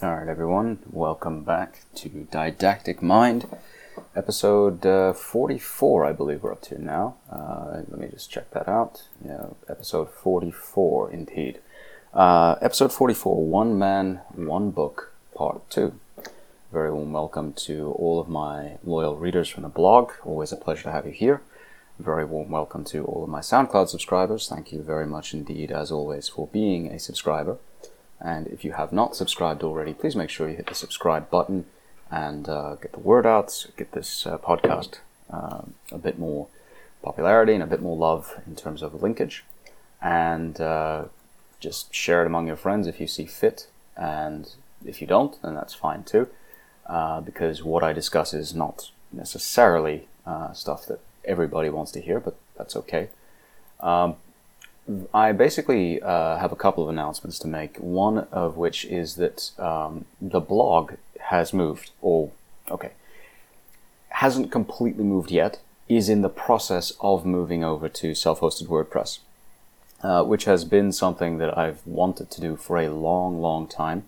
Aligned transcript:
All 0.00 0.14
right, 0.14 0.28
everyone, 0.28 0.78
welcome 0.92 1.42
back 1.42 1.80
to 1.96 2.28
Didactic 2.30 3.02
Mind, 3.02 3.48
episode 4.14 4.86
uh, 4.86 5.12
44, 5.12 6.04
I 6.04 6.12
believe 6.12 6.44
we're 6.44 6.52
up 6.52 6.62
to 6.62 6.80
now. 6.80 7.16
Uh, 7.28 7.82
let 7.88 7.98
me 7.98 8.06
just 8.06 8.30
check 8.30 8.52
that 8.52 8.68
out. 8.68 9.08
Yeah, 9.26 9.46
episode 9.68 10.08
44, 10.10 11.10
indeed. 11.10 11.58
Uh, 12.14 12.54
episode 12.62 12.92
44, 12.92 13.44
One 13.44 13.76
Man, 13.76 14.20
One 14.36 14.70
Book, 14.70 15.14
Part 15.34 15.68
2. 15.70 15.92
Very 16.72 16.92
warm 16.92 17.12
welcome 17.12 17.52
to 17.54 17.90
all 17.98 18.20
of 18.20 18.28
my 18.28 18.78
loyal 18.84 19.16
readers 19.16 19.48
from 19.48 19.64
the 19.64 19.68
blog. 19.68 20.12
Always 20.24 20.52
a 20.52 20.56
pleasure 20.56 20.84
to 20.84 20.92
have 20.92 21.06
you 21.06 21.12
here. 21.12 21.42
Very 21.98 22.24
warm 22.24 22.50
welcome 22.50 22.84
to 22.84 23.04
all 23.04 23.24
of 23.24 23.30
my 23.30 23.40
SoundCloud 23.40 23.88
subscribers. 23.88 24.46
Thank 24.48 24.70
you 24.70 24.80
very 24.80 25.08
much 25.08 25.34
indeed, 25.34 25.72
as 25.72 25.90
always, 25.90 26.28
for 26.28 26.46
being 26.46 26.86
a 26.86 27.00
subscriber. 27.00 27.58
And 28.20 28.46
if 28.48 28.64
you 28.64 28.72
have 28.72 28.92
not 28.92 29.16
subscribed 29.16 29.62
already, 29.62 29.94
please 29.94 30.16
make 30.16 30.30
sure 30.30 30.48
you 30.48 30.56
hit 30.56 30.66
the 30.66 30.74
subscribe 30.74 31.30
button 31.30 31.66
and 32.10 32.48
uh, 32.48 32.76
get 32.76 32.92
the 32.92 32.98
word 32.98 33.26
out, 33.26 33.66
get 33.76 33.92
this 33.92 34.26
uh, 34.26 34.38
podcast 34.38 34.98
uh, 35.30 35.62
a 35.92 35.98
bit 35.98 36.18
more 36.18 36.48
popularity 37.02 37.54
and 37.54 37.62
a 37.62 37.66
bit 37.66 37.80
more 37.80 37.96
love 37.96 38.40
in 38.46 38.56
terms 38.56 38.82
of 38.82 39.02
linkage. 39.02 39.44
And 40.02 40.60
uh, 40.60 41.04
just 41.60 41.94
share 41.94 42.22
it 42.22 42.26
among 42.26 42.46
your 42.46 42.56
friends 42.56 42.86
if 42.86 43.00
you 43.00 43.06
see 43.06 43.26
fit. 43.26 43.68
And 43.96 44.50
if 44.84 45.00
you 45.00 45.06
don't, 45.06 45.40
then 45.42 45.54
that's 45.54 45.74
fine 45.74 46.04
too, 46.04 46.28
uh, 46.86 47.20
because 47.20 47.62
what 47.62 47.82
I 47.82 47.92
discuss 47.92 48.32
is 48.32 48.54
not 48.54 48.90
necessarily 49.12 50.08
uh, 50.26 50.52
stuff 50.52 50.86
that 50.86 51.00
everybody 51.24 51.68
wants 51.68 51.92
to 51.92 52.00
hear, 52.00 52.20
but 52.20 52.36
that's 52.56 52.76
okay. 52.76 53.08
Um, 53.80 54.16
I 55.12 55.32
basically 55.32 56.00
uh, 56.00 56.38
have 56.38 56.52
a 56.52 56.56
couple 56.56 56.82
of 56.84 56.88
announcements 56.88 57.38
to 57.40 57.48
make. 57.48 57.76
One 57.78 58.26
of 58.32 58.56
which 58.56 58.84
is 58.86 59.16
that 59.16 59.50
um, 59.58 60.06
the 60.20 60.40
blog 60.40 60.94
has 61.20 61.52
moved, 61.52 61.90
or 62.00 62.30
okay, 62.70 62.92
hasn't 64.08 64.50
completely 64.50 65.04
moved 65.04 65.30
yet. 65.30 65.60
Is 65.88 66.08
in 66.10 66.20
the 66.20 66.28
process 66.28 66.92
of 67.00 67.24
moving 67.24 67.64
over 67.64 67.88
to 67.88 68.14
self-hosted 68.14 68.66
WordPress, 68.66 69.20
uh, 70.02 70.22
which 70.22 70.44
has 70.44 70.64
been 70.66 70.92
something 70.92 71.38
that 71.38 71.56
I've 71.56 71.80
wanted 71.86 72.30
to 72.30 72.40
do 72.42 72.56
for 72.56 72.76
a 72.76 72.90
long, 72.90 73.40
long 73.40 73.66
time. 73.66 74.04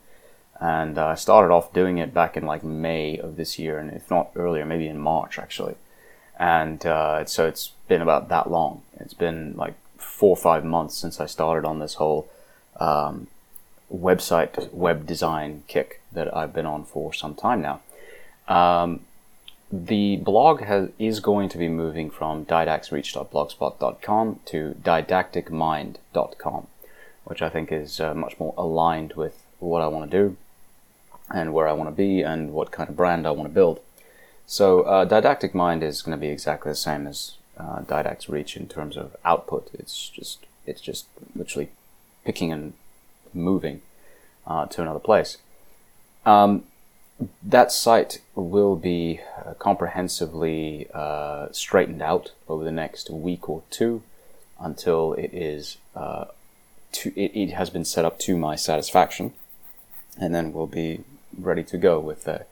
And 0.61 0.99
I 0.99 1.15
started 1.15 1.51
off 1.51 1.73
doing 1.73 1.97
it 1.97 2.13
back 2.13 2.37
in 2.37 2.45
like 2.45 2.63
May 2.63 3.17
of 3.17 3.37
this 3.37 3.59
year, 3.59 3.79
and 3.79 3.91
if 3.91 4.11
not 4.11 4.31
earlier, 4.37 4.67
maybe 4.67 4.89
in 4.89 4.99
March 4.99 5.39
actually. 5.39 5.77
And 6.39 6.85
uh, 6.85 7.25
so 7.25 7.47
it's 7.47 7.73
been 7.89 8.03
about 8.03 8.29
that 8.29 8.51
long. 8.51 8.83
It's 8.99 9.15
been 9.15 9.55
like 9.57 9.75
four 10.01 10.31
or 10.31 10.37
five 10.37 10.65
months 10.65 10.97
since 10.97 11.21
I 11.21 11.27
started 11.27 11.67
on 11.67 11.79
this 11.79 11.95
whole 11.95 12.31
um, 12.79 13.29
website 13.93 14.73
web 14.73 15.07
design 15.07 15.63
kick 15.69 16.01
that 16.13 16.35
I've 16.37 16.53
been 16.53 16.67
on 16.67 16.85
for 16.85 17.13
some 17.13 17.35
time 17.35 17.63
now. 17.63 17.81
Um, 18.49 19.01
the 19.73 20.17
blog 20.17 20.63
has, 20.63 20.89
is 20.99 21.21
going 21.21 21.49
to 21.51 21.59
be 21.59 21.69
moving 21.69 22.11
from 22.11 22.45
didactsreach.blogspot.com 22.45 24.41
to 24.47 24.75
didacticmind.com, 24.83 26.67
which 27.25 27.43
I 27.43 27.49
think 27.49 27.71
is 27.71 28.01
uh, 28.01 28.15
much 28.15 28.41
more 28.41 28.53
aligned 28.57 29.13
with 29.13 29.45
what 29.61 29.83
I 29.83 29.87
want 29.87 30.11
to 30.11 30.17
do 30.17 30.37
and 31.33 31.55
where 31.55 31.69
I 31.69 31.73
want 31.73 31.89
to 31.89 31.95
be 31.95 32.23
and 32.23 32.53
what 32.53 32.73
kind 32.73 32.91
of 32.91 32.97
brand 32.97 33.27
I 33.27 33.31
want 33.31 33.49
to 33.49 33.55
build. 33.55 33.79
So, 34.47 34.83
uh, 34.83 35.05
Didactic 35.05 35.55
Mind 35.55 35.85
is 35.85 36.03
going 36.03 36.19
to 36.19 36.21
be 36.21 36.27
exactly 36.27 36.73
the 36.73 36.77
same 36.77 37.07
as 37.07 37.37
uh, 37.61 37.81
Didact's 37.83 38.29
Reach 38.29 38.57
in 38.57 38.67
terms 38.69 38.97
of 38.97 39.17
output. 39.25 39.71
It's 39.75 40.09
just 40.09 40.47
it's 40.67 40.81
just 40.81 41.07
literally 41.35 41.71
picking 42.25 42.53
and 42.53 42.73
moving 43.35 43.83
uh, 44.47 44.67
to 44.67 44.83
another 44.83 44.99
place. 44.99 45.39
Um, 46.25 46.65
that 47.43 47.71
site 47.71 48.21
will 48.35 48.77
be 48.77 49.21
uh, 49.45 49.55
comprehensively 49.55 50.89
uh, 50.95 51.49
straightened 51.53 52.03
out 52.03 52.33
over 52.49 52.65
the 52.65 52.73
next 52.73 53.11
week 53.11 53.49
or 53.49 53.63
two 53.71 54.03
until 54.59 55.13
it 55.15 55.33
is 55.33 55.77
uh, 55.95 56.27
to, 56.93 57.13
it, 57.17 57.33
it, 57.35 57.51
has 57.53 57.71
been 57.71 57.85
set 57.85 58.05
up 58.05 58.19
to 58.19 58.37
my 58.37 58.57
satisfaction, 58.57 59.33
and 60.19 60.35
then 60.35 60.53
we'll 60.53 60.67
be 60.67 61.05
ready 61.39 61.63
to 61.63 61.79
go 61.79 62.01
with 62.01 62.27
a, 62.27 62.47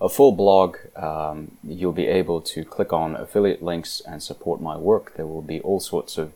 a 0.00 0.08
full 0.08 0.32
blog. 0.32 0.76
Um, 0.94 1.52
you'll 1.62 1.92
be 1.92 2.06
able 2.06 2.40
to 2.42 2.64
click 2.64 2.92
on 2.92 3.16
affiliate 3.16 3.62
links 3.62 4.00
and 4.06 4.22
support 4.22 4.60
my 4.60 4.76
work. 4.76 5.14
There 5.16 5.26
will 5.26 5.42
be 5.42 5.60
all 5.60 5.80
sorts 5.80 6.18
of 6.18 6.32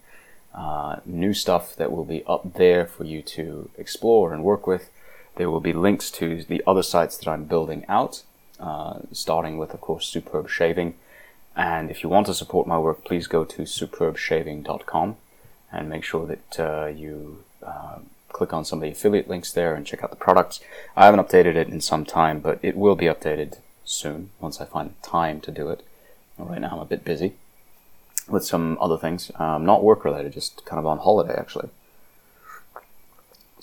uh, 0.54 0.96
new 1.04 1.32
stuff 1.32 1.76
that 1.76 1.92
will 1.92 2.04
be 2.04 2.24
up 2.26 2.54
there 2.54 2.86
for 2.86 3.04
you 3.04 3.22
to 3.22 3.70
explore 3.78 4.32
and 4.32 4.42
work 4.42 4.66
with. 4.66 4.90
There 5.36 5.50
will 5.50 5.60
be 5.60 5.72
links 5.72 6.10
to 6.12 6.42
the 6.42 6.62
other 6.66 6.82
sites 6.82 7.16
that 7.18 7.28
I'm 7.28 7.44
building 7.44 7.84
out, 7.88 8.22
uh, 8.58 9.00
starting 9.12 9.58
with, 9.58 9.72
of 9.72 9.80
course, 9.80 10.06
Superb 10.06 10.48
Shaving. 10.48 10.94
And 11.56 11.90
if 11.90 12.02
you 12.02 12.08
want 12.08 12.26
to 12.26 12.34
support 12.34 12.66
my 12.66 12.78
work, 12.78 13.04
please 13.04 13.26
go 13.26 13.44
to 13.44 13.62
superbshaving.com 13.62 15.16
and 15.72 15.88
make 15.88 16.04
sure 16.04 16.26
that 16.26 16.60
uh, 16.60 16.86
you 16.86 17.44
uh, 17.62 17.98
click 18.32 18.52
on 18.52 18.64
some 18.64 18.78
of 18.78 18.82
the 18.82 18.90
affiliate 18.90 19.28
links 19.28 19.52
there 19.52 19.74
and 19.74 19.86
check 19.86 20.02
out 20.02 20.10
the 20.10 20.16
products. 20.16 20.60
I 20.96 21.06
haven't 21.06 21.26
updated 21.26 21.56
it 21.56 21.68
in 21.68 21.80
some 21.80 22.04
time, 22.04 22.40
but 22.40 22.58
it 22.62 22.76
will 22.76 22.96
be 22.96 23.06
updated 23.06 23.58
soon 23.84 24.30
once 24.40 24.60
I 24.60 24.64
find 24.64 25.00
time 25.02 25.40
to 25.42 25.50
do 25.50 25.68
it. 25.68 25.84
Right 26.38 26.60
now 26.60 26.70
I'm 26.72 26.78
a 26.78 26.86
bit 26.86 27.04
busy 27.04 27.34
with 28.28 28.44
some 28.44 28.78
other 28.80 28.96
things, 28.96 29.30
um, 29.36 29.66
not 29.66 29.82
work 29.82 30.04
related, 30.04 30.32
just 30.32 30.64
kind 30.64 30.78
of 30.78 30.86
on 30.86 30.98
holiday 30.98 31.34
actually. 31.36 31.68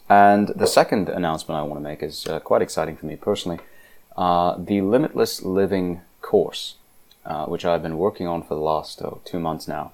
And 0.10 0.50
the 0.50 0.68
second 0.68 1.10
announcement 1.10 1.60
I 1.60 1.64
want 1.64 1.76
to 1.76 1.84
make 1.84 2.02
is 2.02 2.28
uh, 2.28 2.40
quite 2.40 2.62
exciting 2.62 2.96
for 2.96 3.06
me 3.06 3.16
personally. 3.16 3.60
Uh, 4.16 4.56
the 4.58 4.82
Limitless 4.82 5.44
Living 5.44 6.02
course, 6.22 6.76
uh, 7.26 7.46
which 7.46 7.66
I've 7.66 7.84
been 7.84 7.98
working 7.98 8.28
on 8.28 8.42
for 8.42 8.56
the 8.56 8.62
last 8.62 9.02
oh, 9.02 9.22
two 9.26 9.40
months 9.40 9.68
now 9.68 9.92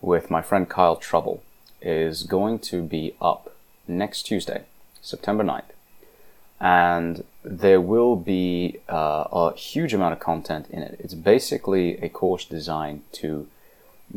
with 0.00 0.30
my 0.30 0.40
friend 0.40 0.68
Kyle 0.68 0.96
Trouble, 0.96 1.42
is 1.82 2.22
going 2.22 2.58
to 2.60 2.82
be 2.82 3.14
up 3.20 3.55
next 3.88 4.22
Tuesday, 4.22 4.64
September 5.00 5.44
9th. 5.44 5.72
And 6.58 7.24
there 7.44 7.80
will 7.80 8.16
be 8.16 8.78
uh, 8.88 9.24
a 9.30 9.54
huge 9.54 9.92
amount 9.92 10.14
of 10.14 10.20
content 10.20 10.66
in 10.70 10.82
it. 10.82 10.96
It's 10.98 11.14
basically 11.14 11.98
a 11.98 12.08
course 12.08 12.44
designed 12.44 13.02
to 13.12 13.46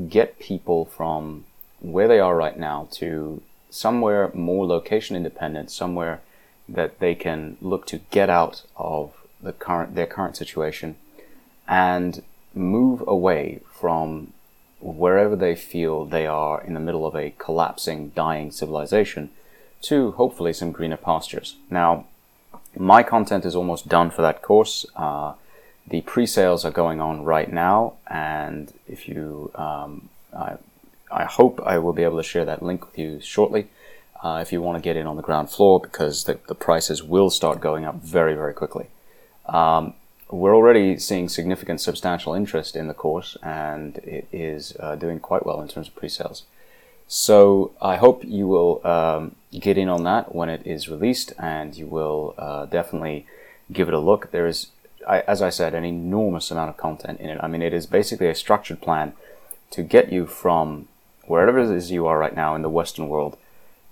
get 0.08 0.40
people 0.40 0.86
from 0.86 1.46
where 1.82 2.08
they 2.08 2.20
are 2.20 2.36
right 2.36 2.58
now 2.58 2.88
to 2.92 3.42
somewhere 3.70 4.32
more 4.34 4.66
location 4.66 5.16
independent, 5.16 5.72
somewhere 5.72 6.22
that 6.68 7.00
they 7.00 7.16
can 7.16 7.58
look 7.62 7.86
to 7.88 7.98
get 8.12 8.30
out 8.30 8.64
of 8.78 9.14
the 9.42 9.54
current 9.54 9.96
their 9.96 10.06
current 10.06 10.36
situation 10.36 10.96
and 11.68 12.22
move 12.54 13.04
away 13.08 13.62
from 13.72 14.34
wherever 14.82 15.36
they 15.36 15.56
feel 15.56 16.06
they 16.06 16.26
are 16.26 16.62
in 16.62 16.74
the 16.74 16.80
middle 16.80 17.06
of 17.06 17.16
a 17.16 17.34
collapsing, 17.38 18.10
dying 18.16 18.52
civilization 18.52 19.30
to 19.82 20.12
hopefully 20.12 20.54
some 20.54 20.72
greener 20.72 20.98
pastures. 20.98 21.56
Now, 21.70 22.06
my 22.76 23.04
content 23.04 23.46
is 23.46 23.56
almost 23.56 23.88
done 23.88 24.12
for 24.12 24.22
that 24.22 24.42
course. 24.42 24.86
Uh, 24.96 25.34
the 25.88 26.02
pre-sales 26.02 26.66
are 26.66 26.72
going 26.72 27.02
on 27.02 27.24
right 27.24 27.52
now, 27.52 27.94
and 28.08 28.72
if 28.88 29.08
you, 29.08 29.52
um, 29.56 30.10
I, 30.38 30.58
I 31.12 31.26
hope 31.26 31.60
I 31.66 31.80
will 31.80 31.94
be 31.94 32.04
able 32.04 32.18
to 32.18 32.24
share 32.24 32.46
that 32.46 32.62
link 32.62 32.86
with 32.86 32.98
you 32.98 33.20
shortly. 33.22 33.68
Uh, 34.22 34.40
if 34.42 34.52
you 34.52 34.62
want 34.62 34.78
to 34.78 34.82
get 34.82 34.98
in 34.98 35.08
on 35.08 35.16
the 35.16 35.24
ground 35.24 35.50
floor, 35.50 35.80
because 35.80 36.26
the, 36.26 36.38
the 36.48 36.56
prices 36.56 37.02
will 37.02 37.30
start 37.30 37.62
going 37.62 37.86
up 37.86 37.96
very, 37.96 38.36
very 38.36 38.54
quickly. 38.54 38.88
Um, 39.48 39.94
we're 40.30 40.56
already 40.56 41.00
seeing 41.00 41.28
significant, 41.28 41.82
substantial 41.82 42.34
interest 42.36 42.76
in 42.76 42.88
the 42.88 42.94
course, 42.94 43.38
and 43.42 43.98
it 44.00 44.28
is 44.32 44.76
uh, 44.80 44.96
doing 44.96 45.20
quite 45.20 45.46
well 45.46 45.62
in 45.62 45.68
terms 45.68 45.88
of 45.88 45.96
pre-sales. 45.96 46.44
So 47.12 47.72
I 47.82 47.96
hope 47.96 48.24
you 48.24 48.48
will 48.48 48.86
um, 48.86 49.36
get 49.52 49.80
in 49.80 49.90
on 49.90 50.04
that 50.04 50.36
when 50.36 50.48
it 50.48 50.62
is 50.66 50.88
released, 50.88 51.34
and 51.40 51.76
you 51.76 51.88
will 51.88 52.36
uh, 52.38 52.68
definitely 52.68 53.26
give 53.74 53.88
it 53.88 53.96
a 53.96 54.00
look. 54.00 54.30
There 54.30 54.46
is 54.46 54.68
I, 55.08 55.22
as 55.22 55.42
I 55.42 55.50
said, 55.50 55.74
an 55.74 55.84
enormous 55.84 56.52
amount 56.52 56.70
of 56.70 56.78
content 56.78 57.20
in 57.20 57.32
it. 57.32 57.40
I 57.42 57.48
mean, 57.48 57.64
it 57.64 57.74
is 57.74 57.88
basically 57.88 58.28
a 58.28 58.36
structured 58.36 58.80
plan 58.80 59.14
to 59.72 59.82
get 59.82 60.12
you 60.12 60.28
from 60.28 60.88
wherever 61.26 61.58
it 61.58 61.76
is 61.76 61.90
you 61.90 62.06
are 62.06 62.20
right 62.20 62.36
now 62.36 62.54
in 62.54 62.62
the 62.62 62.70
Western 62.70 63.10
world 63.10 63.38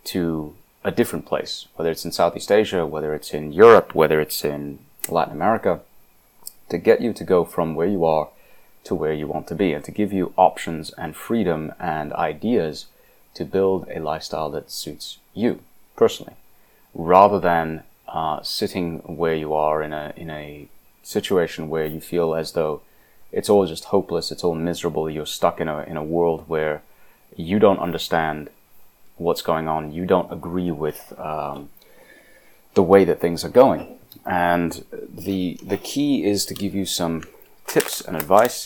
to 0.06 0.53
a 0.83 0.92
different 0.92 1.25
place, 1.25 1.68
whether 1.75 1.89
it's 1.89 2.06
in 2.06 2.12
Southeast 2.12 2.51
Asia, 2.51 2.86
whether 2.86 3.15
it's 3.15 3.33
in 3.33 3.51
Europe, 3.51 3.95
whether 3.95 4.21
it's 4.21 4.45
in 4.45 4.77
Latin 5.09 5.33
America, 5.33 5.81
to 6.69 6.77
get 6.77 7.01
you 7.01 7.13
to 7.13 7.24
go 7.24 7.44
from 7.44 7.74
where 7.74 7.88
you 7.88 8.06
are 8.06 8.30
to 8.83 8.94
where 8.94 9.13
you 9.13 9.25
want 9.25 9.47
to 9.47 9.56
be 9.56 9.74
and 9.74 9.83
to 9.83 9.92
give 9.92 10.13
you 10.13 10.33
options 10.38 10.92
and 10.92 11.15
freedom 11.15 11.74
and 11.80 12.13
ideas 12.13 12.86
to 13.38 13.45
build 13.45 13.88
a 13.89 14.00
lifestyle 14.00 14.50
that 14.51 14.72
suits 14.72 15.18
you 15.34 15.51
personally, 15.95 16.36
rather 16.94 17.39
than 17.39 17.84
uh, 18.07 18.42
sitting 18.42 19.00
where 19.22 19.36
you 19.44 19.54
are 19.54 19.84
in 19.88 19.94
a 19.94 20.13
in 20.16 20.30
a 20.30 20.68
situation 21.04 21.69
where 21.69 21.86
you 21.86 22.01
feel 22.01 22.36
as 22.36 22.51
though 22.51 22.81
it's 23.31 23.50
all 23.50 23.66
just 23.66 23.86
hopeless, 23.86 24.31
it's 24.31 24.44
all 24.44 24.56
miserable, 24.56 25.10
you're 25.10 25.25
stuck 25.39 25.60
in 25.62 25.68
a, 25.68 25.84
in 25.84 25.98
a 25.98 26.04
world 26.04 26.45
where 26.48 26.81
you 27.36 27.60
don't 27.60 27.80
understand 27.80 28.50
what's 29.18 29.42
going 29.42 29.68
on, 29.68 29.92
you 29.92 30.06
don't 30.06 30.31
agree 30.31 30.72
with 30.72 31.13
um, 31.18 31.69
the 32.74 32.83
way 32.83 33.06
that 33.06 33.19
things 33.19 33.44
are 33.45 33.56
going. 33.63 33.81
and 34.25 34.83
the 35.28 35.60
the 35.63 35.78
key 35.78 36.25
is 36.31 36.45
to 36.45 36.54
give 36.54 36.74
you 36.80 36.86
some 36.86 37.24
tips 37.66 38.01
and 38.01 38.16
advice 38.16 38.60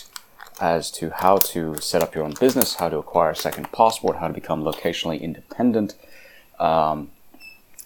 as 0.62 0.92
to 0.92 1.10
how 1.10 1.38
to 1.38 1.76
set 1.82 2.04
up 2.04 2.14
your 2.14 2.24
own 2.24 2.36
business, 2.40 2.76
how 2.76 2.88
to 2.88 2.98
acquire 2.98 3.32
a 3.32 3.36
second 3.36 3.72
passport, 3.72 4.18
how 4.18 4.28
to 4.28 4.34
become 4.34 4.64
locationally 4.64 5.20
independent, 5.20 5.96
um, 6.60 7.10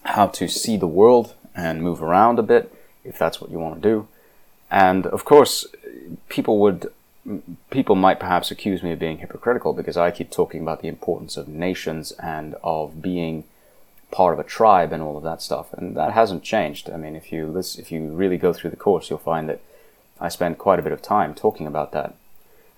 how 0.03 0.27
to 0.27 0.47
see 0.47 0.75
the 0.77 0.87
world 0.87 1.33
and 1.55 1.81
move 1.81 2.03
around 2.03 2.37
a 2.37 2.43
bit 2.43 2.71
if 3.03 3.17
that's 3.17 3.39
what 3.39 3.49
you 3.49 3.57
want 3.57 3.75
to 3.75 3.81
do. 3.81 4.07
And 4.69 5.07
of 5.07 5.25
course, 5.25 5.65
people 6.27 6.59
would 6.59 6.91
people 7.71 7.95
might 7.95 8.19
perhaps 8.19 8.51
accuse 8.51 8.83
me 8.83 8.91
of 8.91 8.99
being 8.99 9.17
hypocritical 9.17 9.73
because 9.73 9.97
I 9.97 10.11
keep 10.11 10.29
talking 10.29 10.61
about 10.61 10.81
the 10.81 10.87
importance 10.87 11.37
of 11.37 11.47
nations 11.47 12.11
and 12.13 12.55
of 12.63 13.01
being 13.01 13.45
part 14.11 14.33
of 14.33 14.39
a 14.39 14.43
tribe 14.43 14.91
and 14.93 15.01
all 15.01 15.17
of 15.17 15.23
that 15.23 15.41
stuff, 15.41 15.73
and 15.73 15.95
that 15.97 16.11
hasn't 16.11 16.43
changed. 16.43 16.89
I 16.89 16.97
mean, 16.97 17.15
if 17.15 17.31
you 17.31 17.57
if 17.57 17.91
you 17.91 18.09
really 18.09 18.37
go 18.37 18.53
through 18.53 18.71
the 18.71 18.75
course, 18.75 19.09
you'll 19.09 19.19
find 19.19 19.49
that 19.49 19.61
I 20.19 20.29
spend 20.29 20.57
quite 20.57 20.79
a 20.79 20.83
bit 20.83 20.91
of 20.91 21.01
time 21.01 21.33
talking 21.33 21.67
about 21.67 21.91
that 21.93 22.15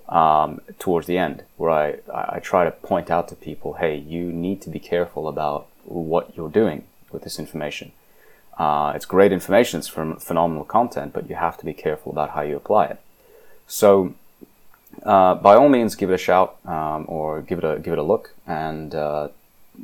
um, 0.09 0.61
towards 0.79 1.07
the 1.07 1.17
end, 1.17 1.43
where 1.57 1.71
I, 1.71 1.95
I 2.13 2.39
try 2.39 2.63
to 2.63 2.71
point 2.71 3.09
out 3.09 3.27
to 3.29 3.35
people, 3.35 3.73
hey, 3.73 3.97
you 3.97 4.31
need 4.31 4.61
to 4.61 4.69
be 4.69 4.79
careful 4.79 5.27
about 5.27 5.67
what 5.83 6.35
you're 6.35 6.49
doing 6.49 6.83
with 7.11 7.23
this 7.23 7.39
information. 7.39 7.91
Uh, 8.57 8.93
it's 8.95 9.05
great 9.05 9.31
information, 9.31 9.79
it's 9.79 9.87
from 9.87 10.15
phenomenal 10.17 10.63
content, 10.63 11.13
but 11.13 11.29
you 11.29 11.35
have 11.35 11.57
to 11.57 11.65
be 11.65 11.73
careful 11.73 12.11
about 12.11 12.31
how 12.31 12.41
you 12.41 12.55
apply 12.55 12.85
it. 12.85 12.99
So, 13.67 14.15
uh, 15.03 15.35
by 15.35 15.55
all 15.55 15.69
means, 15.69 15.95
give 15.95 16.09
it 16.09 16.15
a 16.15 16.17
shout 16.17 16.57
um, 16.65 17.05
or 17.07 17.41
give 17.41 17.59
it 17.59 17.65
a 17.65 17.77
give 17.79 17.93
it 17.93 17.99
a 17.99 18.03
look 18.03 18.33
and 18.47 18.95
uh, 18.95 19.27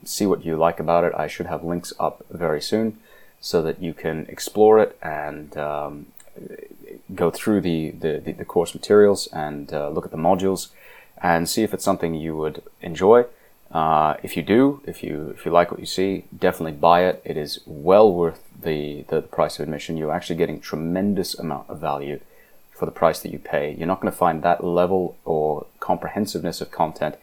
see 0.05 0.25
what 0.25 0.43
you 0.43 0.55
like 0.55 0.79
about 0.79 1.03
it. 1.03 1.13
I 1.15 1.27
should 1.27 1.45
have 1.45 1.63
links 1.63 1.93
up 1.99 2.25
very 2.31 2.61
soon 2.61 2.97
so 3.39 3.61
that 3.61 3.81
you 3.81 3.93
can 3.93 4.25
explore 4.29 4.79
it 4.79 4.97
and 5.03 5.55
um, 5.57 6.07
go 7.13 7.29
through 7.29 7.61
the, 7.61 7.91
the, 7.91 8.19
the, 8.19 8.45
course 8.45 8.73
materials 8.73 9.27
and 9.27 9.73
uh, 9.73 9.89
look 9.89 10.05
at 10.05 10.11
the 10.11 10.17
modules 10.17 10.69
and 11.21 11.49
see 11.49 11.63
if 11.63 11.73
it's 11.73 11.83
something 11.83 12.13
you 12.13 12.35
would 12.35 12.63
enjoy. 12.81 13.25
Uh, 13.71 14.15
if 14.23 14.37
you 14.37 14.43
do, 14.43 14.81
if 14.85 15.01
you 15.01 15.33
if 15.35 15.45
you 15.45 15.51
like 15.51 15.71
what 15.71 15.79
you 15.79 15.85
see, 15.85 16.25
definitely 16.37 16.73
buy 16.73 17.05
it. 17.05 17.21
It 17.25 17.37
is 17.37 17.59
well 17.65 18.13
worth 18.13 18.43
the, 18.61 19.03
the 19.09 19.21
price 19.21 19.57
of 19.57 19.63
admission. 19.63 19.97
You're 19.97 20.11
actually 20.11 20.35
getting 20.35 20.59
tremendous 20.59 21.33
amount 21.33 21.69
of 21.69 21.79
value 21.79 22.19
for 22.71 22.85
the 22.85 22.91
price 22.91 23.19
that 23.21 23.31
you 23.31 23.39
pay. 23.39 23.73
You're 23.73 23.87
not 23.87 23.99
going 23.99 24.11
to 24.11 24.17
find 24.17 24.43
that 24.43 24.63
level 24.63 25.17
or 25.25 25.65
comprehensiveness 25.79 26.61
of 26.61 26.71
content 26.71 27.15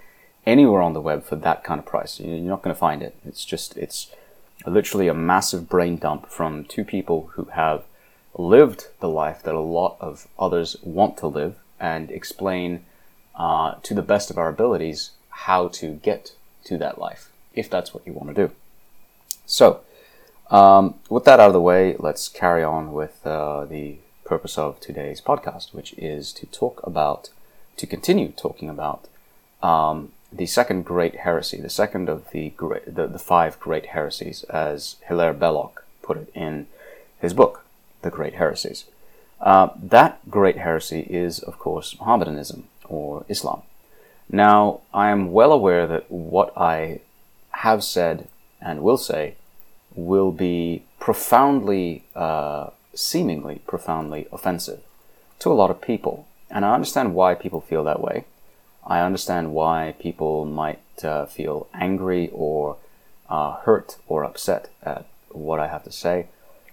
anywhere 0.45 0.83
on 0.83 0.93
the 0.93 1.01
web 1.01 1.25
for 1.25 1.37
that 1.37 1.63
kind 1.63 1.79
of 1.79 1.87
price. 1.87 2.19
You're 2.19 2.39
not 2.39 2.63
going 2.63 2.75
to 2.75 2.79
find 2.79 3.03
it. 3.03 3.15
It's 3.25 3.45
just 3.45 3.77
it's 3.77 4.13
literally 4.67 5.09
a 5.09 5.15
massive 5.15 5.69
brain 5.69 5.97
dump 5.97 6.29
from 6.29 6.65
two 6.65 6.85
people 6.85 7.31
who 7.35 7.45
have 7.47 7.85
lived 8.49 8.89
the 9.01 9.09
life 9.09 9.43
that 9.43 9.55
a 9.55 9.61
lot 9.61 9.97
of 10.01 10.27
others 10.39 10.77
want 10.83 11.17
to 11.19 11.27
live 11.27 11.57
and 11.79 12.11
explain 12.11 12.85
uh, 13.37 13.75
to 13.83 13.95
the 13.95 14.03
best 14.03 14.31
of 14.31 14.39
our 14.39 14.49
abilities 14.49 15.11
how 15.31 15.69
to 15.69 15.95
get 15.95 16.35
to 16.65 16.77
that 16.79 16.99
life, 16.99 17.31
if 17.55 17.71
that's 17.71 17.95
what 17.95 18.07
you 18.07 18.13
want 18.13 18.35
to 18.35 18.47
do. 18.47 18.53
So, 19.47 19.81
um, 20.51 20.95
with 21.09 21.25
that 21.25 21.41
out 21.41 21.49
of 21.49 21.53
the 21.53 21.61
way, 21.61 21.97
let's 21.99 22.29
carry 22.29 22.63
on 22.63 22.93
with 22.93 23.25
uh, 23.27 23.65
the 23.65 23.97
purpose 24.25 24.59
of 24.59 24.81
today's 24.81 25.21
podcast, 25.21 25.73
which 25.73 25.93
is 25.95 26.33
to 26.35 26.47
talk 26.47 26.81
about, 26.85 27.31
to 27.77 27.87
continue 27.87 28.29
talking 28.29 28.69
about 28.69 29.07
um, 29.63 30.13
the 30.33 30.47
second 30.47 30.85
great 30.85 31.17
heresy, 31.17 31.61
the 31.61 31.71
second 31.71 32.09
of 32.09 32.31
the, 32.31 32.51
great, 32.51 32.95
the, 32.95 33.07
the 33.07 33.19
five 33.19 33.59
great 33.59 33.87
heresies, 33.87 34.45
as 34.45 34.97
Hilaire 35.09 35.33
Belloc 35.33 35.85
put 36.03 36.17
it 36.17 36.31
in 36.35 36.67
his 37.21 37.35
book, 37.35 37.65
The 38.03 38.11
Great 38.11 38.35
Heresies. 38.35 38.85
Uh, 39.41 39.71
that 39.83 40.19
great 40.31 40.59
heresy 40.59 41.01
is, 41.09 41.39
of 41.39 41.59
course, 41.59 41.97
Mohammedanism 41.99 42.69
or 42.89 43.25
Islam. 43.29 43.63
Now, 44.29 44.81
I 44.93 45.11
am 45.11 45.33
well 45.33 45.53
aware 45.53 45.87
that 45.87 46.11
what 46.11 46.53
I 46.57 47.01
have 47.51 47.83
said 47.83 48.29
and 48.61 48.83
will 48.83 48.99
say 48.99 49.37
will 49.95 50.31
be 50.31 50.85
profoundly, 50.99 52.05
uh, 52.15 52.71
seemingly 52.95 53.63
profoundly 53.67 54.29
offensive 54.31 54.81
to 55.39 55.51
a 55.51 55.55
lot 55.55 55.71
of 55.71 55.81
people. 55.81 56.27
And 56.51 56.65
I 56.65 56.75
understand 56.75 57.15
why 57.15 57.35
people 57.35 57.61
feel 57.61 57.83
that 57.85 58.03
way. 58.03 58.27
I 58.87 59.01
understand 59.01 59.53
why 59.53 59.95
people 59.99 60.45
might 60.45 60.81
uh, 61.03 61.27
feel 61.27 61.69
angry 61.73 62.31
or 62.33 62.77
uh, 63.29 63.53
hurt 63.53 63.97
or 64.07 64.25
upset 64.25 64.69
at 64.83 65.07
what 65.31 65.61
I 65.61 65.69
have 65.69 65.85
to 65.85 65.93
say. 65.93 66.27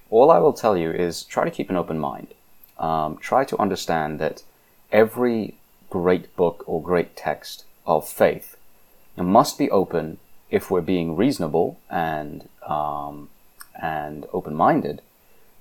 All 0.09 0.31
I 0.31 0.39
will 0.39 0.53
tell 0.53 0.77
you 0.77 0.91
is 0.91 1.23
try 1.23 1.43
to 1.43 1.51
keep 1.51 1.69
an 1.69 1.75
open 1.75 1.99
mind. 1.99 2.33
Um, 2.79 3.17
try 3.17 3.43
to 3.45 3.57
understand 3.59 4.19
that 4.19 4.43
every 4.91 5.55
great 5.89 6.35
book 6.35 6.63
or 6.65 6.81
great 6.81 7.15
text 7.15 7.65
of 7.85 8.07
faith 8.07 8.55
must 9.15 9.57
be 9.57 9.69
open 9.71 10.19
if 10.49 10.69
we're 10.69 10.81
being 10.81 11.15
reasonable 11.15 11.79
and 11.89 12.47
um, 12.65 13.29
and 13.81 14.25
open-minded 14.33 15.01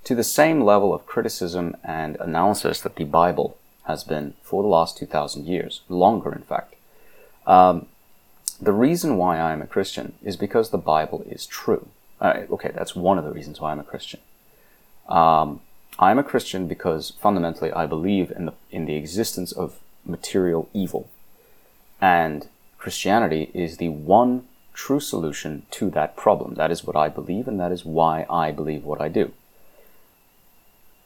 to 0.05 0.15
the 0.15 0.25
same 0.25 0.61
level 0.61 0.95
of 0.95 1.07
criticism 1.07 1.77
and 1.83 2.17
analysis 2.17 2.81
that 2.81 2.97
the 2.97 3.05
Bible 3.05 3.59
has 3.85 4.05
been 4.05 4.35
for 4.43 4.63
the 4.63 4.69
last 4.69 4.97
2,000 4.97 5.47
years, 5.47 5.83
longer 5.89 6.33
in 6.33 6.43
fact. 6.43 6.75
Um, 7.47 7.87
the 8.61 8.73
reason 8.73 9.17
why 9.17 9.39
I'm 9.39 9.63
a 9.63 9.67
Christian 9.67 10.15
is 10.23 10.37
because 10.37 10.71
the 10.71 10.79
Bible 10.79 11.25
is 11.29 11.47
true. 11.47 11.89
Uh, 12.21 12.43
okay, 12.51 12.71
that's 12.75 12.97
one 12.97 13.19
of 13.19 13.25
the 13.25 13.33
reasons 13.33 13.61
why 13.61 13.73
I'm 13.73 13.81
a 13.81 13.85
Christian. 13.85 14.21
Um, 15.09 15.61
I'm 15.99 16.19
a 16.19 16.25
Christian 16.25 16.69
because 16.69 17.11
fundamentally 17.11 17.73
I 17.73 17.87
believe 17.87 18.31
in 18.31 18.47
the 18.47 18.55
in 18.71 18.87
the 18.87 18.97
existence 18.97 19.53
of 19.53 19.79
material 20.05 20.69
evil. 20.73 21.09
And 22.01 22.49
Christianity 22.79 23.51
is 23.55 23.79
the 23.79 23.89
one 23.89 24.47
true 24.75 25.01
solution 25.01 25.65
to 25.71 25.91
that 25.91 26.17
problem. 26.17 26.55
That 26.55 26.71
is 26.71 26.85
what 26.85 26.97
I 26.97 27.09
believe, 27.09 27.49
and 27.49 27.59
that 27.59 27.73
is 27.73 27.85
why 27.85 28.27
I 28.29 28.53
believe 28.53 28.85
what 28.85 29.01
I 29.01 29.09
do. 29.09 29.33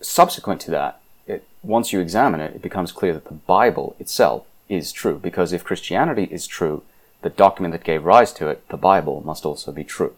Subsequent 0.01 0.61
to 0.63 0.71
that, 0.73 1.01
it, 1.27 1.45
once 1.63 1.93
you 1.93 2.01
examine 2.01 2.41
it, 2.41 2.57
it 2.57 2.63
becomes 2.63 2.91
clear 2.91 3.13
that 3.15 3.27
the 3.27 3.35
Bible 3.35 3.95
itself 4.01 4.47
is 4.69 4.93
true, 4.93 5.19
because 5.19 5.53
if 5.53 5.65
Christianity 5.65 6.25
is 6.31 6.47
true, 6.47 6.83
the 7.23 7.31
document 7.31 7.73
that 7.73 7.85
gave 7.85 8.05
rise 8.05 8.33
to 8.33 8.49
it, 8.49 8.67
the 8.69 8.77
Bible, 8.77 9.23
must 9.25 9.45
also 9.45 9.71
be 9.71 9.85
true. 9.85 10.15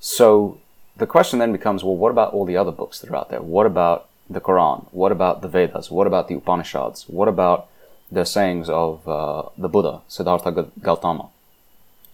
So 0.00 0.58
the 0.96 1.06
question 1.06 1.38
then 1.38 1.52
becomes 1.52 1.82
well, 1.82 1.96
what 1.96 2.10
about 2.10 2.32
all 2.32 2.44
the 2.44 2.56
other 2.56 2.72
books 2.72 3.00
that 3.00 3.10
are 3.10 3.16
out 3.16 3.30
there? 3.30 3.42
What 3.42 3.66
about 3.66 4.08
the 4.30 4.40
Quran? 4.40 4.86
What 4.92 5.12
about 5.12 5.42
the 5.42 5.48
Vedas? 5.48 5.90
What 5.90 6.06
about 6.06 6.28
the 6.28 6.34
Upanishads? 6.36 7.04
What 7.08 7.28
about 7.28 7.68
the 8.10 8.24
sayings 8.24 8.68
of 8.68 9.06
uh, 9.08 9.42
the 9.58 9.68
Buddha, 9.68 10.00
Siddhartha 10.08 10.70
Gautama. 10.80 11.28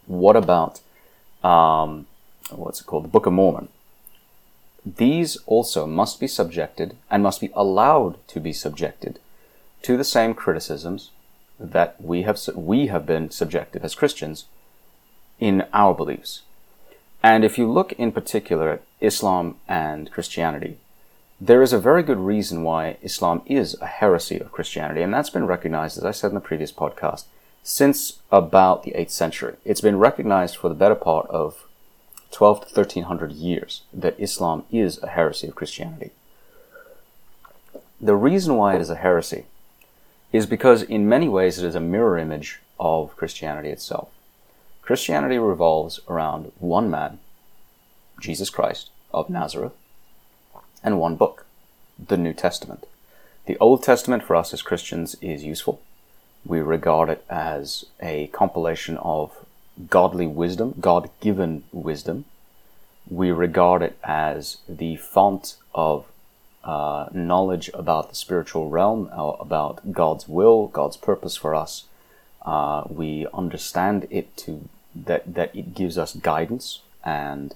What 0.07 0.37
about 0.37 0.81
um, 1.45 2.07
what's 2.51 2.81
it 2.81 2.85
called, 2.85 3.05
the 3.05 3.09
Book 3.09 3.27
of 3.27 3.33
Mormon? 3.33 3.69
These 4.85 5.37
also 5.47 5.87
must 5.87 6.19
be 6.19 6.27
subjected 6.27 6.97
and 7.11 7.23
must 7.23 7.41
be 7.41 7.51
allowed 7.55 8.27
to 8.29 8.41
be 8.41 8.53
subjected 8.53 9.19
to 9.83 9.97
the 9.97 10.05
same 10.05 10.35
criticisms 10.35 11.11
that 11.59 12.01
we 12.01 12.23
have 12.23 12.41
we 12.55 12.87
have 12.87 13.05
been 13.05 13.31
subjected 13.31 13.85
as 13.85 13.95
Christians 13.95 14.47
in 15.39 15.67
our 15.75 15.95
beliefs. 15.95 16.43
And 17.23 17.45
if 17.45 17.59
you 17.59 17.71
look 17.71 17.93
in 17.93 18.13
particular 18.13 18.71
at 18.71 18.83
Islam 19.01 19.57
and 19.69 20.11
Christianity, 20.11 20.79
there 21.41 21.63
is 21.63 21.73
a 21.73 21.79
very 21.79 22.03
good 22.03 22.19
reason 22.19 22.63
why 22.63 22.97
Islam 23.03 23.43
is 23.47 23.75
a 23.81 23.87
heresy 23.87 24.39
of 24.39 24.53
Christianity, 24.53 25.03
and 25.03 25.13
that's 25.13 25.31
been 25.31 25.47
recognized, 25.47 25.97
as 25.97 26.05
I 26.05 26.11
said 26.11 26.29
in 26.29 26.35
the 26.35 26.41
previous 26.41 26.73
podcast, 26.73 27.25
since 27.63 28.19
about 28.31 28.83
the 28.83 28.93
8th 28.93 29.11
century. 29.11 29.57
It's 29.65 29.81
been 29.81 29.99
recognized 29.99 30.57
for 30.57 30.69
the 30.69 30.75
better 30.75 30.95
part 30.95 31.27
of 31.29 31.67
12 32.31 32.61
to 32.61 32.75
1300 32.75 33.33
years 33.33 33.83
that 33.93 34.19
Islam 34.19 34.65
is 34.71 35.03
a 35.03 35.09
heresy 35.09 35.49
of 35.49 35.55
Christianity. 35.55 36.11
The 38.01 38.17
reason 38.17 38.57
why 38.57 38.77
it 38.77 38.81
is 38.81 38.91
a 38.91 38.97
heresy 38.97 39.47
is 40.33 40.47
because 40.47 40.83
in 40.83 41.09
many 41.09 41.29
ways 41.29 41.59
it 41.59 41.67
is 41.67 41.75
a 41.75 41.81
mirror 41.81 42.17
image 42.17 42.61
of 42.79 43.17
Christianity 43.17 43.69
itself. 43.69 44.09
Christianity 44.91 45.39
revolves 45.39 46.01
around 46.09 46.51
one 46.59 46.91
man, 46.91 47.21
Jesus 48.21 48.51
Christ 48.51 48.91
of 49.15 49.31
Nazareth, 49.31 49.71
and 50.83 50.99
one 50.99 51.15
book, 51.15 51.47
the 51.97 52.17
New 52.17 52.33
Testament. 52.33 52.89
The 53.47 53.57
Old 53.59 53.85
Testament 53.85 54.25
for 54.25 54.35
us 54.35 54.53
as 54.53 54.63
Christians 54.63 55.15
is 55.21 55.45
useful. 55.45 55.81
We 56.45 56.59
regard 56.59 57.09
it 57.09 57.25
as 57.31 57.85
a 58.03 58.27
compilation 58.33 58.97
of 58.97 59.47
godly 59.89 60.27
wisdom, 60.27 60.75
God 60.81 61.09
given 61.21 61.63
wisdom. 61.71 62.25
We 63.09 63.31
regard 63.31 63.83
it 63.83 63.97
as 64.03 64.57
the 64.69 64.97
font 64.97 65.55
of 65.73 66.07
uh, 66.65 67.11
knowledge 67.13 67.71
about 67.75 68.09
the 68.09 68.17
spiritual 68.17 68.69
realm, 68.69 69.09
uh, 69.13 69.37
about 69.39 69.93
God's 69.93 70.27
will, 70.27 70.67
God's 70.67 70.97
purpose 70.97 71.37
for 71.37 71.55
us. 71.55 71.85
Uh, 72.43 72.83
we 72.89 73.29
understand 73.33 74.09
it 74.11 74.37
to 74.39 74.69
that 74.95 75.35
that 75.35 75.55
it 75.55 75.75
gives 75.75 75.97
us 75.99 76.15
guidance 76.15 76.81
and 77.05 77.55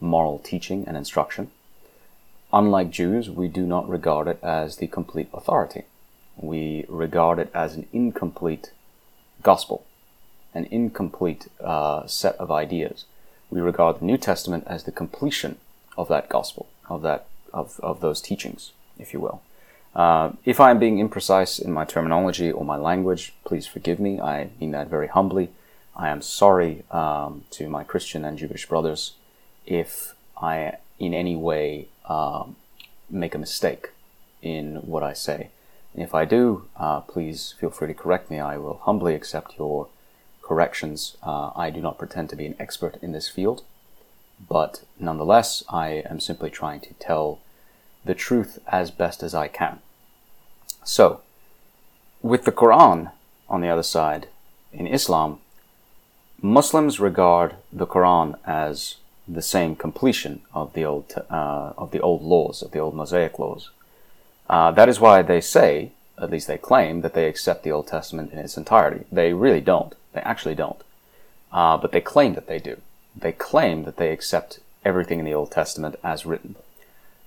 moral 0.00 0.38
teaching 0.38 0.84
and 0.86 0.96
instruction. 0.96 1.50
unlike 2.54 2.90
Jews, 2.90 3.28
we 3.28 3.48
do 3.48 3.66
not 3.66 3.88
regard 3.88 4.28
it 4.28 4.38
as 4.42 4.76
the 4.76 4.86
complete 4.86 5.28
authority. 5.34 5.82
We 6.36 6.86
regard 6.88 7.38
it 7.40 7.50
as 7.52 7.74
an 7.74 7.86
incomplete 7.92 8.70
gospel, 9.42 9.84
an 10.54 10.66
incomplete 10.70 11.48
uh, 11.60 12.06
set 12.06 12.36
of 12.36 12.50
ideas. 12.50 13.04
We 13.50 13.60
regard 13.60 14.00
the 14.00 14.04
New 14.04 14.16
Testament 14.16 14.64
as 14.66 14.84
the 14.84 14.92
completion 14.92 15.58
of 15.96 16.08
that 16.08 16.28
gospel, 16.28 16.68
of 16.88 17.02
that 17.02 17.26
of, 17.52 17.78
of 17.82 18.00
those 18.00 18.20
teachings, 18.20 18.72
if 18.98 19.12
you 19.12 19.20
will. 19.20 19.42
Uh, 19.94 20.32
if 20.44 20.58
I 20.58 20.70
am 20.72 20.80
being 20.80 20.98
imprecise 20.98 21.62
in 21.62 21.72
my 21.72 21.84
terminology 21.84 22.50
or 22.50 22.64
my 22.64 22.76
language, 22.76 23.32
please 23.44 23.66
forgive 23.66 24.00
me. 24.00 24.20
I 24.20 24.50
mean 24.60 24.72
that 24.72 24.88
very 24.88 25.06
humbly. 25.06 25.50
I 25.96 26.08
am 26.08 26.22
sorry 26.22 26.84
um, 26.90 27.44
to 27.50 27.68
my 27.68 27.84
Christian 27.84 28.24
and 28.24 28.38
Jewish 28.38 28.66
brothers 28.66 29.12
if 29.66 30.14
I 30.36 30.78
in 30.98 31.14
any 31.14 31.36
way 31.36 31.88
um, 32.06 32.56
make 33.08 33.34
a 33.34 33.38
mistake 33.38 33.90
in 34.42 34.76
what 34.76 35.02
I 35.02 35.12
say. 35.12 35.50
If 35.94 36.14
I 36.14 36.24
do, 36.24 36.66
uh, 36.76 37.00
please 37.00 37.54
feel 37.58 37.70
free 37.70 37.88
to 37.88 37.94
correct 37.94 38.30
me. 38.30 38.40
I 38.40 38.56
will 38.58 38.80
humbly 38.82 39.14
accept 39.14 39.58
your 39.58 39.88
corrections. 40.42 41.16
Uh, 41.22 41.50
I 41.54 41.70
do 41.70 41.80
not 41.80 41.98
pretend 41.98 42.30
to 42.30 42.36
be 42.36 42.46
an 42.46 42.56
expert 42.58 42.96
in 43.00 43.12
this 43.12 43.28
field, 43.28 43.62
but 44.48 44.82
nonetheless, 44.98 45.62
I 45.68 46.02
am 46.10 46.18
simply 46.18 46.50
trying 46.50 46.80
to 46.80 46.94
tell 46.94 47.38
the 48.04 48.14
truth 48.14 48.58
as 48.66 48.90
best 48.90 49.22
as 49.22 49.34
I 49.34 49.48
can. 49.48 49.78
So, 50.82 51.20
with 52.20 52.44
the 52.44 52.52
Quran 52.52 53.12
on 53.48 53.60
the 53.60 53.68
other 53.68 53.82
side, 53.82 54.28
in 54.72 54.86
Islam, 54.86 55.38
Muslims 56.44 57.00
regard 57.00 57.54
the 57.72 57.86
Quran 57.86 58.34
as 58.44 58.96
the 59.26 59.40
same 59.40 59.74
completion 59.74 60.42
of 60.52 60.74
the 60.74 60.84
old 60.84 61.14
uh, 61.30 61.72
of 61.78 61.90
the 61.90 62.00
old 62.00 62.20
laws 62.20 62.60
of 62.60 62.70
the 62.72 62.78
old 62.78 62.94
Mosaic 62.94 63.38
laws. 63.38 63.70
Uh, 64.50 64.70
that 64.72 64.86
is 64.86 65.00
why 65.00 65.22
they 65.22 65.40
say, 65.40 65.92
at 66.20 66.28
least 66.30 66.46
they 66.46 66.58
claim, 66.58 67.00
that 67.00 67.14
they 67.14 67.28
accept 67.28 67.62
the 67.62 67.72
Old 67.72 67.86
Testament 67.86 68.30
in 68.30 68.38
its 68.38 68.58
entirety. 68.58 69.06
They 69.10 69.32
really 69.32 69.62
don't. 69.62 69.94
They 70.12 70.20
actually 70.20 70.54
don't. 70.54 70.82
Uh, 71.50 71.78
but 71.78 71.92
they 71.92 72.02
claim 72.02 72.34
that 72.34 72.46
they 72.46 72.58
do. 72.58 72.76
They 73.16 73.32
claim 73.32 73.84
that 73.84 73.96
they 73.96 74.12
accept 74.12 74.58
everything 74.84 75.20
in 75.20 75.24
the 75.24 75.32
Old 75.32 75.50
Testament 75.50 75.96
as 76.04 76.26
written, 76.26 76.56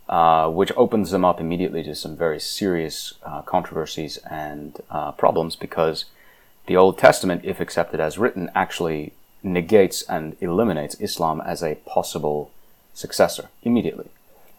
uh, 0.07 0.47
which 0.51 0.71
opens 0.77 1.09
them 1.09 1.25
up 1.25 1.39
immediately 1.39 1.81
to 1.81 1.95
some 1.95 2.15
very 2.15 2.39
serious 2.39 3.15
uh, 3.23 3.41
controversies 3.41 4.17
and 4.29 4.79
uh, 4.91 5.11
problems 5.13 5.55
because 5.55 6.05
the 6.67 6.77
Old 6.77 6.97
Testament, 6.97 7.41
if 7.43 7.59
accepted 7.59 7.99
as 7.99 8.17
written, 8.17 8.51
actually 8.53 9.13
negates 9.41 10.03
and 10.03 10.35
eliminates 10.41 10.99
Islam 10.99 11.41
as 11.41 11.63
a 11.63 11.75
possible 11.85 12.51
successor 12.93 13.49
immediately. 13.63 14.09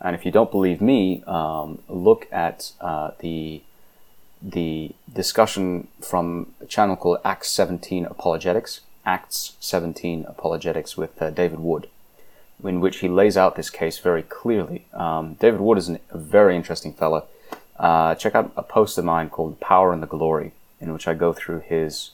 And 0.00 0.14
if 0.14 0.24
you 0.24 0.32
don't 0.32 0.50
believe 0.50 0.80
me, 0.80 1.22
um, 1.26 1.80
look 1.88 2.26
at 2.32 2.72
uh, 2.80 3.12
the 3.20 3.62
the 4.40 4.92
discussion 5.12 5.88
from 6.00 6.54
a 6.60 6.66
channel 6.66 6.94
called 6.94 7.18
Acts 7.24 7.50
17 7.50 8.04
Apologetics, 8.04 8.82
Acts 9.04 9.56
17 9.58 10.26
Apologetics 10.28 10.96
with 10.96 11.20
uh, 11.20 11.30
David 11.30 11.58
Wood, 11.58 11.88
in 12.62 12.78
which 12.78 12.98
he 12.98 13.08
lays 13.08 13.36
out 13.36 13.56
this 13.56 13.68
case 13.68 13.98
very 13.98 14.22
clearly. 14.22 14.84
Um, 14.92 15.34
David 15.40 15.60
Wood 15.60 15.76
is 15.76 15.88
an, 15.88 15.98
a 16.10 16.18
very 16.18 16.54
interesting 16.54 16.92
fellow. 16.92 17.26
Uh, 17.76 18.14
check 18.14 18.36
out 18.36 18.52
a 18.56 18.62
post 18.62 18.96
of 18.96 19.04
mine 19.04 19.28
called 19.28 19.58
Power 19.58 19.92
and 19.92 20.00
the 20.00 20.06
Glory, 20.06 20.52
in 20.80 20.92
which 20.92 21.08
I 21.08 21.14
go 21.14 21.32
through 21.32 21.60
his 21.60 22.12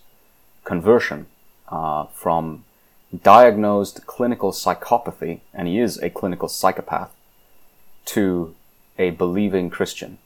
conversion 0.64 1.26
uh, 1.68 2.06
from 2.06 2.64
diagnosed 3.22 4.06
clinical 4.06 4.52
psychopathy, 4.52 5.40
and 5.52 5.68
he 5.68 5.78
is 5.78 5.98
a 5.98 6.10
clinical 6.10 6.48
psychopath, 6.48 7.10
to 8.06 8.54
a 8.98 9.10
believing 9.10 9.70
Christian 9.70 10.18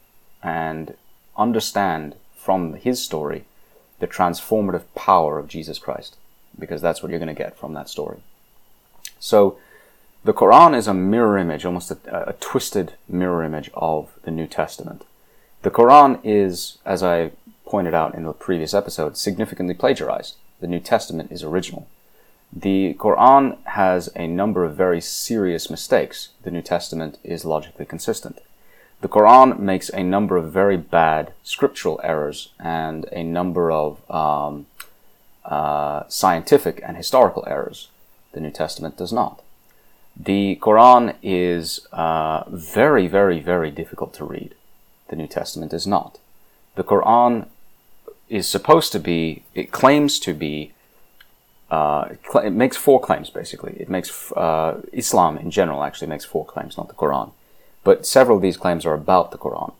and 0.43 0.95
understand 1.37 2.15
from 2.35 2.75
his 2.75 3.03
story 3.03 3.45
the 3.99 4.07
transformative 4.07 4.83
power 4.95 5.39
of 5.39 5.49
Jesus 5.49 5.79
Christ, 5.79 6.17
because 6.59 6.81
that's 6.81 7.03
what 7.03 7.11
you're 7.11 7.19
going 7.19 7.35
to 7.35 7.35
get 7.35 7.57
from 7.57 7.75
that 7.75 7.89
story. 7.89 8.19
So, 9.19 9.59
the 10.25 10.33
Quran 10.35 10.77
is 10.77 10.87
a 10.87 10.95
mirror 10.95 11.39
image, 11.39 11.65
almost 11.65 11.91
a, 11.91 12.29
a, 12.29 12.33
twisted 12.35 12.95
mirror 13.09 13.45
image 13.45 13.71
of 13.75 14.11
the 14.25 14.31
New 14.31 14.47
Testament. 14.47 15.05
The 15.63 15.71
Quran 15.71 16.21
is, 16.25 16.79
as 16.85 17.03
I 17.03 17.31
pointed 17.69 17.95
out 17.95 18.15
in 18.15 18.25
the 18.25 18.33
previous 18.33 18.73
episode, 18.73 19.17
significantly 19.17 19.75
plagiarized. 19.75 20.37
The 20.61 20.67
New 20.67 20.81
Testament 20.81 21.31
is 21.31 21.45
original. 21.45 21.87
The 22.51 22.95
Quran 22.95 23.59
has 23.65 24.09
a 24.17 24.27
number 24.27 24.65
of 24.65 24.75
very 24.75 25.03
serious 25.03 25.69
mistakes. 25.69 26.31
The 26.43 26.51
New 26.51 26.63
Testament 26.63 27.19
is 27.23 27.45
logically 27.45 27.85
consistent. 27.85 28.41
The 29.03 29.09
Quran 29.09 29.59
makes 29.61 29.91
a 29.91 30.03
number 30.03 30.37
of 30.39 30.51
very 30.51 30.79
bad 30.79 31.33
scriptural 31.45 32.01
errors 32.03 32.49
and 32.59 33.07
a 33.13 33.23
number 33.23 33.71
of 33.71 34.11
um, 34.11 34.67
uh, 35.45 36.05
scientific 36.09 36.81
and 36.85 36.97
historical 36.97 37.45
errors. 37.47 37.89
The 38.33 38.41
New 38.41 38.51
Testament 38.51 38.97
does 38.97 39.13
not. 39.13 39.43
The 40.17 40.57
Quran 40.57 41.15
is 41.23 41.87
uh, 41.93 42.45
very, 42.49 43.07
very, 43.07 43.41
very 43.41 43.71
difficult 43.71 44.15
to 44.15 44.25
read. 44.25 44.55
The 45.09 45.17
New 45.17 45.29
Testament 45.29 45.73
is 45.73 45.87
not. 45.87 46.19
The 46.75 46.83
Quran 46.83 47.47
is 48.29 48.49
supposed 48.49 48.93
to 48.93 48.99
be, 48.99 49.43
it 49.55 49.71
claims 49.71 50.19
to 50.21 50.35
be 50.35 50.73
uh, 51.71 52.09
it 52.43 52.53
makes 52.53 52.77
four 52.77 53.01
claims 53.01 53.31
basically. 53.31 53.77
It 53.79 53.89
makes 53.89 54.33
uh, 54.33 54.81
Islam 54.93 55.37
in 55.39 55.51
general 55.51 55.85
actually 55.85 56.09
makes 56.09 56.25
four 56.25 56.45
claims, 56.45 56.77
not 56.77 56.89
the 56.89 56.95
Quran, 56.95 57.33
but 57.85 58.07
several 58.07 58.37
of 58.37 58.43
these 58.43 58.57
claims 58.57 58.87
are 58.87 58.95
about 58.95 59.31
the 59.33 59.39
Quran. 59.39 59.73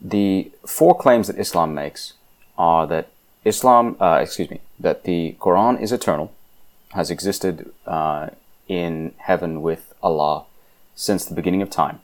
The 0.00 0.50
four 0.66 0.96
claims 0.96 1.26
that 1.26 1.38
Islam 1.38 1.74
makes 1.74 2.12
are 2.56 2.86
that 2.86 3.08
Islam, 3.44 3.96
uh, 3.98 4.18
excuse 4.22 4.50
me, 4.50 4.60
that 4.78 5.04
the 5.04 5.36
Quran 5.40 5.80
is 5.80 5.90
eternal, 5.90 6.32
has 6.90 7.10
existed 7.10 7.72
uh, 7.86 8.28
in 8.68 9.14
heaven 9.18 9.62
with 9.62 9.94
Allah 10.02 10.44
since 10.94 11.24
the 11.24 11.34
beginning 11.34 11.62
of 11.62 11.70
time, 11.70 12.00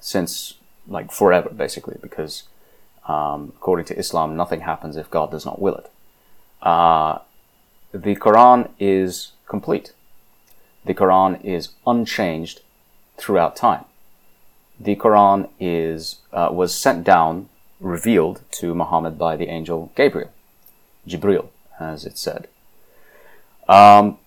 since 0.00 0.54
like 0.86 1.12
forever 1.12 1.50
basically, 1.50 1.98
because 2.00 2.44
um, 3.08 3.52
according 3.56 3.86
to 3.86 3.98
Islam, 3.98 4.36
nothing 4.36 4.60
happens 4.60 4.96
if 4.96 5.10
God 5.10 5.30
does 5.30 5.44
not 5.44 5.60
will 5.60 5.76
it. 5.76 5.90
Uh, 6.62 7.18
the 7.92 8.14
Quran 8.16 8.70
is 8.78 9.32
complete. 9.46 9.92
The 10.84 10.94
Quran 10.94 11.42
is 11.44 11.70
unchanged 11.86 12.60
throughout 13.16 13.56
time. 13.56 13.84
The 14.78 14.94
Quran 14.94 15.48
is 15.58 16.16
uh, 16.32 16.50
was 16.52 16.74
sent 16.74 17.02
down, 17.02 17.48
revealed 17.80 18.42
to 18.52 18.74
Muhammad 18.74 19.18
by 19.18 19.36
the 19.36 19.48
angel 19.48 19.90
Gabriel, 19.96 20.30
Jibril, 21.06 21.48
as 21.80 22.04
it 22.04 22.18
said. 22.18 22.46
Um, 23.68 24.18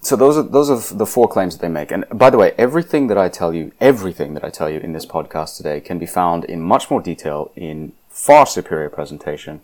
so 0.00 0.16
those 0.16 0.38
are 0.38 0.42
those 0.42 0.70
are 0.70 0.96
the 0.96 1.04
four 1.04 1.28
claims 1.28 1.56
that 1.56 1.62
they 1.62 1.72
make. 1.72 1.90
And 1.90 2.06
by 2.12 2.30
the 2.30 2.38
way, 2.38 2.54
everything 2.56 3.08
that 3.08 3.18
I 3.18 3.28
tell 3.28 3.52
you, 3.52 3.72
everything 3.80 4.34
that 4.34 4.44
I 4.44 4.50
tell 4.50 4.70
you 4.70 4.78
in 4.78 4.92
this 4.92 5.04
podcast 5.04 5.56
today, 5.56 5.80
can 5.80 5.98
be 5.98 6.06
found 6.06 6.44
in 6.44 6.62
much 6.62 6.90
more 6.90 7.02
detail 7.02 7.50
in 7.54 7.92
far 8.10 8.44
superior 8.44 8.90
presentation 8.90 9.60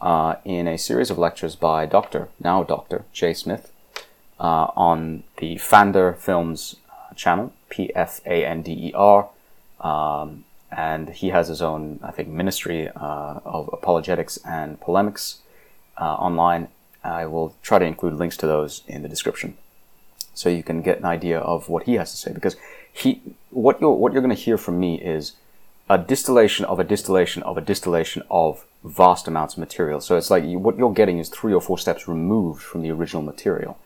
uh, 0.00 0.34
in 0.44 0.68
a 0.68 0.76
series 0.76 1.10
of 1.10 1.16
lectures 1.16 1.56
by 1.56 1.86
Dr. 1.86 2.28
now 2.38 2.62
Dr. 2.62 3.04
Jay 3.12 3.32
Smith 3.32 3.72
uh, 4.38 4.68
on 4.76 5.22
the 5.38 5.54
Pfander 5.56 6.14
Films 6.16 6.76
uh, 6.90 7.14
channel, 7.14 7.52
P 7.70 7.90
F 7.94 8.20
A 8.26 8.44
N 8.44 8.60
D 8.62 8.72
E 8.72 8.92
R. 8.94 9.30
Um, 9.80 10.44
and 10.70 11.10
he 11.10 11.28
has 11.28 11.48
his 11.48 11.62
own, 11.62 12.00
I 12.02 12.10
think, 12.10 12.28
ministry 12.28 12.88
uh, 12.88 13.40
of 13.44 13.70
apologetics 13.72 14.38
and 14.44 14.78
polemics 14.80 15.38
uh, 15.96 16.14
online. 16.14 16.68
I 17.02 17.24
will 17.26 17.54
try 17.62 17.78
to 17.78 17.84
include 17.84 18.14
links 18.14 18.36
to 18.38 18.46
those 18.46 18.82
in 18.88 19.02
the 19.02 19.08
description 19.08 19.56
so 20.34 20.48
you 20.48 20.62
can 20.62 20.82
get 20.82 20.98
an 20.98 21.04
idea 21.04 21.38
of 21.38 21.68
what 21.68 21.84
he 21.84 21.94
has 21.94 22.10
to 22.10 22.16
say 22.16 22.32
because 22.32 22.56
he 22.92 23.22
what 23.50 23.80
you're 23.80 23.94
what 23.94 24.12
you're 24.12 24.22
going 24.22 24.34
to 24.34 24.42
hear 24.42 24.58
from 24.58 24.78
me 24.78 25.00
is 25.00 25.32
a 25.88 25.98
distillation 25.98 26.64
of 26.64 26.80
a 26.80 26.84
distillation 26.84 27.42
of 27.44 27.56
a 27.56 27.60
distillation 27.60 28.22
of 28.30 28.64
vast 28.84 29.28
amounts 29.28 29.54
of 29.54 29.60
material. 29.60 30.00
So 30.00 30.16
it's 30.16 30.30
like 30.30 30.44
you, 30.44 30.58
what 30.58 30.76
you're 30.76 30.92
getting 30.92 31.18
is 31.18 31.28
three 31.28 31.52
or 31.52 31.60
four 31.60 31.78
steps 31.78 32.08
removed 32.08 32.62
from 32.62 32.82
the 32.82 32.90
original 32.90 33.22
material. 33.22 33.78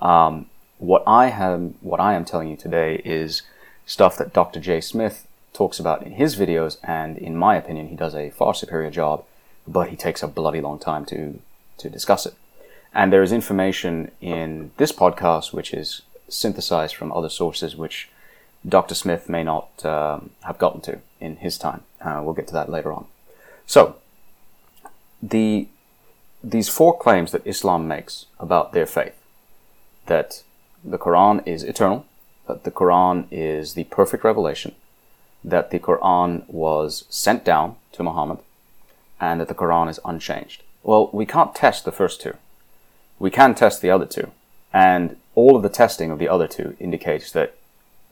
Um, 0.00 0.46
what 0.78 1.02
I 1.06 1.28
have, 1.28 1.72
what 1.80 2.00
I 2.00 2.14
am 2.14 2.24
telling 2.24 2.48
you 2.48 2.56
today 2.56 3.02
is 3.04 3.42
stuff 3.84 4.16
that 4.18 4.32
Dr. 4.32 4.60
Jay 4.60 4.80
Smith 4.80 5.26
talks 5.52 5.78
about 5.78 6.02
in 6.04 6.12
his 6.12 6.36
videos, 6.36 6.78
and 6.82 7.18
in 7.18 7.36
my 7.36 7.56
opinion, 7.56 7.88
he 7.88 7.96
does 7.96 8.14
a 8.14 8.30
far 8.30 8.54
superior 8.54 8.90
job, 8.90 9.24
but 9.66 9.88
he 9.88 9.96
takes 9.96 10.22
a 10.22 10.28
bloody 10.28 10.60
long 10.60 10.78
time 10.78 11.04
to 11.06 11.40
to 11.78 11.90
discuss 11.90 12.26
it. 12.26 12.34
And 12.92 13.12
there 13.12 13.22
is 13.22 13.32
information 13.32 14.10
in 14.20 14.72
this 14.76 14.92
podcast 14.92 15.52
which 15.52 15.72
is 15.72 16.02
synthesized 16.28 16.94
from 16.94 17.12
other 17.12 17.28
sources, 17.28 17.76
which 17.76 18.08
Dr. 18.68 18.94
Smith 18.94 19.28
may 19.28 19.42
not 19.42 19.84
um, 19.84 20.30
have 20.42 20.58
gotten 20.58 20.80
to 20.82 21.00
in 21.20 21.36
his 21.36 21.56
time. 21.56 21.82
Uh, 22.00 22.20
we'll 22.22 22.34
get 22.34 22.46
to 22.48 22.52
that 22.52 22.68
later 22.68 22.92
on. 22.92 23.06
So, 23.66 23.96
the 25.22 25.68
these 26.42 26.68
four 26.68 26.96
claims 26.96 27.32
that 27.32 27.46
Islam 27.46 27.86
makes 27.86 28.26
about 28.38 28.72
their 28.72 28.86
faith 28.86 29.14
that 30.06 30.42
the 30.82 30.98
Quran 30.98 31.46
is 31.46 31.62
eternal, 31.62 32.06
that 32.48 32.64
the 32.64 32.70
Quran 32.70 33.26
is 33.30 33.74
the 33.74 33.84
perfect 33.84 34.24
revelation, 34.24 34.74
that 35.44 35.70
the 35.70 35.78
Quran 35.78 36.48
was 36.48 37.04
sent 37.10 37.44
down 37.44 37.76
to 37.92 38.02
Muhammad, 38.02 38.38
and 39.20 39.40
that 39.40 39.48
the 39.48 39.54
Quran 39.54 39.88
is 39.90 40.00
unchanged. 40.04 40.62
Well, 40.82 41.10
we 41.12 41.26
can't 41.26 41.54
test 41.54 41.84
the 41.84 41.92
first 41.92 42.20
two. 42.20 42.36
We 43.18 43.30
can 43.30 43.54
test 43.54 43.82
the 43.82 43.90
other 43.90 44.06
two. 44.06 44.30
And 44.72 45.16
all 45.34 45.56
of 45.56 45.62
the 45.62 45.68
testing 45.68 46.10
of 46.10 46.18
the 46.18 46.28
other 46.28 46.48
two 46.48 46.76
indicates 46.80 47.30
that 47.32 47.54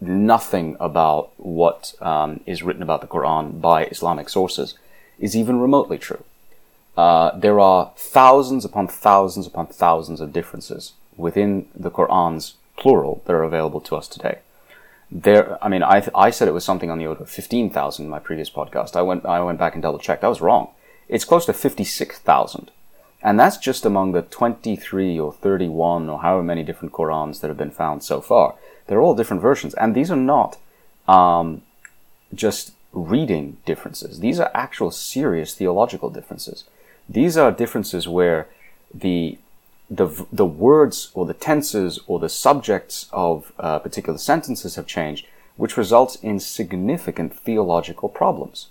nothing 0.01 0.77
about 0.79 1.31
what 1.37 1.95
um, 2.01 2.41
is 2.47 2.63
written 2.63 2.83
about 2.83 3.01
the 3.01 3.07
Quran 3.07 3.61
by 3.61 3.85
Islamic 3.87 4.29
sources 4.29 4.75
is 5.19 5.37
even 5.37 5.61
remotely 5.61 5.99
true. 5.99 6.25
Uh, 6.97 7.37
there 7.39 7.61
are 7.61 7.93
thousands 7.97 8.65
upon 8.65 8.89
thousands 8.89 9.47
upon 9.47 9.67
thousands 9.67 10.21
of 10.21 10.33
differences 10.33 10.93
within 11.17 11.69
the 11.75 11.91
Quran's 11.91 12.55
plural 12.77 13.23
that 13.27 13.33
are 13.33 13.43
available 13.43 13.81
to 13.81 13.97
us 13.97 14.09
today. 14.09 14.39
There, 15.11 15.63
I 15.65 15.69
mean, 15.69 15.83
I, 15.83 16.07
I 16.15 16.31
said 16.31 16.49
it 16.49 16.55
was 16.55 16.65
something 16.65 16.91
on 16.91 16.99
the 16.99 17.07
order 17.07 17.23
of 17.23 17.31
15,000 17.31 18.05
in 18.05 18.11
my 18.11 18.19
previous 18.19 18.51
podcast. 18.51 18.95
I 18.95 19.03
went, 19.03 19.25
I 19.25 19.41
went 19.41 19.59
back 19.59 19.75
and 19.75 19.83
double 19.83 19.99
checked. 19.99 20.25
I 20.25 20.29
was 20.29 20.41
wrong. 20.41 20.71
It's 21.09 21.25
close 21.25 21.47
to 21.47 21.53
56,000. 21.53 22.71
And 23.23 23.41
that's 23.41 23.57
just 23.57 23.85
among 23.85 24.13
the 24.13 24.23
23 24.23 25.19
or 25.19 25.33
31 25.33 26.09
or 26.09 26.21
however 26.21 26.43
many 26.43 26.63
different 26.63 26.93
Qurans 26.93 27.41
that 27.41 27.49
have 27.49 27.57
been 27.57 27.71
found 27.71 28.05
so 28.05 28.21
far. 28.21 28.55
They're 28.89 29.01
all 29.01 29.15
different 29.15 29.41
versions. 29.41 29.75
And 29.75 29.95
these 29.95 30.11
are 30.11 30.17
not 30.17 30.59
um, 31.07 31.63
just 32.35 32.73
reading 32.93 33.59
differences. 33.65 34.21
These 34.21 34.41
are 34.41 34.51
actual 34.55 34.91
serious 34.91 35.55
theological 35.55 36.11
differences. 36.11 36.65
These 37.09 37.37
are 37.37 37.53
differences 37.53 38.09
where 38.09 38.49
the 38.93 39.39
the, 39.91 40.27
the 40.31 40.45
words 40.45 41.11
or 41.15 41.25
the 41.25 41.33
tenses 41.33 41.99
or 42.07 42.19
the 42.19 42.29
subjects 42.29 43.07
of 43.11 43.53
uh, 43.59 43.79
particular 43.79 44.19
sentences 44.19 44.75
have 44.75 44.87
changed, 44.87 45.27
which 45.57 45.79
results 45.79 46.17
in 46.17 46.39
significant 46.41 47.35
theological 47.35 48.11
problems. 48.11 48.67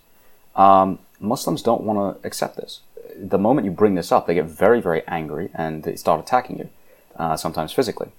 Um, 0.55 0.99
Muslims 1.19 1.63
don't 1.63 1.81
want 1.81 2.21
to 2.21 2.27
accept 2.27 2.55
this. 2.57 2.81
The 3.15 3.39
moment 3.39 3.65
you 3.65 3.71
bring 3.71 3.95
this 3.95 4.11
up, 4.11 4.27
they 4.27 4.35
get 4.35 4.45
very, 4.45 4.79
very 4.79 5.01
angry 5.07 5.49
and 5.55 5.83
they 5.83 5.95
start 5.95 6.19
attacking 6.19 6.59
you, 6.59 6.69
uh, 7.15 7.35
sometimes 7.35 7.73
physically, 7.73 8.09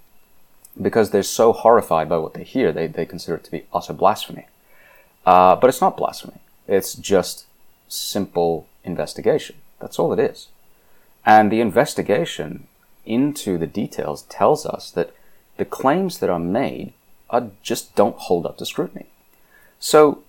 because 0.80 1.11
they're 1.11 1.23
so 1.23 1.52
horrified 1.52 2.08
by 2.08 2.18
what 2.18 2.35
they 2.35 2.44
hear, 2.44 2.73
they, 2.73 2.87
they 2.87 3.06
consider 3.06 3.37
it 3.37 3.44
to 3.44 3.50
be 3.50 3.66
utter 3.73 3.92
blasphemy. 3.92 4.47
Uh, 5.26 5.56
but 5.56 5.68
it's 5.68 5.80
not 5.80 5.97
blasphemy. 5.97 6.40
It's 6.66 6.94
just 6.94 7.47
simple 7.88 8.66
investigation. 8.85 9.56
That's 9.80 9.99
all 9.99 10.12
it 10.12 10.18
is. 10.18 10.49
And 11.25 11.50
the 11.50 11.61
investigation 11.61 12.66
into 13.04 13.58
the 13.58 13.66
details 13.66 14.23
tells 14.23 14.64
us 14.66 14.90
that 14.92 15.14
the 15.56 15.64
claims 15.64 16.18
that 16.18 16.30
are 16.30 16.38
made 16.38 16.92
are 17.30 17.50
just 17.62 17.94
don't 17.94 18.16
hold 18.16 18.47
up 18.47 18.56
to 18.58 18.66
scrutiny. 18.66 19.06
So 19.80 20.23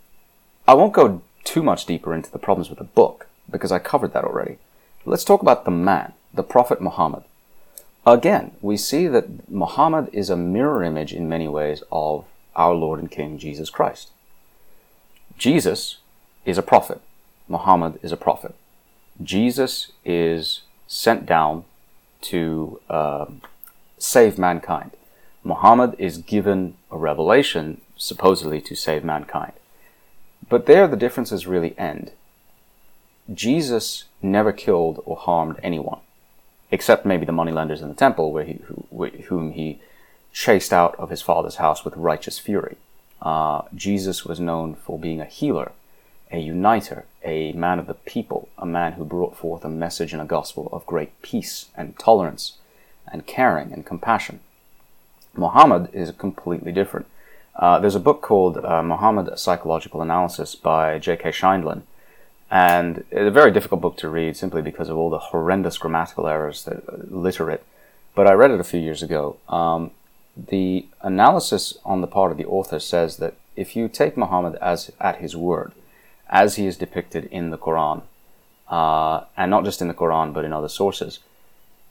I 0.67 0.73
won't 0.73 0.93
go 0.93 1.21
too 1.43 1.63
much 1.63 1.85
deeper 1.85 2.13
into 2.13 2.31
the 2.31 2.39
problems 2.39 2.69
with 2.69 2.79
the 2.79 2.85
book 2.85 3.27
because 3.49 3.71
I 3.71 3.79
covered 3.79 4.13
that 4.13 4.25
already. 4.25 4.57
Let's 5.05 5.23
talk 5.23 5.41
about 5.41 5.65
the 5.65 5.71
man, 5.71 6.13
the 6.33 6.43
Prophet 6.43 6.81
Muhammad. 6.81 7.23
Again, 8.09 8.53
we 8.59 8.75
see 8.75 9.07
that 9.07 9.51
Muhammad 9.51 10.09
is 10.11 10.31
a 10.31 10.35
mirror 10.35 10.83
image 10.83 11.13
in 11.13 11.29
many 11.29 11.47
ways 11.47 11.83
of 11.91 12.25
our 12.55 12.73
Lord 12.73 12.99
and 12.99 13.11
King 13.11 13.37
Jesus 13.37 13.69
Christ. 13.69 14.09
Jesus 15.37 15.97
is 16.43 16.57
a 16.57 16.63
prophet. 16.63 17.01
Muhammad 17.47 17.99
is 18.01 18.11
a 18.11 18.17
prophet. 18.17 18.55
Jesus 19.21 19.91
is 20.03 20.63
sent 20.87 21.27
down 21.27 21.65
to 22.21 22.81
uh, 22.89 23.27
save 23.99 24.39
mankind. 24.39 24.89
Muhammad 25.43 25.95
is 25.99 26.17
given 26.17 26.77
a 26.89 26.97
revelation 26.97 27.79
supposedly 27.95 28.59
to 28.59 28.75
save 28.75 29.03
mankind. 29.03 29.53
But 30.49 30.65
there 30.65 30.87
the 30.87 30.97
differences 30.97 31.45
really 31.45 31.77
end. 31.77 32.11
Jesus 33.31 34.05
never 34.19 34.51
killed 34.51 35.03
or 35.05 35.15
harmed 35.15 35.59
anyone, 35.61 35.99
except 36.71 37.05
maybe 37.05 37.25
the 37.25 37.31
moneylenders 37.31 37.81
in 37.81 37.89
the 37.89 37.95
temple, 37.95 38.31
where 38.31 38.45
he, 38.45 38.59
who, 38.65 39.07
whom 39.27 39.51
he 39.51 39.79
chased 40.31 40.71
out 40.71 40.95
of 40.99 41.09
his 41.09 41.21
father's 41.21 41.55
house 41.55 41.83
with 41.83 41.95
righteous 41.97 42.39
fury. 42.39 42.77
Uh, 43.21 43.63
Jesus 43.73 44.25
was 44.25 44.39
known 44.39 44.75
for 44.75 44.97
being 44.97 45.19
a 45.19 45.25
healer, 45.25 45.71
a 46.31 46.39
uniter, 46.39 47.05
a 47.23 47.51
man 47.53 47.79
of 47.79 47.87
the 47.87 47.93
people, 47.93 48.49
a 48.57 48.65
man 48.65 48.93
who 48.93 49.03
brought 49.03 49.35
forth 49.35 49.65
a 49.65 49.69
message 49.69 50.13
and 50.13 50.21
a 50.21 50.25
gospel 50.25 50.69
of 50.71 50.85
great 50.85 51.21
peace 51.21 51.65
and 51.75 51.97
tolerance 51.97 52.57
and 53.11 53.25
caring 53.25 53.73
and 53.73 53.85
compassion. 53.85 54.39
Muhammad 55.33 55.89
is 55.93 56.11
completely 56.11 56.71
different. 56.71 57.07
Uh, 57.55 57.79
there's 57.79 57.95
a 57.95 57.99
book 57.99 58.21
called 58.21 58.57
uh, 58.57 58.81
Muhammad 58.81 59.37
Psychological 59.37 60.01
Analysis 60.01 60.55
by 60.55 60.97
J.K. 60.97 61.31
Scheindlin, 61.31 61.81
and 62.51 63.03
it's 63.11 63.27
a 63.27 63.31
very 63.31 63.51
difficult 63.51 63.81
book 63.81 63.97
to 63.97 64.09
read 64.09 64.35
simply 64.35 64.61
because 64.61 64.89
of 64.89 64.97
all 64.97 65.09
the 65.09 65.19
horrendous 65.19 65.77
grammatical 65.77 66.27
errors 66.27 66.63
that 66.65 67.11
litter 67.11 67.49
it. 67.51 67.63
But 68.15 68.27
I 68.27 68.33
read 68.33 68.51
it 68.51 68.59
a 68.59 68.63
few 68.63 68.79
years 68.79 69.03
ago. 69.03 69.37
Um, 69.47 69.91
the 70.35 70.87
analysis 71.01 71.77
on 71.85 72.01
the 72.01 72.07
part 72.07 72.31
of 72.31 72.37
the 72.37 72.45
author 72.45 72.79
says 72.79 73.17
that 73.17 73.35
if 73.55 73.75
you 73.75 73.87
take 73.87 74.17
Muhammad 74.17 74.55
as 74.61 74.91
at 74.99 75.17
his 75.17 75.35
word, 75.35 75.73
as 76.29 76.55
he 76.55 76.65
is 76.65 76.77
depicted 76.77 77.25
in 77.25 77.49
the 77.51 77.57
Quran, 77.57 78.01
uh, 78.67 79.25
and 79.37 79.51
not 79.51 79.63
just 79.63 79.81
in 79.81 79.87
the 79.87 79.93
Quran 79.93 80.33
but 80.33 80.45
in 80.45 80.53
other 80.53 80.69
sources, 80.69 81.19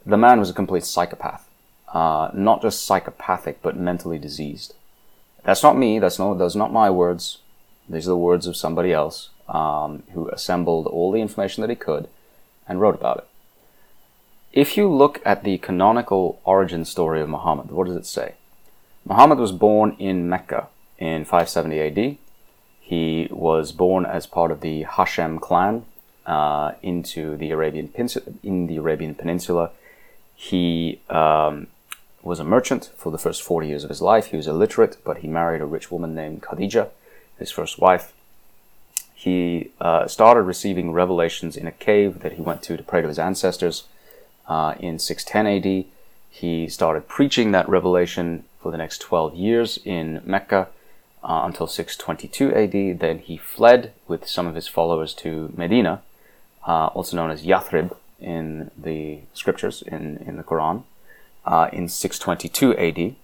the 0.05 0.17
man 0.17 0.41
was 0.41 0.51
a 0.51 0.55
complete 0.55 0.85
psychopath. 0.85 1.49
Uh, 1.93 2.31
not 2.35 2.63
just 2.63 2.85
psychopathic, 2.85 3.63
but 3.63 3.77
mentally 3.77 4.19
diseased. 4.19 4.75
That's 5.45 5.63
not 5.63 5.79
me. 5.79 5.99
That's 5.99 6.19
no. 6.19 6.35
Those 6.35 6.55
are 6.55 6.59
not 6.59 6.73
my 6.73 6.91
words. 6.91 7.39
These 7.89 8.07
are 8.07 8.11
the 8.11 8.17
words 8.17 8.47
of 8.47 8.57
somebody 8.57 8.93
else 8.93 9.31
um, 9.49 10.03
who 10.13 10.29
assembled 10.29 10.87
all 10.87 11.11
the 11.11 11.21
information 11.21 11.61
that 11.63 11.71
he 11.71 11.77
could 11.77 12.09
and 12.67 12.81
wrote 12.81 12.95
about 12.95 13.19
it. 13.19 13.27
If 14.53 14.77
you 14.77 14.91
look 14.91 15.21
at 15.25 15.45
the 15.45 15.59
canonical 15.59 16.41
origin 16.45 16.85
story 16.85 17.21
of 17.21 17.29
Muhammad, 17.29 17.71
what 17.71 17.87
does 17.87 17.97
it 17.97 18.07
say? 18.07 18.35
Muhammad 19.05 19.39
was 19.39 19.53
born 19.53 19.97
in 19.99 20.29
Mecca 20.29 20.69
in 20.99 21.25
570 21.25 21.81
AD. 21.81 22.17
He 22.81 23.29
was 23.31 23.73
born 23.73 24.07
as 24.07 24.27
part 24.27 24.51
of 24.51 24.61
the 24.61 24.83
Hashem 24.83 25.39
clan 25.39 25.85
uh, 26.27 26.73
into 26.83 27.37
the 27.37 27.51
Arabian 27.51 27.93
in 28.43 28.67
the 28.67 28.77
Arabian 28.77 29.15
Peninsula. 29.15 29.71
He 30.35 31.01
um, 31.11 31.69
was 32.23 32.41
a 32.41 32.45
merchant 32.45 32.91
for 32.97 33.11
the 33.11 33.19
first 33.19 33.43
40 33.43 33.69
years 33.69 33.85
of 33.85 33.91
his 33.91 34.03
life. 34.03 34.27
He 34.27 34.37
was 34.37 34.47
illiterate, 34.47 34.99
but 35.05 35.19
he 35.19 35.29
married 35.29 35.61
a 35.61 35.67
rich 35.67 35.91
woman 35.91 36.15
named 36.15 36.43
Khadija, 36.43 36.89
his 37.39 37.51
first 37.51 37.79
wife. 37.79 38.13
He 39.19 39.73
uh, 39.81 40.07
started 40.07 40.43
receiving 40.43 40.93
revelations 40.93 41.57
in 41.57 41.67
a 41.67 41.73
cave 41.73 42.21
that 42.21 42.35
he 42.35 42.41
went 42.41 42.63
to 42.63 42.77
to 42.77 42.83
pray 42.85 43.03
to 43.03 43.09
his 43.09 43.19
ancestors 43.19 43.83
uh, 44.47 44.75
in 44.79 45.01
610 45.01 45.47
AD. 45.57 45.85
He 46.31 46.69
started 46.69 47.09
preaching 47.09 47.51
that 47.51 47.69
revelation 47.69 48.45
for 48.63 48.71
the 48.71 48.79
next 48.79 49.01
12 49.01 49.35
years 49.35 49.81
in 49.85 50.23
Mecca 50.25 50.69
uh, 51.25 51.41
until 51.43 51.67
622 51.67 52.55
AD. 52.55 53.01
Then 53.01 53.19
he 53.19 53.37
fled 53.37 53.93
with 54.07 54.29
some 54.29 54.47
of 54.47 54.55
his 54.55 54.69
followers 54.69 55.13
to 55.15 55.53
Medina, 55.57 56.01
uh, 56.65 56.87
also 56.87 57.17
known 57.17 57.33
as 57.33 57.43
Yathrib 57.43 57.97
in 58.21 58.71
the 58.79 59.23
scriptures, 59.35 59.83
in, 59.83 60.19
in 60.19 60.37
the 60.37 60.45
Quran 60.45 60.85
uh, 61.45 61.71
in 61.73 61.89
622 61.89 62.77
AD. 62.77 63.17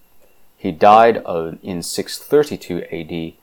He 0.59 0.72
died 0.72 1.22
in 1.62 1.85
632 1.85 3.37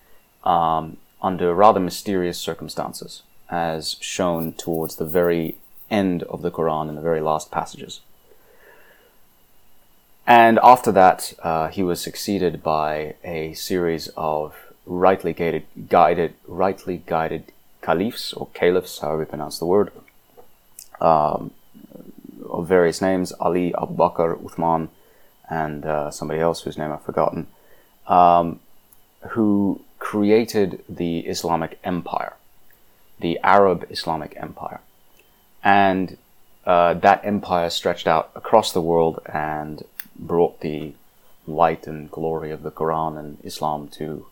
AD 0.43 0.51
um, 0.51 0.97
under 1.21 1.53
rather 1.53 1.79
mysterious 1.79 2.37
circumstances, 2.37 3.23
as 3.49 3.97
shown 3.99 4.53
towards 4.53 4.95
the 4.95 5.05
very 5.05 5.57
end 5.89 6.23
of 6.23 6.41
the 6.41 6.51
Quran 6.51 6.89
in 6.89 6.95
the 6.95 7.01
very 7.01 7.21
last 7.21 7.51
passages. 7.51 8.01
And 10.25 10.59
after 10.63 10.91
that, 10.91 11.33
uh, 11.43 11.67
he 11.67 11.83
was 11.83 11.99
succeeded 11.99 12.63
by 12.63 13.15
a 13.23 13.53
series 13.53 14.09
of 14.15 14.55
rightly 14.85 15.33
guided, 15.33 15.65
guided, 15.89 16.33
rightly 16.47 17.03
guided 17.05 17.51
caliphs 17.81 18.33
or 18.33 18.47
caliphs, 18.53 18.99
however 18.99 19.21
you 19.21 19.25
pronounce 19.25 19.59
the 19.59 19.65
word, 19.65 19.91
um, 20.99 21.51
of 22.49 22.67
various 22.67 23.01
names 23.01 23.31
Ali, 23.33 23.73
Abu 23.75 23.95
Bakr, 23.95 24.41
Uthman, 24.41 24.89
and 25.49 25.85
uh, 25.85 26.11
somebody 26.11 26.39
else 26.39 26.61
whose 26.61 26.77
name 26.77 26.91
I've 26.91 27.03
forgotten, 27.03 27.47
um, 28.07 28.59
who 29.29 29.81
created 30.01 30.83
the 30.89 31.19
Islamic 31.19 31.79
Empire, 31.83 32.33
the 33.19 33.39
Arab 33.43 33.85
Islamic 33.89 34.33
Empire. 34.35 34.81
And 35.63 36.17
uh, 36.65 36.95
that 36.95 37.23
empire 37.23 37.69
stretched 37.69 38.07
out 38.07 38.31
across 38.35 38.73
the 38.73 38.81
world 38.81 39.21
and 39.25 39.85
brought 40.17 40.59
the 40.59 40.93
light 41.47 41.87
and 41.87 42.11
glory 42.11 42.51
of 42.51 42.63
the 42.63 42.71
Quran 42.71 43.17
and 43.17 43.37
Islam 43.43 43.87
to 43.99 44.25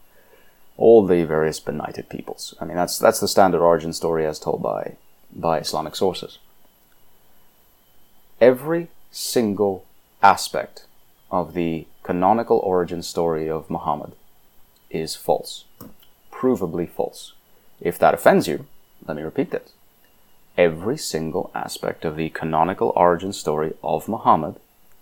all 0.75 1.05
the 1.05 1.23
various 1.23 1.59
benighted 1.59 2.09
peoples. 2.09 2.53
I 2.59 2.65
mean, 2.65 2.75
that's 2.75 2.97
that's 2.97 3.21
the 3.21 3.27
standard 3.27 3.61
origin 3.61 3.93
story 3.93 4.25
as 4.25 4.39
told 4.39 4.61
by 4.61 4.97
by 5.31 5.59
Islamic 5.59 5.95
sources 5.95 6.39
every 8.41 8.87
single 9.11 9.85
aspect 10.21 10.85
of 11.31 11.53
the 11.53 11.85
canonical 12.03 12.59
origin 12.59 13.03
story 13.03 13.49
of 13.49 13.69
Muhammad 13.69 14.13
is 14.89 15.15
false. 15.15 15.65
Provably 16.31 16.89
false. 16.89 17.33
If 17.81 17.99
that 17.99 18.13
offends 18.13 18.47
you, 18.47 18.65
let 19.05 19.17
me 19.17 19.23
repeat 19.23 19.51
this. 19.51 19.71
Every 20.57 20.97
single 20.97 21.51
aspect 21.55 22.03
of 22.05 22.15
the 22.15 22.29
canonical 22.29 22.91
origin 22.95 23.33
story 23.33 23.73
of 23.83 24.07
Muhammad 24.07 24.55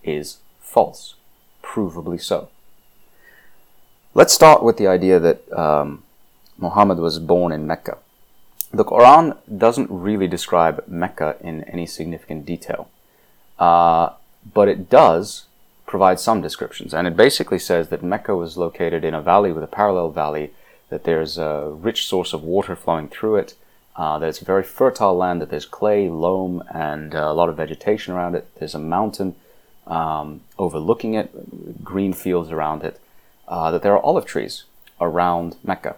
is 0.04 0.38
false. 0.62 1.16
Provably 1.64 2.22
so. 2.22 2.50
Let's 4.14 4.34
start 4.34 4.64
with 4.64 4.78
the 4.78 4.88
idea 4.88 5.20
that 5.20 5.52
um, 5.54 6.04
Muhammad 6.58 6.98
was 6.98 7.20
born 7.20 7.52
in 7.52 7.68
Mecca. 7.68 7.98
The 8.72 8.86
Quran 8.86 9.38
doesn't 9.58 9.90
really 9.90 10.28
describe 10.28 10.84
Mecca 10.88 11.38
in 11.40 11.64
any 11.64 11.86
significant 11.86 12.46
detail, 12.46 12.90
uh, 13.60 14.10
but 14.54 14.68
it 14.68 14.90
does 14.90 15.46
provide 15.88 16.20
some 16.20 16.42
descriptions. 16.42 16.94
And 16.94 17.08
it 17.08 17.16
basically 17.16 17.58
says 17.58 17.90
that 17.90 18.04
Mecca 18.04 18.36
was 18.36 18.58
located 18.58 19.04
in 19.04 19.16
a 19.16 19.22
valley 19.22 19.52
with 19.52 19.64
a 19.64 19.68
parallel 19.68 20.12
valley, 20.12 20.52
that 20.90 21.06
there's 21.06 21.38
a 21.38 21.72
rich 21.74 22.06
source 22.06 22.34
of 22.34 22.44
water 22.44 22.76
flowing 22.76 23.08
through 23.08 23.38
it, 23.38 23.56
uh, 23.96 24.20
that 24.20 24.30
it's 24.30 24.40
very 24.40 24.64
fertile 24.64 25.16
land, 25.16 25.42
that 25.42 25.50
there's 25.50 25.66
clay, 25.66 26.08
loam, 26.10 26.62
and 26.72 27.16
uh, 27.16 27.20
a 27.20 27.34
lot 27.34 27.50
of 27.50 27.58
vegetation 27.58 28.14
around 28.14 28.36
it. 28.36 28.48
There's 28.60 28.76
a 28.76 28.80
mountain 28.80 29.36
um, 29.88 30.42
overlooking 30.60 31.16
it, 31.16 31.84
green 31.84 32.14
fields 32.14 32.52
around 32.52 32.84
it, 32.84 33.00
uh, 33.48 33.72
that 33.72 33.82
there 33.82 33.94
are 33.94 34.04
olive 34.04 34.26
trees 34.26 34.66
around 35.00 35.56
Mecca. 35.64 35.96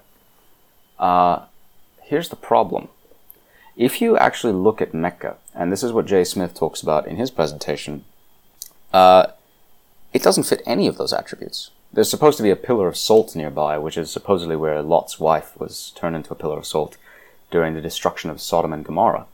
Uh, 1.00 1.46
here's 2.04 2.30
the 2.30 2.36
problem. 2.36 2.90
If 3.76 4.02
you 4.02 4.18
actually 4.18 4.54
look 4.54 4.82
at 4.82 4.94
Mecca, 4.94 5.38
and 5.56 5.72
this 5.72 5.84
is 5.84 5.92
what 5.92 6.06
Jay 6.06 6.24
Smith 6.24 6.54
talks 6.54 6.84
about 6.84 7.08
in 7.08 7.16
his 7.16 7.32
presentation, 7.32 8.06
uh, 8.94 9.28
it 10.14 10.24
doesn't 10.24 10.44
fit 10.44 10.62
any 10.66 10.88
of 10.88 10.98
those 10.98 11.14
attributes. 11.14 11.72
There's 11.92 12.10
supposed 12.10 12.38
to 12.38 12.44
be 12.44 12.52
a 12.52 12.56
pillar 12.56 12.88
of 12.88 12.98
salt 12.98 13.36
nearby, 13.36 13.78
which 13.78 13.98
is 13.98 14.12
supposedly 14.12 14.56
where 14.56 14.82
Lot's 14.82 15.20
wife 15.20 15.60
was 15.60 15.92
turned 15.96 16.16
into 16.16 16.32
a 16.32 16.36
pillar 16.36 16.60
of 16.60 16.66
salt 16.66 16.98
during 17.52 17.74
the 17.74 17.82
destruction 17.82 18.30
of 18.30 18.42
Sodom 18.42 18.74
and 18.74 18.86
Gomorrah. 18.86 19.26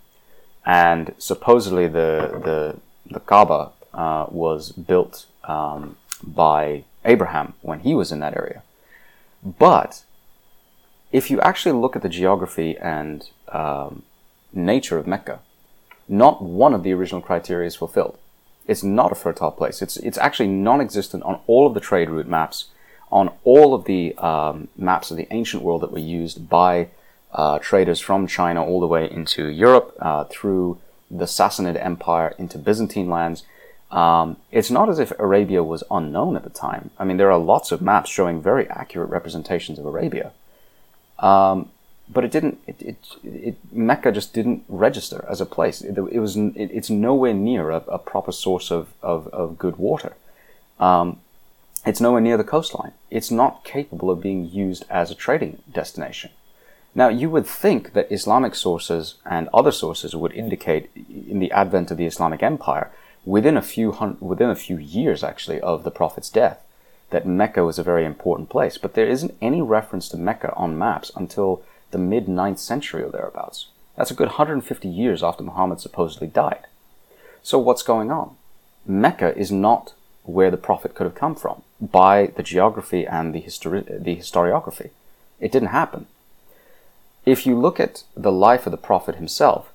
And 0.65 1.13
supposedly 1.17 1.87
the, 1.87 2.39
the, 2.43 2.77
the 3.13 3.19
Kaaba 3.19 3.71
uh, 3.93 4.27
was 4.29 4.71
built 4.71 5.25
um, 5.43 5.97
by 6.23 6.85
Abraham 7.03 7.53
when 7.61 7.81
he 7.81 7.93
was 7.93 8.11
in 8.11 8.19
that 8.19 8.35
area. 8.35 8.63
But 9.43 10.03
if 11.11 11.29
you 11.29 11.39
actually 11.41 11.73
look 11.73 11.95
at 11.95 12.01
the 12.01 12.09
geography 12.09 12.77
and 12.77 13.29
um, 13.49 14.03
nature 14.53 14.97
of 14.97 15.07
Mecca, 15.07 15.39
not 16.07 16.41
one 16.41 16.73
of 16.73 16.83
the 16.83 16.93
original 16.93 17.21
criteria 17.21 17.67
is 17.67 17.75
fulfilled. 17.75 18.17
It's 18.67 18.83
not 18.83 19.11
a 19.11 19.15
fertile 19.15 19.51
place. 19.51 19.81
It's, 19.81 19.97
it's 19.97 20.17
actually 20.17 20.49
non-existent 20.49 21.23
on 21.23 21.39
all 21.47 21.67
of 21.67 21.73
the 21.73 21.79
trade 21.79 22.09
route 22.09 22.27
maps, 22.27 22.65
on 23.11 23.31
all 23.43 23.73
of 23.73 23.85
the 23.85 24.15
um, 24.17 24.67
maps 24.75 25.11
of 25.11 25.17
the 25.17 25.27
ancient 25.31 25.63
world 25.63 25.81
that 25.81 25.91
were 25.91 25.99
used 25.99 26.49
by 26.49 26.89
uh, 27.31 27.59
traders 27.59 27.99
from 27.99 28.27
China 28.27 28.63
all 28.63 28.79
the 28.79 28.87
way 28.87 29.09
into 29.09 29.47
Europe, 29.47 29.95
uh, 29.99 30.23
through 30.25 30.79
the 31.11 31.25
Sassanid 31.25 31.83
Empire 31.83 32.33
into 32.37 32.57
Byzantine 32.57 33.09
lands. 33.09 33.43
Um, 33.91 34.37
it's 34.51 34.71
not 34.71 34.89
as 34.89 34.99
if 34.99 35.11
Arabia 35.19 35.63
was 35.63 35.83
unknown 35.91 36.35
at 36.35 36.43
the 36.43 36.49
time. 36.49 36.89
I 36.97 37.05
mean, 37.05 37.17
there 37.17 37.31
are 37.31 37.37
lots 37.37 37.71
of 37.71 37.81
maps 37.81 38.09
showing 38.09 38.41
very 38.41 38.67
accurate 38.69 39.09
representations 39.09 39.77
of 39.77 39.85
Arabia. 39.85 40.31
Um, 41.19 41.69
but 42.07 42.23
it 42.23 42.31
didn't. 42.31 42.59
It, 42.67 42.81
it, 42.81 42.97
it, 43.23 43.57
Mecca 43.71 44.11
just 44.11 44.33
didn't 44.33 44.63
register 44.67 45.25
as 45.29 45.41
a 45.41 45.45
place. 45.45 45.81
It, 45.81 45.97
it 45.97 46.19
was. 46.19 46.35
It, 46.37 46.71
it's 46.71 46.89
nowhere 46.89 47.33
near 47.33 47.71
a, 47.71 47.77
a 47.87 47.99
proper 47.99 48.31
source 48.31 48.71
of, 48.71 48.93
of, 49.01 49.27
of 49.27 49.57
good 49.57 49.77
water. 49.77 50.15
Um, 50.79 51.19
it's 51.85 52.01
nowhere 52.01 52.21
near 52.21 52.37
the 52.37 52.43
coastline. 52.43 52.93
It's 53.11 53.29
not 53.29 53.63
capable 53.63 54.09
of 54.09 54.21
being 54.21 54.49
used 54.49 54.85
as 54.89 55.11
a 55.11 55.15
trading 55.15 55.61
destination. 55.71 56.31
Now, 56.95 57.09
you 57.09 57.29
would 57.29 57.45
think 57.45 57.93
that 57.93 58.11
Islamic 58.11 58.55
sources 58.55 59.15
and 59.25 59.49
other 59.53 59.71
sources 59.71 60.15
would 60.15 60.31
indicate 60.31 60.89
in 60.95 61.39
the 61.39 61.51
advent 61.51 61.91
of 61.91 61.97
the 61.97 62.05
Islamic 62.05 62.41
Empire, 62.41 62.89
within 63.25 63.57
a 63.57 63.61
few 63.61 63.91
hun- 63.91 64.17
within 64.19 64.49
a 64.49 64.55
few 64.55 64.77
years 64.77 65.23
actually 65.23 65.59
of 65.61 65.83
the 65.83 65.91
Prophet's 65.91 66.29
death, 66.29 66.63
that 67.09 67.27
Mecca 67.27 67.63
was 67.63 67.77
a 67.77 67.83
very 67.83 68.05
important 68.05 68.49
place. 68.49 68.77
But 68.77 68.93
there 68.93 69.07
isn't 69.07 69.37
any 69.41 69.61
reference 69.61 70.07
to 70.09 70.17
Mecca 70.17 70.53
on 70.55 70.77
maps 70.77 71.11
until 71.15 71.61
the 71.91 71.97
mid 71.97 72.25
9th 72.27 72.59
century 72.59 73.03
or 73.03 73.09
thereabouts. 73.09 73.67
That's 73.95 74.11
a 74.11 74.15
good 74.15 74.27
150 74.27 74.87
years 74.87 75.23
after 75.23 75.43
Muhammad 75.43 75.79
supposedly 75.79 76.27
died. 76.27 76.67
So 77.41 77.59
what's 77.59 77.83
going 77.83 78.11
on? 78.11 78.35
Mecca 78.85 79.35
is 79.37 79.51
not 79.51 79.93
where 80.23 80.51
the 80.51 80.57
Prophet 80.57 80.95
could 80.95 81.05
have 81.05 81.15
come 81.15 81.35
from 81.35 81.61
by 81.79 82.27
the 82.35 82.43
geography 82.43 83.05
and 83.05 83.33
the, 83.33 83.41
histori- 83.41 84.03
the 84.03 84.15
historiography. 84.15 84.89
It 85.39 85.51
didn't 85.51 85.69
happen. 85.69 86.07
If 87.25 87.45
you 87.45 87.59
look 87.59 87.79
at 87.79 88.03
the 88.15 88.31
life 88.31 88.65
of 88.65 88.71
the 88.71 88.77
Prophet 88.77 89.15
himself, 89.15 89.71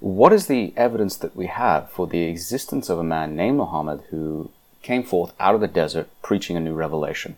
what 0.00 0.32
is 0.32 0.46
the 0.46 0.72
evidence 0.76 1.16
that 1.16 1.34
we 1.34 1.46
have 1.46 1.90
for 1.90 2.06
the 2.06 2.22
existence 2.22 2.88
of 2.88 2.98
a 2.98 3.04
man 3.04 3.34
named 3.34 3.58
Muhammad 3.58 4.04
who 4.10 4.50
came 4.82 5.02
forth 5.02 5.32
out 5.40 5.54
of 5.54 5.60
the 5.60 5.68
desert 5.68 6.08
preaching 6.22 6.56
a 6.56 6.60
new 6.60 6.74
revelation? 6.74 7.36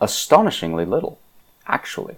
Astonishingly 0.00 0.84
little, 0.84 1.18
actually. 1.66 2.16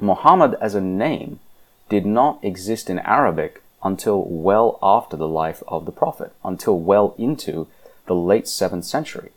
Muhammad 0.00 0.56
as 0.60 0.74
a 0.74 0.80
name 0.80 1.40
did 1.88 2.06
not 2.06 2.42
exist 2.42 2.88
in 2.90 2.98
Arabic 3.00 3.62
until 3.82 4.24
well 4.24 4.78
after 4.82 5.16
the 5.16 5.28
life 5.28 5.62
of 5.68 5.84
the 5.84 5.92
Prophet, 5.92 6.32
until 6.44 6.78
well 6.78 7.14
into 7.18 7.66
the 8.06 8.14
late 8.14 8.44
7th 8.44 8.84
century. 8.84 9.30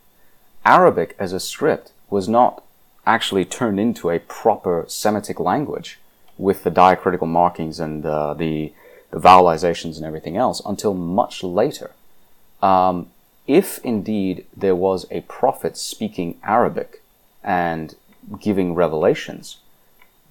Arabic 0.66 1.16
as 1.20 1.34
a 1.34 1.40
script 1.40 1.92
was 2.10 2.28
not 2.28 2.64
actually 3.06 3.46
turned 3.46 3.80
into 3.80 4.10
a 4.10 4.20
proper 4.20 4.86
Semitic 4.88 5.40
language 5.40 6.00
with 6.38 6.64
the 6.64 6.72
diacritical 6.72 7.28
markings 7.28 7.80
and 7.80 8.06
uh, 8.06 8.34
the, 8.34 8.74
the 9.12 9.20
vowelizations 9.20 9.98
and 9.98 10.06
everything 10.06 10.38
else 10.38 10.62
until 10.66 10.94
much 10.94 11.44
later. 11.44 11.92
Um, 12.62 13.10
if 13.48 13.80
indeed 13.84 14.46
there 14.56 14.76
was 14.76 15.06
a 15.12 15.22
prophet 15.22 15.78
speaking 15.78 16.40
Arabic 16.44 17.02
and 17.44 17.96
giving 18.40 18.76
revelations, 18.76 19.58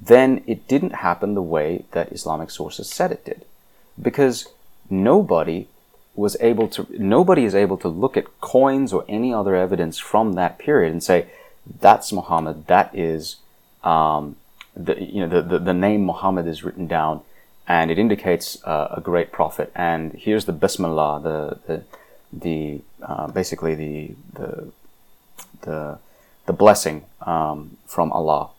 then 0.00 0.42
it 0.46 0.66
didn't 0.66 0.94
happen 0.94 1.34
the 1.34 1.42
way 1.42 1.84
that 1.92 2.12
Islamic 2.12 2.50
sources 2.50 2.88
said 2.88 3.12
it 3.12 3.24
did. 3.24 3.44
Because 4.00 4.48
nobody 4.88 5.68
was 6.14 6.36
able 6.40 6.68
to, 6.68 6.86
nobody 6.98 7.44
is 7.44 7.54
able 7.54 7.76
to 7.78 7.88
look 7.88 8.16
at 8.16 8.40
coins 8.40 8.92
or 8.92 9.04
any 9.08 9.32
other 9.32 9.54
evidence 9.54 9.98
from 9.98 10.32
that 10.34 10.58
period 10.58 10.92
and 10.92 11.02
say, 11.02 11.26
that's 11.80 12.12
Muhammad, 12.12 12.66
that 12.66 12.90
is, 12.96 13.36
um, 13.84 14.36
the, 14.74 15.00
you 15.00 15.20
know, 15.20 15.28
the, 15.28 15.42
the, 15.42 15.58
the, 15.58 15.74
name 15.74 16.04
Muhammad 16.04 16.46
is 16.46 16.64
written 16.64 16.86
down 16.86 17.20
and 17.68 17.90
it 17.90 17.98
indicates 17.98 18.62
uh, 18.64 18.88
a 18.96 19.00
great 19.00 19.30
prophet. 19.30 19.70
And 19.74 20.12
here's 20.14 20.46
the 20.46 20.52
Bismillah, 20.52 21.20
the, 21.22 21.58
the, 21.66 21.84
the 22.32 22.80
uh, 23.02 23.28
basically 23.28 23.74
the, 23.74 24.14
the, 24.32 24.72
the, 25.62 25.98
the 26.46 26.52
blessing 26.52 27.04
um, 27.20 27.76
from 27.86 28.10
Allah 28.12 28.50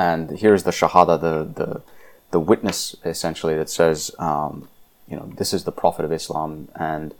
and 0.00 0.30
here's 0.30 0.62
the 0.62 0.70
shahada, 0.70 1.20
the 1.20 1.36
the 1.60 1.82
the 2.30 2.40
witness 2.40 2.96
essentially 3.04 3.54
that 3.56 3.68
says, 3.68 4.10
um, 4.18 4.68
you 5.06 5.16
know, 5.16 5.30
this 5.36 5.52
is 5.52 5.64
the 5.64 5.72
Prophet 5.72 6.06
of 6.06 6.12
Islam 6.12 6.68
and 6.74 7.12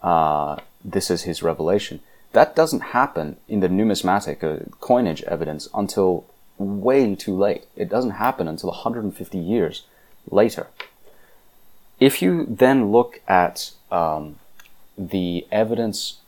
uh, 0.00 0.56
this 0.84 1.10
is 1.10 1.22
his 1.22 1.42
revelation. 1.42 1.98
That 2.32 2.54
doesn't 2.54 2.94
happen 2.98 3.38
in 3.48 3.58
the 3.58 3.68
numismatic 3.68 4.44
uh, 4.44 4.58
coinage 4.80 5.22
evidence 5.24 5.68
until 5.74 6.24
way 6.56 7.16
too 7.16 7.36
late. 7.36 7.64
It 7.74 7.88
doesn't 7.88 8.22
happen 8.26 8.46
until 8.46 8.70
150 8.70 9.36
years 9.38 9.82
later. 10.30 10.68
If 11.98 12.22
you 12.22 12.46
then 12.48 12.92
look 12.92 13.20
at 13.26 13.72
um, 13.90 14.38
the 14.96 15.48
evidence 15.50 16.18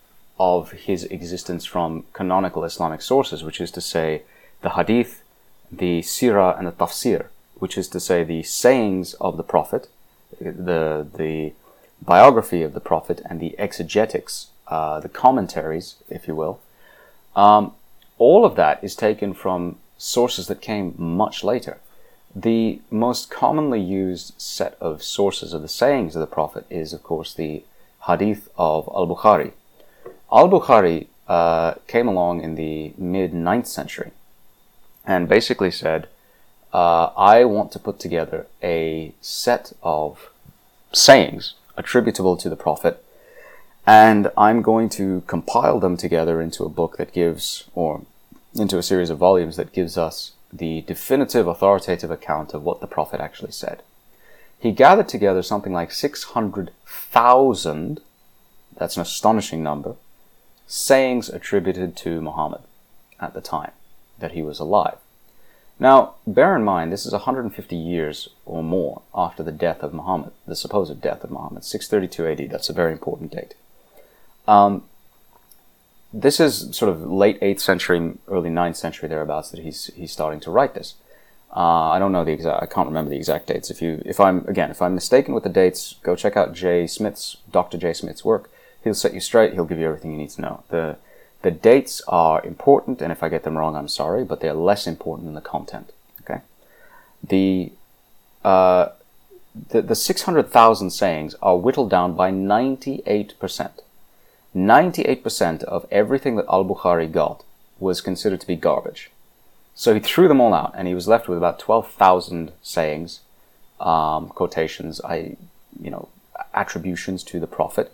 of 0.40 0.72
his 0.72 1.04
existence 1.04 1.64
from 1.64 2.06
canonical 2.12 2.64
Islamic 2.64 3.02
sources, 3.02 3.44
which 3.44 3.60
is 3.60 3.70
to 3.70 3.80
say 3.80 4.22
the 4.62 4.70
Hadith, 4.70 5.21
the 5.72 6.00
sirah 6.02 6.58
and 6.58 6.66
the 6.66 6.72
tafsir, 6.72 7.26
which 7.54 7.78
is 7.78 7.88
to 7.88 7.98
say 7.98 8.22
the 8.22 8.42
sayings 8.42 9.14
of 9.14 9.36
the 9.36 9.42
Prophet, 9.42 9.88
the, 10.40 11.06
the 11.16 11.52
biography 12.02 12.62
of 12.62 12.74
the 12.74 12.80
Prophet, 12.80 13.22
and 13.28 13.40
the 13.40 13.58
exegetics, 13.58 14.48
uh, 14.68 15.00
the 15.00 15.08
commentaries, 15.08 15.96
if 16.08 16.28
you 16.28 16.34
will, 16.34 16.60
um, 17.34 17.72
all 18.18 18.44
of 18.44 18.54
that 18.56 18.82
is 18.84 18.94
taken 18.94 19.32
from 19.32 19.78
sources 19.96 20.46
that 20.48 20.60
came 20.60 20.94
much 20.98 21.42
later. 21.42 21.78
The 22.34 22.80
most 22.90 23.30
commonly 23.30 23.80
used 23.80 24.40
set 24.40 24.76
of 24.80 25.02
sources 25.02 25.52
of 25.52 25.62
the 25.62 25.68
sayings 25.68 26.14
of 26.14 26.20
the 26.20 26.26
Prophet 26.26 26.66
is, 26.68 26.92
of 26.92 27.02
course, 27.02 27.32
the 27.32 27.64
Hadith 28.06 28.48
of 28.56 28.88
Al 28.94 29.06
Bukhari. 29.06 29.52
Al 30.30 30.48
Bukhari 30.48 31.06
uh, 31.28 31.74
came 31.86 32.08
along 32.08 32.42
in 32.42 32.56
the 32.56 32.92
mid 32.98 33.32
9th 33.32 33.66
century 33.66 34.12
and 35.06 35.28
basically 35.28 35.70
said, 35.70 36.08
uh, 36.72 37.10
I 37.16 37.44
want 37.44 37.72
to 37.72 37.78
put 37.78 37.98
together 37.98 38.46
a 38.62 39.14
set 39.20 39.72
of 39.82 40.30
sayings 40.92 41.54
attributable 41.76 42.36
to 42.36 42.48
the 42.48 42.56
Prophet, 42.56 43.04
and 43.86 44.30
I'm 44.36 44.62
going 44.62 44.88
to 44.90 45.22
compile 45.26 45.80
them 45.80 45.96
together 45.96 46.40
into 46.40 46.64
a 46.64 46.70
book 46.70 46.96
that 46.98 47.12
gives, 47.12 47.64
or 47.74 48.02
into 48.54 48.78
a 48.78 48.82
series 48.82 49.10
of 49.10 49.18
volumes 49.18 49.56
that 49.56 49.72
gives 49.72 49.98
us 49.98 50.32
the 50.52 50.82
definitive 50.82 51.46
authoritative 51.46 52.10
account 52.10 52.54
of 52.54 52.62
what 52.62 52.80
the 52.80 52.86
Prophet 52.86 53.20
actually 53.20 53.52
said. 53.52 53.82
He 54.58 54.70
gathered 54.70 55.08
together 55.08 55.42
something 55.42 55.72
like 55.72 55.90
600,000, 55.90 58.00
that's 58.76 58.96
an 58.96 59.02
astonishing 59.02 59.62
number, 59.62 59.96
sayings 60.66 61.28
attributed 61.28 61.96
to 61.96 62.20
Muhammad 62.20 62.60
at 63.18 63.34
the 63.34 63.40
time 63.40 63.72
that 64.22 64.32
he 64.32 64.40
was 64.40 64.58
alive. 64.58 64.96
Now, 65.78 66.14
bear 66.26 66.54
in 66.56 66.64
mind, 66.64 66.92
this 66.92 67.04
is 67.04 67.12
150 67.12 67.76
years 67.76 68.28
or 68.46 68.62
more 68.62 69.02
after 69.14 69.42
the 69.42 69.52
death 69.52 69.82
of 69.82 69.92
Muhammad, 69.92 70.32
the 70.46 70.56
supposed 70.56 71.00
death 71.00 71.24
of 71.24 71.30
Muhammad, 71.30 71.64
632 71.64 72.44
AD. 72.44 72.50
That's 72.50 72.70
a 72.70 72.72
very 72.72 72.92
important 72.92 73.32
date. 73.32 73.54
Um, 74.46 74.84
this 76.12 76.40
is 76.40 76.76
sort 76.76 76.90
of 76.90 77.10
late 77.10 77.40
8th 77.40 77.60
century, 77.60 78.12
early 78.28 78.50
9th 78.50 78.76
century 78.76 79.08
thereabouts 79.08 79.50
that 79.50 79.60
he's, 79.60 79.86
he's 79.94 80.12
starting 80.12 80.40
to 80.40 80.50
write 80.50 80.74
this. 80.74 80.94
Uh, 81.54 81.90
I 81.90 81.98
don't 81.98 82.12
know 82.12 82.24
the 82.24 82.32
exact, 82.32 82.62
I 82.62 82.66
can't 82.66 82.88
remember 82.88 83.10
the 83.10 83.16
exact 83.16 83.46
dates. 83.48 83.70
If 83.70 83.82
you, 83.82 84.02
if 84.06 84.20
I'm, 84.20 84.46
again, 84.46 84.70
if 84.70 84.80
I'm 84.80 84.94
mistaken 84.94 85.34
with 85.34 85.42
the 85.42 85.50
dates, 85.50 85.96
go 86.02 86.16
check 86.16 86.36
out 86.36 86.54
Jay 86.54 86.86
Smith's, 86.86 87.38
Dr. 87.50 87.76
Jay 87.76 87.92
Smith's 87.92 88.24
work. 88.24 88.50
He'll 88.84 88.94
set 88.94 89.14
you 89.14 89.20
straight. 89.20 89.52
He'll 89.52 89.64
give 89.64 89.78
you 89.78 89.86
everything 89.86 90.12
you 90.12 90.18
need 90.18 90.30
to 90.30 90.40
know. 90.40 90.64
The, 90.68 90.96
the 91.42 91.50
dates 91.50 92.00
are 92.06 92.44
important, 92.44 93.02
and 93.02 93.12
if 93.12 93.22
I 93.22 93.28
get 93.28 93.42
them 93.42 93.58
wrong, 93.58 93.76
I'm 93.76 93.88
sorry, 93.88 94.24
but 94.24 94.40
they're 94.40 94.54
less 94.54 94.86
important 94.86 95.26
than 95.26 95.34
the 95.34 95.40
content. 95.40 95.92
Okay? 96.22 96.40
The, 97.22 97.72
uh, 98.44 98.88
the, 99.70 99.82
the 99.82 99.94
600,000 99.94 100.90
sayings 100.90 101.34
are 101.42 101.56
whittled 101.56 101.90
down 101.90 102.14
by 102.14 102.30
98%. 102.30 103.70
98% 104.54 105.62
of 105.64 105.86
everything 105.90 106.36
that 106.36 106.46
Al 106.48 106.64
Bukhari 106.64 107.10
got 107.10 107.42
was 107.80 108.00
considered 108.00 108.40
to 108.40 108.46
be 108.46 108.56
garbage. 108.56 109.10
So 109.74 109.94
he 109.94 110.00
threw 110.00 110.28
them 110.28 110.40
all 110.40 110.54
out, 110.54 110.74
and 110.76 110.86
he 110.86 110.94
was 110.94 111.08
left 111.08 111.28
with 111.28 111.38
about 111.38 111.58
12,000 111.58 112.52
sayings, 112.62 113.20
um, 113.80 114.28
quotations, 114.28 115.00
I, 115.02 115.36
you 115.80 115.90
know, 115.90 116.08
attributions 116.54 117.24
to 117.24 117.40
the 117.40 117.46
Prophet, 117.46 117.92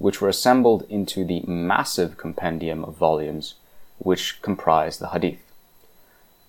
which 0.00 0.20
were 0.20 0.30
assembled 0.30 0.82
into 0.88 1.26
the 1.26 1.42
massive 1.46 2.16
compendium 2.16 2.82
of 2.86 2.96
volumes 2.96 3.54
which 3.98 4.40
comprise 4.40 4.98
the 4.98 5.10
Hadith. 5.10 5.42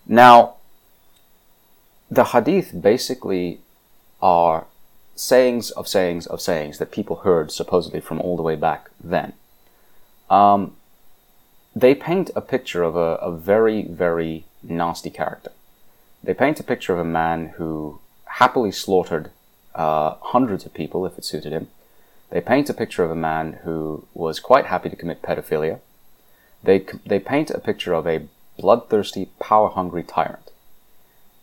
Now, 0.07 0.55
the 2.09 2.23
Hadith 2.23 2.71
basically 2.81 3.59
are 4.21 4.67
sayings 5.15 5.69
of 5.71 5.85
sayings 5.85 6.25
of 6.27 6.39
sayings 6.39 6.77
that 6.77 6.93
people 6.93 7.17
heard 7.17 7.51
supposedly 7.51 7.99
from 7.99 8.21
all 8.21 8.37
the 8.37 8.41
way 8.41 8.55
back 8.55 8.89
then. 9.03 9.33
Um, 10.29 10.77
they 11.75 11.93
paint 11.93 12.31
a 12.33 12.41
picture 12.41 12.83
of 12.83 12.95
a, 12.95 13.15
a 13.15 13.35
very, 13.35 13.83
very 13.83 14.45
nasty 14.63 15.09
character. 15.09 15.51
They 16.23 16.33
paint 16.33 16.61
a 16.61 16.63
picture 16.63 16.93
of 16.93 16.99
a 16.99 17.15
man 17.21 17.47
who 17.57 17.99
happily 18.25 18.71
slaughtered 18.71 19.29
uh, 19.75 20.15
hundreds 20.21 20.65
of 20.65 20.73
people 20.73 21.05
if 21.05 21.17
it 21.17 21.25
suited 21.25 21.51
him. 21.51 21.67
They 22.31 22.41
paint 22.41 22.69
a 22.69 22.73
picture 22.73 23.03
of 23.03 23.11
a 23.11 23.15
man 23.15 23.59
who 23.63 24.07
was 24.13 24.39
quite 24.39 24.65
happy 24.65 24.89
to 24.89 24.95
commit 24.95 25.21
pedophilia. 25.21 25.79
They, 26.63 26.85
they 27.05 27.19
paint 27.19 27.51
a 27.51 27.59
picture 27.59 27.93
of 27.93 28.07
a 28.07 28.27
bloodthirsty, 28.57 29.29
power 29.39 29.69
hungry 29.69 30.03
tyrant. 30.03 30.51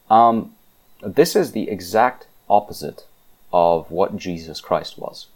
Um, 0.09 0.55
this 1.03 1.37
is 1.37 1.53
the 1.53 1.69
exact 1.69 2.27
opposite 2.49 3.05
of 3.53 3.91
what 3.91 4.17
Jesus 4.17 4.61
Christ 4.61 4.99
was. 4.99 5.27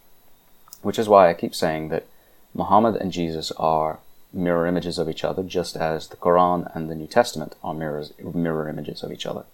Which 0.81 0.99
is 0.99 1.09
why 1.09 1.29
I 1.29 1.35
keep 1.35 1.55
saying 1.55 1.89
that 1.91 2.07
Muhammad 2.55 2.97
and 2.97 3.13
Jesus 3.13 3.53
are 3.53 3.99
mirror 4.33 4.67
images 4.67 4.99
of 4.99 5.09
each 5.09 5.25
other, 5.25 5.43
just 5.43 5.77
as 5.77 6.09
the 6.09 6.17
Quran 6.17 6.75
and 6.75 6.91
the 6.91 6.95
New 6.95 7.07
Testament 7.07 7.57
are 7.63 7.75
mirrors, 7.75 8.13
mirror 8.23 8.69
images 8.69 9.03
of 9.03 9.13
each 9.13 9.27
other. 9.27 9.45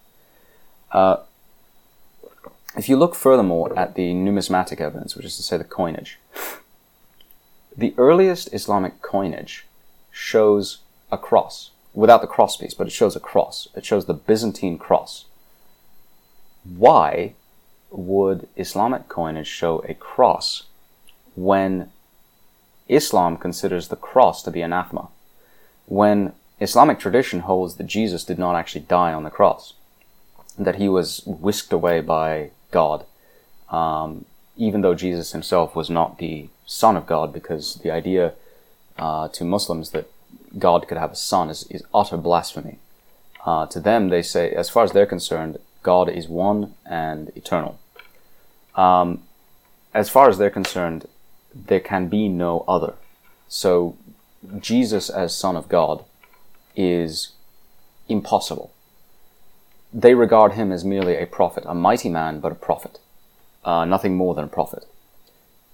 Uh, 0.92 1.18
if 2.76 2.88
you 2.88 2.96
look 2.96 3.14
furthermore 3.14 3.76
at 3.78 3.94
the 3.94 4.12
numismatic 4.14 4.80
evidence, 4.80 5.16
which 5.16 5.26
is 5.26 5.36
to 5.36 5.42
say 5.42 5.56
the 5.56 5.64
coinage, 5.64 6.18
the 7.76 7.94
earliest 7.96 8.52
Islamic 8.52 9.00
coinage 9.02 9.66
shows 10.10 10.78
a 11.10 11.18
cross, 11.18 11.70
without 11.94 12.20
the 12.20 12.26
cross 12.26 12.56
piece, 12.56 12.74
but 12.74 12.86
it 12.86 12.92
shows 12.92 13.16
a 13.16 13.20
cross. 13.20 13.68
It 13.74 13.84
shows 13.84 14.06
the 14.06 14.14
Byzantine 14.14 14.78
cross. 14.78 15.24
Why 16.64 17.34
would 17.90 18.48
Islamic 18.56 19.08
coinage 19.08 19.46
show 19.46 19.78
a 19.88 19.94
cross 19.94 20.64
when 21.34 21.90
Islam 22.88 23.36
considers 23.36 23.88
the 23.88 23.96
cross 23.96 24.42
to 24.42 24.50
be 24.50 24.62
anathema, 24.62 25.08
when 25.86 26.32
Islamic 26.60 26.98
tradition 26.98 27.40
holds 27.40 27.76
that 27.76 27.86
Jesus 27.86 28.24
did 28.24 28.38
not 28.38 28.56
actually 28.56 28.82
die 28.82 29.12
on 29.12 29.22
the 29.22 29.30
cross, 29.30 29.74
that 30.58 30.76
he 30.76 30.88
was 30.88 31.22
whisked 31.24 31.72
away 31.72 32.00
by 32.00 32.50
God, 32.70 33.06
um, 33.70 34.24
even 34.56 34.80
though 34.80 34.94
Jesus 34.94 35.32
himself 35.32 35.76
was 35.76 35.88
not 35.88 36.18
the 36.18 36.48
Son 36.66 36.96
of 36.96 37.06
God, 37.06 37.32
because 37.32 37.76
the 37.76 37.90
idea 37.90 38.34
uh, 38.98 39.28
to 39.28 39.44
Muslims 39.44 39.90
that 39.90 40.10
God 40.58 40.88
could 40.88 40.98
have 40.98 41.12
a 41.12 41.16
son 41.16 41.50
is, 41.50 41.64
is 41.70 41.82
utter 41.94 42.16
blasphemy. 42.16 42.78
Uh, 43.44 43.66
to 43.66 43.80
them, 43.80 44.08
they 44.08 44.22
say, 44.22 44.50
as 44.50 44.68
far 44.68 44.84
as 44.84 44.92
they're 44.92 45.06
concerned, 45.06 45.58
God 45.82 46.08
is 46.08 46.28
one 46.28 46.74
and 46.84 47.30
eternal. 47.36 47.78
Um, 48.74 49.22
as 49.94 50.08
far 50.08 50.28
as 50.28 50.38
they're 50.38 50.50
concerned, 50.50 51.08
there 51.54 51.80
can 51.80 52.08
be 52.08 52.28
no 52.28 52.64
other. 52.68 52.94
So 53.48 53.96
Jesus 54.58 55.08
as 55.08 55.36
Son 55.36 55.56
of 55.56 55.68
God 55.68 56.04
is 56.76 57.32
impossible. 58.08 58.72
They 59.92 60.14
regard 60.14 60.52
him 60.52 60.70
as 60.70 60.84
merely 60.84 61.16
a 61.16 61.26
prophet, 61.26 61.64
a 61.66 61.74
mighty 61.74 62.08
man, 62.08 62.40
but 62.40 62.52
a 62.52 62.56
prophet, 62.56 62.98
uh, 63.64 63.84
nothing 63.84 64.16
more 64.16 64.34
than 64.34 64.44
a 64.44 64.48
prophet. 64.48 64.86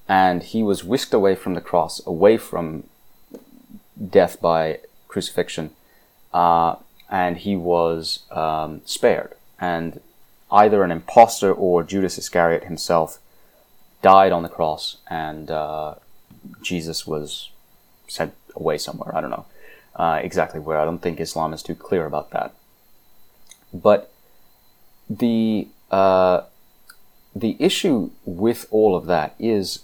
And 0.09 0.42
he 0.42 0.62
was 0.62 0.85
whisked 0.85 1.14
away 1.14 1.35
from 1.35 1.55
the 1.55 1.61
cross, 1.61 2.05
away 2.07 2.37
from 2.37 2.85
death 4.11 4.40
by 4.40 4.81
crucifixion, 5.09 5.70
uh, 6.33 6.77
and 7.11 7.38
he 7.38 7.57
was 7.57 8.20
um, 8.31 8.83
spared. 8.85 9.35
And 9.61 10.00
either 10.50 10.83
an 10.83 10.90
impostor 10.90 11.53
or 11.53 11.83
Judas 11.83 12.18
Iscariot 12.18 12.64
himself 12.64 13.18
died 14.03 14.33
on 14.33 14.42
the 14.42 14.48
cross, 14.48 14.98
and 15.09 15.50
uh, 15.50 15.94
Jesus 16.62 17.07
was 17.07 17.50
sent 18.07 18.35
away 18.55 18.79
somewhere. 18.79 19.16
I 19.16 19.20
don't 19.20 19.31
know 19.31 19.46
uh, 19.96 20.20
exactly 20.22 20.61
where. 20.61 20.79
I 20.79 20.85
don't 20.85 21.00
think 21.00 21.20
Islam 21.20 21.53
is 21.53 21.62
too 21.62 21.74
clear 21.74 22.07
about 22.07 22.31
that. 22.31 22.55
But 23.74 24.10
the 25.10 25.68
uh, 25.90 26.42
the 27.37 27.56
issue 27.58 28.10
with 28.24 28.66
all 28.70 28.96
of 28.96 29.06
that 29.06 29.34
is 29.38 29.80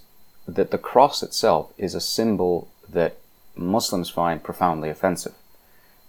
that 0.46 0.70
the 0.70 0.79
cross 0.79 1.22
itself 1.22 1.72
is 1.76 1.94
a 1.94 2.00
symbol 2.00 2.68
that 2.88 3.16
Muslims 3.55 4.09
find 4.09 4.42
profoundly 4.42 4.88
offensive. 4.88 5.35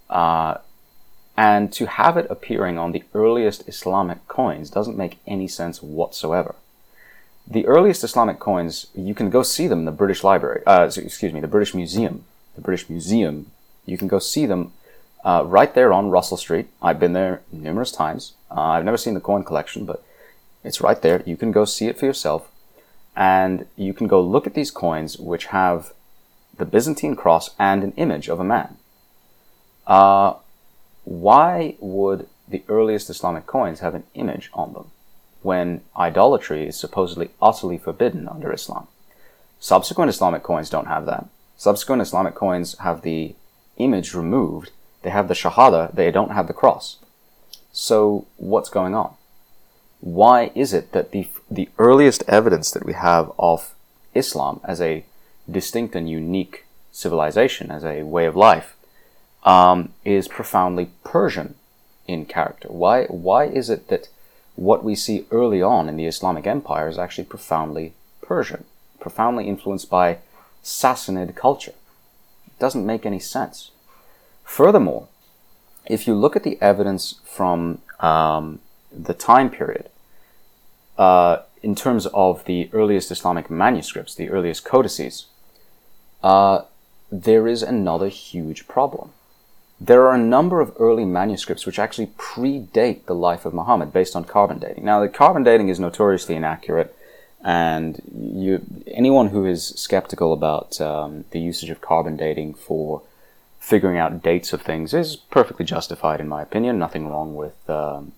Uh, 0.08 0.58
and 1.36 1.72
to 1.72 1.86
have 1.86 2.16
it 2.16 2.26
appearing 2.30 2.78
on 2.78 2.92
the 2.92 3.04
earliest 3.14 3.68
Islamic 3.68 4.26
coins 4.28 4.70
doesn't 4.70 4.96
make 4.96 5.18
any 5.26 5.48
sense 5.48 5.82
whatsoever 5.82 6.54
the 7.46 7.66
earliest 7.66 8.04
Islamic 8.04 8.38
coins, 8.38 8.86
you 8.94 9.14
can 9.14 9.30
go 9.30 9.42
see 9.42 9.66
them 9.66 9.80
in 9.80 9.84
the 9.84 9.92
British 9.92 10.22
Library, 10.22 10.62
uh, 10.66 10.84
excuse 10.84 11.32
me, 11.32 11.40
the 11.40 11.48
British 11.48 11.74
Museum. 11.74 12.24
The 12.54 12.60
British 12.60 12.88
Museum, 12.88 13.50
you 13.86 13.98
can 13.98 14.08
go 14.08 14.18
see 14.18 14.46
them 14.46 14.72
uh, 15.24 15.44
right 15.46 15.74
there 15.74 15.92
on 15.92 16.10
Russell 16.10 16.36
Street. 16.36 16.68
I've 16.80 17.00
been 17.00 17.12
there 17.12 17.42
numerous 17.50 17.92
times. 17.92 18.32
Uh, 18.50 18.60
I've 18.60 18.84
never 18.84 18.96
seen 18.96 19.14
the 19.14 19.20
coin 19.20 19.44
collection, 19.44 19.84
but 19.84 20.04
it's 20.64 20.80
right 20.80 21.00
there. 21.00 21.22
You 21.24 21.36
can 21.36 21.52
go 21.52 21.64
see 21.64 21.86
it 21.86 21.98
for 21.98 22.06
yourself. 22.06 22.50
And 23.14 23.66
you 23.76 23.92
can 23.92 24.06
go 24.06 24.20
look 24.22 24.46
at 24.46 24.54
these 24.54 24.70
coins, 24.70 25.18
which 25.18 25.46
have 25.46 25.92
the 26.56 26.64
Byzantine 26.64 27.14
cross 27.14 27.50
and 27.58 27.84
an 27.84 27.92
image 27.96 28.28
of 28.28 28.40
a 28.40 28.44
man. 28.44 28.76
Uh, 29.86 30.34
why 31.04 31.76
would 31.80 32.28
the 32.48 32.62
earliest 32.68 33.10
Islamic 33.10 33.46
coins 33.46 33.80
have 33.80 33.94
an 33.94 34.04
image 34.14 34.50
on 34.54 34.72
them? 34.72 34.90
when 35.42 35.82
idolatry 35.96 36.66
is 36.66 36.78
supposedly 36.78 37.30
utterly 37.40 37.76
forbidden 37.76 38.28
under 38.28 38.52
Islam. 38.52 38.86
Subsequent 39.60 40.08
Islamic 40.08 40.42
coins 40.42 40.70
don't 40.70 40.86
have 40.86 41.06
that. 41.06 41.26
Subsequent 41.56 42.02
Islamic 42.02 42.34
coins 42.34 42.78
have 42.78 43.02
the 43.02 43.34
image 43.76 44.14
removed. 44.14 44.70
They 45.02 45.10
have 45.10 45.28
the 45.28 45.34
Shahada, 45.34 45.94
they 45.94 46.10
don't 46.10 46.32
have 46.32 46.46
the 46.46 46.52
cross. 46.52 46.98
So 47.72 48.26
what's 48.36 48.68
going 48.70 48.94
on? 48.94 49.14
Why 50.00 50.50
is 50.54 50.72
it 50.72 50.92
that 50.92 51.12
the, 51.12 51.28
the 51.50 51.68
earliest 51.78 52.24
evidence 52.28 52.70
that 52.72 52.84
we 52.84 52.92
have 52.92 53.32
of 53.38 53.74
Islam 54.14 54.60
as 54.64 54.80
a 54.80 55.04
distinct 55.50 55.94
and 55.94 56.08
unique 56.08 56.64
civilization, 56.90 57.70
as 57.70 57.84
a 57.84 58.02
way 58.02 58.26
of 58.26 58.36
life, 58.36 58.76
um, 59.44 59.92
is 60.04 60.28
profoundly 60.28 60.90
Persian 61.04 61.54
in 62.06 62.26
character? 62.26 62.68
Why, 62.68 63.04
why 63.04 63.44
is 63.46 63.70
it 63.70 63.88
that 63.88 64.08
what 64.54 64.84
we 64.84 64.94
see 64.94 65.26
early 65.30 65.62
on 65.62 65.88
in 65.88 65.96
the 65.96 66.06
Islamic 66.06 66.46
Empire 66.46 66.88
is 66.88 66.98
actually 66.98 67.24
profoundly 67.24 67.94
Persian, 68.20 68.64
profoundly 69.00 69.48
influenced 69.48 69.88
by 69.88 70.18
Sassanid 70.62 71.34
culture. 71.34 71.74
It 72.46 72.58
doesn't 72.58 72.86
make 72.86 73.04
any 73.04 73.18
sense. 73.18 73.70
Furthermore, 74.44 75.08
if 75.86 76.06
you 76.06 76.14
look 76.14 76.36
at 76.36 76.42
the 76.42 76.60
evidence 76.60 77.20
from 77.24 77.80
um, 78.00 78.60
the 78.90 79.14
time 79.14 79.50
period, 79.50 79.88
uh, 80.98 81.38
in 81.62 81.74
terms 81.74 82.06
of 82.06 82.44
the 82.44 82.68
earliest 82.72 83.10
Islamic 83.10 83.50
manuscripts, 83.50 84.14
the 84.14 84.30
earliest 84.30 84.64
codices, 84.64 85.26
uh, 86.22 86.62
there 87.10 87.46
is 87.46 87.62
another 87.62 88.08
huge 88.08 88.66
problem. 88.68 89.10
There 89.80 90.06
are 90.06 90.14
a 90.14 90.18
number 90.18 90.60
of 90.60 90.74
early 90.78 91.04
manuscripts 91.04 91.66
which 91.66 91.78
actually 91.78 92.06
predate 92.16 93.06
the 93.06 93.14
life 93.14 93.44
of 93.44 93.52
Muhammad 93.52 93.92
based 93.92 94.14
on 94.14 94.24
carbon 94.24 94.58
dating. 94.58 94.84
Now, 94.84 95.00
the 95.00 95.08
carbon 95.08 95.42
dating 95.42 95.68
is 95.68 95.80
notoriously 95.80 96.36
inaccurate, 96.36 96.94
and 97.44 98.00
you, 98.14 98.64
anyone 98.86 99.28
who 99.28 99.44
is 99.44 99.68
skeptical 99.68 100.32
about 100.32 100.80
um, 100.80 101.24
the 101.30 101.40
usage 101.40 101.70
of 101.70 101.80
carbon 101.80 102.16
dating 102.16 102.54
for 102.54 103.02
figuring 103.62 103.96
out 103.96 104.22
dates 104.24 104.52
of 104.52 104.60
things 104.60 104.92
is 104.92 105.14
perfectly 105.14 105.64
justified, 105.64 106.20
in 106.20 106.28
my 106.28 106.42
opinion. 106.42 106.78
Nothing 106.78 107.08
wrong 107.08 107.36
with 107.36 107.70
um, 107.70 108.12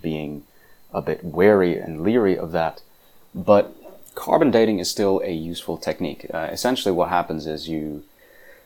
being 0.00 0.42
a 0.92 1.02
bit 1.02 1.22
wary 1.22 1.78
and 1.78 2.02
leery 2.02 2.36
of 2.36 2.50
that. 2.52 2.80
But 3.34 3.76
carbon 4.14 4.50
dating 4.50 4.78
is 4.78 4.90
still 4.90 5.20
a 5.22 5.32
useful 5.32 5.76
technique. 5.76 6.26
Uh, 6.32 6.48
essentially, 6.50 6.92
what 6.92 7.10
happens 7.10 7.46
is 7.46 7.68
you 7.68 8.04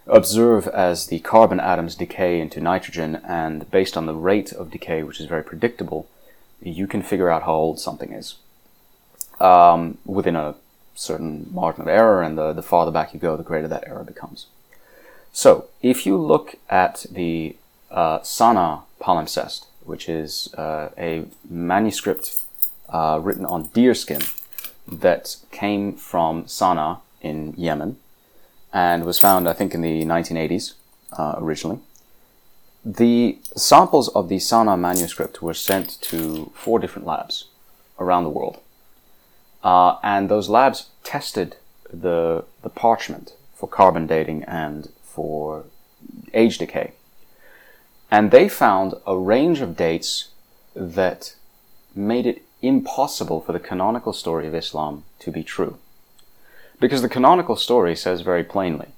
observe 0.07 0.69
as 0.69 1.09
the 1.09 1.19
carbon 1.19 1.59
atoms 1.59 1.97
decay 1.97 2.41
into 2.41 2.61
nitrogen, 2.61 3.17
and 3.27 3.69
based 3.69 3.97
on 3.97 4.07
the 4.07 4.15
rate 4.15 4.53
of 4.53 4.71
decay, 4.71 5.03
which 5.03 5.21
is 5.21 5.27
very 5.27 5.43
predictable, 5.43 6.09
you 6.63 6.87
can 6.87 7.03
figure 7.03 7.29
out 7.29 7.43
how 7.43 7.55
old 7.55 7.81
something 7.81 8.13
is 8.13 8.37
um, 9.41 9.99
within 10.05 10.37
a 10.37 10.55
certain 10.95 11.49
margin 11.51 11.83
of 11.83 11.89
error, 11.89 12.23
and 12.23 12.39
the, 12.39 12.53
the 12.53 12.63
farther 12.63 12.93
back 12.93 13.13
you 13.13 13.19
go, 13.19 13.37
the 13.37 13.43
greater 13.43 13.69
that 13.69 13.85
error 13.89 14.05
becomes. 14.05 14.47
So, 15.33 15.69
if 15.81 16.07
you 16.07 16.17
look 16.17 16.57
at 16.69 17.07
the 17.11 17.57
uh, 17.91 18.23
Sana 18.23 18.81
palimpsest, 19.01 19.67
which 19.85 20.09
is 20.09 20.53
uh, 20.55 20.91
a 20.99 21.25
manuscript 21.49 22.43
uh, 22.89 23.21
written 23.23 23.47
on 23.47 23.69
deerskin 23.69 24.23
that 24.91 25.37
came 25.53 25.95
from 25.95 26.47
Sana 26.49 27.01
in 27.21 27.55
Yemen, 27.57 27.97
and 28.73 29.05
was 29.05 29.19
found, 29.19 29.49
I 29.49 29.53
think, 29.53 29.75
in 29.75 29.83
the 29.83 30.05
1980s 30.05 30.75
uh, 31.17 31.37
originally. 31.39 31.81
The 32.85 33.39
samples 33.57 34.09
of 34.09 34.29
the 34.29 34.39
Sana 34.39 34.77
manuscript 34.77 35.43
were 35.43 35.55
sent 35.55 36.01
to 36.03 36.51
four 36.55 36.79
different 36.79 37.07
labs 37.07 37.47
around 37.99 38.25
the 38.25 38.31
world. 38.31 38.59
Uh, 39.63 39.97
and 40.03 40.29
those 40.29 40.49
labs 40.49 40.87
tested 41.05 41.57
the, 41.93 42.45
the 42.63 42.71
parchment 42.71 43.33
for 43.55 43.69
carbon 43.69 44.07
dating 44.07 44.45
and 44.45 44.89
for 45.15 45.65
age 46.33 46.59
decay. 46.59 46.93
And 48.11 48.31
they 48.31 48.49
found 48.49 48.95
a 49.07 49.17
range 49.17 49.61
of 49.61 49.77
dates 49.77 50.29
that 50.75 51.35
made 51.95 52.27
it 52.27 52.43
impossible 52.63 53.41
for 53.41 53.53
the 53.53 53.61
canonical 53.61 54.13
story 54.13 54.47
of 54.47 54.55
Islam 54.55 55.05
to 55.21 55.31
be 55.31 55.43
true. 55.43 55.79
Because 56.79 57.03
the 57.03 57.09
canonical 57.09 57.57
story 57.57 57.95
says 57.95 58.23
very 58.23 58.45
plainly 58.45 58.89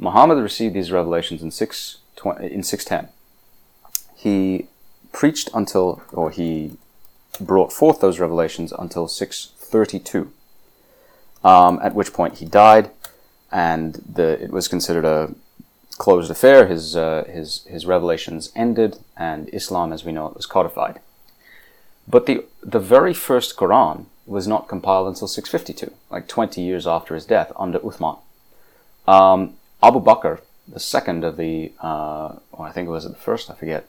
Muhammad 0.00 0.38
received 0.38 0.74
these 0.74 0.90
revelations 0.90 1.42
in, 1.42 1.50
6, 1.50 1.98
in 2.40 2.62
610. 2.62 3.12
He 4.16 4.66
preached 5.12 5.50
until, 5.52 6.02
or 6.10 6.30
he 6.30 6.78
brought 7.38 7.70
forth 7.70 8.00
those 8.00 8.18
revelations 8.18 8.72
until 8.72 9.06
632, 9.08 10.32
um, 11.44 11.78
at 11.82 11.94
which 11.94 12.14
point 12.14 12.38
he 12.38 12.46
died, 12.46 12.90
and 13.52 14.02
the, 14.10 14.42
it 14.42 14.50
was 14.50 14.68
considered 14.68 15.04
a 15.04 15.34
closed 16.00 16.30
affair. 16.30 16.66
His, 16.66 16.96
uh, 16.96 17.24
his, 17.30 17.64
his 17.64 17.84
revelations 17.84 18.50
ended, 18.56 18.98
and 19.16 19.50
Islam 19.52 19.92
as 19.92 20.02
we 20.04 20.12
know 20.12 20.26
it 20.26 20.36
was 20.36 20.46
codified. 20.46 20.98
But 22.08 22.24
the, 22.26 22.44
the 22.62 22.80
very 22.80 23.14
first 23.14 23.56
Quran 23.56 24.06
was 24.26 24.48
not 24.48 24.66
compiled 24.66 25.08
until 25.08 25.28
652, 25.28 25.94
like 26.10 26.26
20 26.26 26.62
years 26.62 26.86
after 26.86 27.14
his 27.14 27.26
death 27.26 27.52
under 27.54 27.78
Uthman. 27.80 28.18
Um, 29.06 29.54
Abu 29.82 30.00
Bakr, 30.00 30.40
the 30.66 30.80
second 30.80 31.22
of 31.22 31.36
the, 31.36 31.72
uh, 31.80 32.36
or 32.50 32.66
I 32.66 32.72
think 32.72 32.88
it 32.88 32.90
was 32.90 33.04
the 33.04 33.14
first, 33.14 33.50
I 33.50 33.54
forget, 33.54 33.86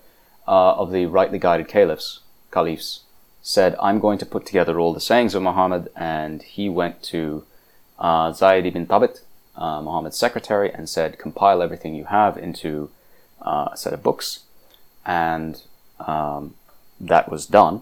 uh, 0.48 0.74
of 0.74 0.92
the 0.92 1.06
rightly 1.06 1.40
guided 1.40 1.70
caliphs, 1.70 2.20
caliphs, 2.52 3.02
said, 3.42 3.76
I'm 3.82 4.00
going 4.00 4.20
to 4.20 4.26
put 4.26 4.46
together 4.46 4.80
all 4.80 4.94
the 4.94 5.00
sayings 5.00 5.34
of 5.34 5.44
Muhammad, 5.44 5.90
and 5.96 6.44
he 6.44 6.68
went 6.68 7.02
to 7.04 7.46
uh, 7.98 8.34
Zayd 8.34 8.66
ibn 8.66 8.86
Thabit, 8.86 9.22
uh, 9.56 9.82
Muhammad's 9.82 10.18
secretary, 10.18 10.72
and 10.72 10.90
said, 10.90 11.20
compile 11.20 11.62
everything 11.62 11.96
you 11.96 12.06
have 12.06 12.38
into 12.38 12.90
uh, 13.42 13.70
a 13.72 13.78
set 13.78 13.94
of 13.94 14.04
books, 14.04 14.42
and 15.06 15.62
um, 16.00 16.56
that 17.00 17.30
was 17.30 17.46
done 17.46 17.82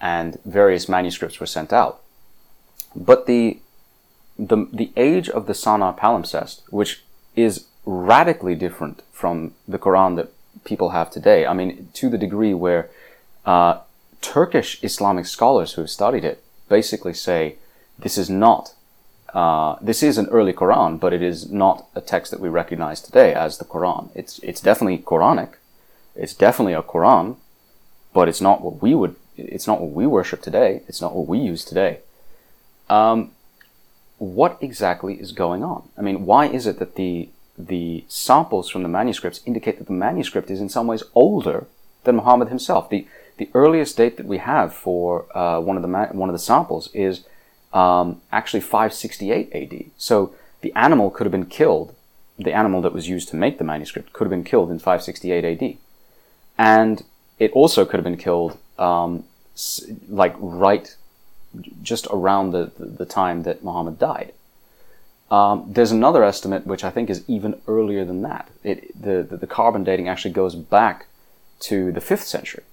and 0.00 0.38
various 0.44 0.88
manuscripts 0.88 1.40
were 1.40 1.46
sent 1.46 1.72
out. 1.72 2.00
But 2.94 3.26
the, 3.26 3.58
the, 4.38 4.66
the 4.72 4.92
age 4.96 5.28
of 5.28 5.46
the 5.46 5.54
Sana 5.54 5.92
palimpsest, 5.92 6.62
which 6.70 7.02
is 7.34 7.66
radically 7.84 8.54
different 8.54 9.02
from 9.12 9.54
the 9.66 9.78
Quran 9.78 10.16
that 10.16 10.32
people 10.64 10.90
have 10.90 11.10
today, 11.10 11.46
I 11.46 11.54
mean, 11.54 11.88
to 11.94 12.08
the 12.08 12.18
degree 12.18 12.54
where 12.54 12.90
uh, 13.44 13.80
Turkish 14.20 14.82
Islamic 14.82 15.26
scholars 15.26 15.72
who 15.72 15.82
have 15.82 15.90
studied 15.90 16.24
it 16.24 16.42
basically 16.68 17.14
say 17.14 17.56
this 17.98 18.18
is 18.18 18.28
not 18.28 18.74
uh, 19.36 19.76
this 19.82 20.02
is 20.02 20.16
an 20.16 20.28
early 20.28 20.54
Quran, 20.54 20.98
but 20.98 21.12
it 21.12 21.20
is 21.20 21.50
not 21.52 21.86
a 21.94 22.00
text 22.00 22.30
that 22.30 22.40
we 22.40 22.48
recognize 22.48 23.02
today 23.02 23.34
as 23.34 23.58
the 23.58 23.66
Quran. 23.66 24.08
It's 24.14 24.38
it's 24.38 24.62
definitely 24.62 24.96
Quranic, 24.96 25.56
it's 26.14 26.32
definitely 26.32 26.72
a 26.72 26.82
Quran, 26.82 27.36
but 28.14 28.30
it's 28.30 28.40
not 28.40 28.62
what 28.62 28.80
we 28.80 28.94
would 28.94 29.14
it's 29.36 29.66
not 29.66 29.82
what 29.82 29.92
we 29.92 30.06
worship 30.06 30.40
today. 30.40 30.80
It's 30.88 31.02
not 31.02 31.14
what 31.14 31.28
we 31.28 31.38
use 31.38 31.66
today. 31.66 31.98
Um, 32.88 33.32
what 34.16 34.56
exactly 34.62 35.20
is 35.20 35.32
going 35.32 35.62
on? 35.62 35.90
I 35.98 36.00
mean, 36.00 36.24
why 36.24 36.46
is 36.46 36.66
it 36.66 36.78
that 36.78 36.94
the 36.94 37.28
the 37.58 38.06
samples 38.08 38.70
from 38.70 38.84
the 38.84 38.88
manuscripts 38.88 39.42
indicate 39.44 39.76
that 39.76 39.86
the 39.86 39.92
manuscript 40.06 40.50
is 40.50 40.62
in 40.62 40.70
some 40.70 40.86
ways 40.86 41.02
older 41.14 41.66
than 42.04 42.16
Muhammad 42.16 42.48
himself? 42.48 42.88
The 42.88 43.06
the 43.36 43.50
earliest 43.52 43.98
date 43.98 44.16
that 44.16 44.24
we 44.24 44.38
have 44.38 44.72
for 44.72 45.26
uh, 45.36 45.60
one 45.60 45.76
of 45.76 45.82
the 45.82 45.88
ma- 45.88 46.12
one 46.22 46.30
of 46.30 46.34
the 46.34 46.48
samples 46.52 46.88
is 46.94 47.26
um, 47.76 48.22
actually 48.32 48.60
568 48.60 49.50
AD. 49.52 49.90
So 49.98 50.34
the 50.62 50.72
animal 50.74 51.10
could 51.10 51.26
have 51.26 51.32
been 51.32 51.46
killed. 51.46 51.94
The 52.38 52.52
animal 52.52 52.80
that 52.82 52.94
was 52.94 53.08
used 53.08 53.28
to 53.28 53.36
make 53.36 53.58
the 53.58 53.64
manuscript 53.64 54.12
could 54.12 54.24
have 54.24 54.30
been 54.30 54.44
killed 54.44 54.70
in 54.70 54.78
568 54.78 55.44
AD, 55.44 55.76
and 56.58 57.04
it 57.38 57.52
also 57.52 57.84
could 57.84 57.96
have 57.96 58.04
been 58.04 58.16
killed 58.16 58.58
um, 58.78 59.24
like 60.08 60.34
right 60.38 60.96
just 61.82 62.06
around 62.10 62.50
the, 62.50 62.72
the 62.78 63.06
time 63.06 63.42
that 63.44 63.64
Muhammad 63.64 63.98
died. 63.98 64.32
Um, 65.30 65.64
there's 65.66 65.92
another 65.92 66.22
estimate 66.24 66.66
which 66.66 66.84
I 66.84 66.90
think 66.90 67.10
is 67.10 67.24
even 67.28 67.60
earlier 67.66 68.04
than 68.04 68.22
that. 68.22 68.48
It, 68.62 69.00
the, 69.00 69.22
the, 69.22 69.36
the 69.38 69.46
carbon 69.46 69.82
dating 69.82 70.08
actually 70.08 70.32
goes 70.32 70.54
back 70.54 71.06
to 71.60 71.90
the 71.90 72.00
5th 72.00 72.24
century. 72.24 72.64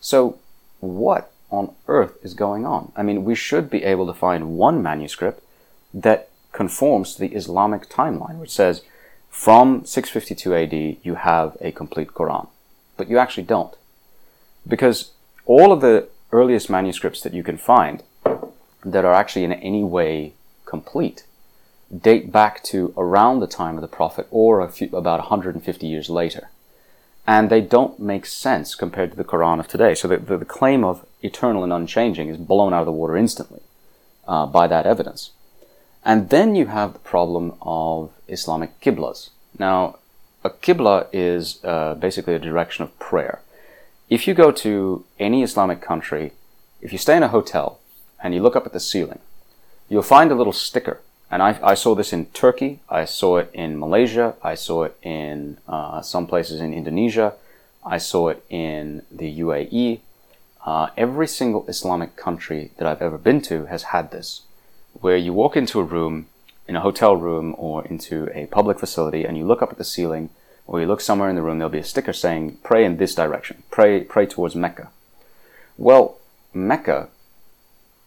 So, 0.00 0.38
what 0.80 1.30
on 1.50 1.74
earth 1.88 2.18
is 2.22 2.34
going 2.34 2.66
on? 2.66 2.92
I 2.96 3.02
mean, 3.02 3.24
we 3.24 3.34
should 3.34 3.70
be 3.70 3.84
able 3.84 4.06
to 4.06 4.14
find 4.14 4.56
one 4.56 4.82
manuscript 4.82 5.42
that 5.92 6.28
conforms 6.52 7.14
to 7.14 7.20
the 7.20 7.34
Islamic 7.34 7.88
timeline, 7.88 8.38
which 8.38 8.50
says 8.50 8.82
from 9.28 9.84
652 9.84 10.54
AD 10.54 10.96
you 11.02 11.16
have 11.16 11.56
a 11.60 11.72
complete 11.72 12.08
Quran. 12.08 12.48
But 12.96 13.08
you 13.08 13.18
actually 13.18 13.44
don't. 13.44 13.74
Because 14.66 15.10
all 15.46 15.72
of 15.72 15.80
the 15.80 16.08
earliest 16.32 16.70
manuscripts 16.70 17.20
that 17.22 17.34
you 17.34 17.42
can 17.42 17.56
find 17.56 18.02
that 18.84 19.04
are 19.04 19.14
actually 19.14 19.44
in 19.44 19.52
any 19.52 19.82
way 19.82 20.34
complete 20.64 21.24
date 21.94 22.32
back 22.32 22.62
to 22.64 22.92
around 22.96 23.40
the 23.40 23.46
time 23.46 23.76
of 23.76 23.82
the 23.82 23.88
Prophet 23.88 24.26
or 24.30 24.60
a 24.60 24.68
few, 24.68 24.88
about 24.92 25.20
150 25.20 25.86
years 25.86 26.08
later. 26.08 26.48
And 27.26 27.48
they 27.48 27.60
don't 27.60 27.98
make 27.98 28.26
sense 28.26 28.74
compared 28.74 29.10
to 29.12 29.16
the 29.16 29.24
Quran 29.24 29.60
of 29.60 29.68
today. 29.68 29.94
So 29.94 30.08
the, 30.08 30.18
the, 30.18 30.38
the 30.38 30.44
claim 30.44 30.84
of 30.84 31.06
eternal 31.24 31.64
and 31.64 31.72
unchanging 31.72 32.28
is 32.28 32.36
blown 32.36 32.72
out 32.72 32.80
of 32.80 32.86
the 32.86 32.92
water 32.92 33.16
instantly 33.16 33.62
uh, 34.28 34.46
by 34.46 34.66
that 34.66 34.86
evidence. 34.86 35.30
And 36.04 36.28
then 36.28 36.54
you 36.54 36.66
have 36.66 36.92
the 36.92 36.98
problem 36.98 37.54
of 37.62 38.10
Islamic 38.28 38.78
qiblas. 38.80 39.30
Now, 39.58 39.98
a 40.44 40.50
qibla 40.50 41.06
is 41.12 41.64
uh, 41.64 41.94
basically 41.94 42.34
a 42.34 42.38
direction 42.38 42.84
of 42.84 42.98
prayer 42.98 43.40
if 44.08 44.28
you 44.28 44.34
go 44.34 44.50
to 44.52 45.04
any 45.18 45.42
Islamic 45.42 45.80
country, 45.80 46.32
if 46.80 46.92
you 46.92 46.98
stay 46.98 47.16
in 47.16 47.22
a 47.22 47.28
hotel 47.28 47.80
and 48.22 48.34
you 48.34 48.42
look 48.42 48.56
up 48.56 48.66
at 48.66 48.72
the 48.72 48.80
ceiling, 48.80 49.20
you'll 49.88 50.02
find 50.02 50.30
a 50.30 50.34
little 50.34 50.52
sticker. 50.52 51.00
And 51.30 51.42
I, 51.42 51.58
I 51.62 51.74
saw 51.74 51.94
this 51.94 52.12
in 52.12 52.26
Turkey, 52.26 52.80
I 52.88 53.06
saw 53.06 53.38
it 53.38 53.50
in 53.52 53.78
Malaysia, 53.78 54.34
I 54.42 54.54
saw 54.54 54.84
it 54.84 54.96
in 55.02 55.58
uh, 55.66 56.02
some 56.02 56.26
places 56.26 56.60
in 56.60 56.74
Indonesia, 56.74 57.34
I 57.84 57.98
saw 57.98 58.28
it 58.28 58.44
in 58.50 59.02
the 59.10 59.40
UAE. 59.40 60.00
Uh, 60.64 60.88
every 60.96 61.28
single 61.28 61.66
Islamic 61.68 62.16
country 62.16 62.70
that 62.78 62.86
I've 62.86 63.02
ever 63.02 63.18
been 63.18 63.42
to 63.42 63.66
has 63.66 63.84
had 63.84 64.10
this, 64.10 64.42
where 64.94 65.16
you 65.16 65.32
walk 65.32 65.56
into 65.56 65.78
a 65.78 65.84
room, 65.84 66.26
in 66.66 66.74
a 66.74 66.80
hotel 66.80 67.14
room 67.14 67.54
or 67.58 67.84
into 67.84 68.30
a 68.32 68.46
public 68.46 68.78
facility, 68.78 69.24
and 69.24 69.36
you 69.36 69.44
look 69.44 69.60
up 69.60 69.70
at 69.70 69.78
the 69.78 69.84
ceiling 69.84 70.30
or 70.66 70.80
you 70.80 70.86
look 70.86 71.02
somewhere 71.02 71.28
in 71.28 71.36
the 71.36 71.42
room, 71.42 71.58
there'll 71.58 71.70
be 71.70 71.78
a 71.78 71.84
sticker 71.84 72.14
saying, 72.14 72.56
pray 72.62 72.84
in 72.84 72.96
this 72.96 73.14
direction, 73.14 73.62
pray, 73.70 74.00
pray 74.00 74.24
towards 74.24 74.54
Mecca. 74.54 74.88
Well, 75.76 76.18
Mecca 76.54 77.10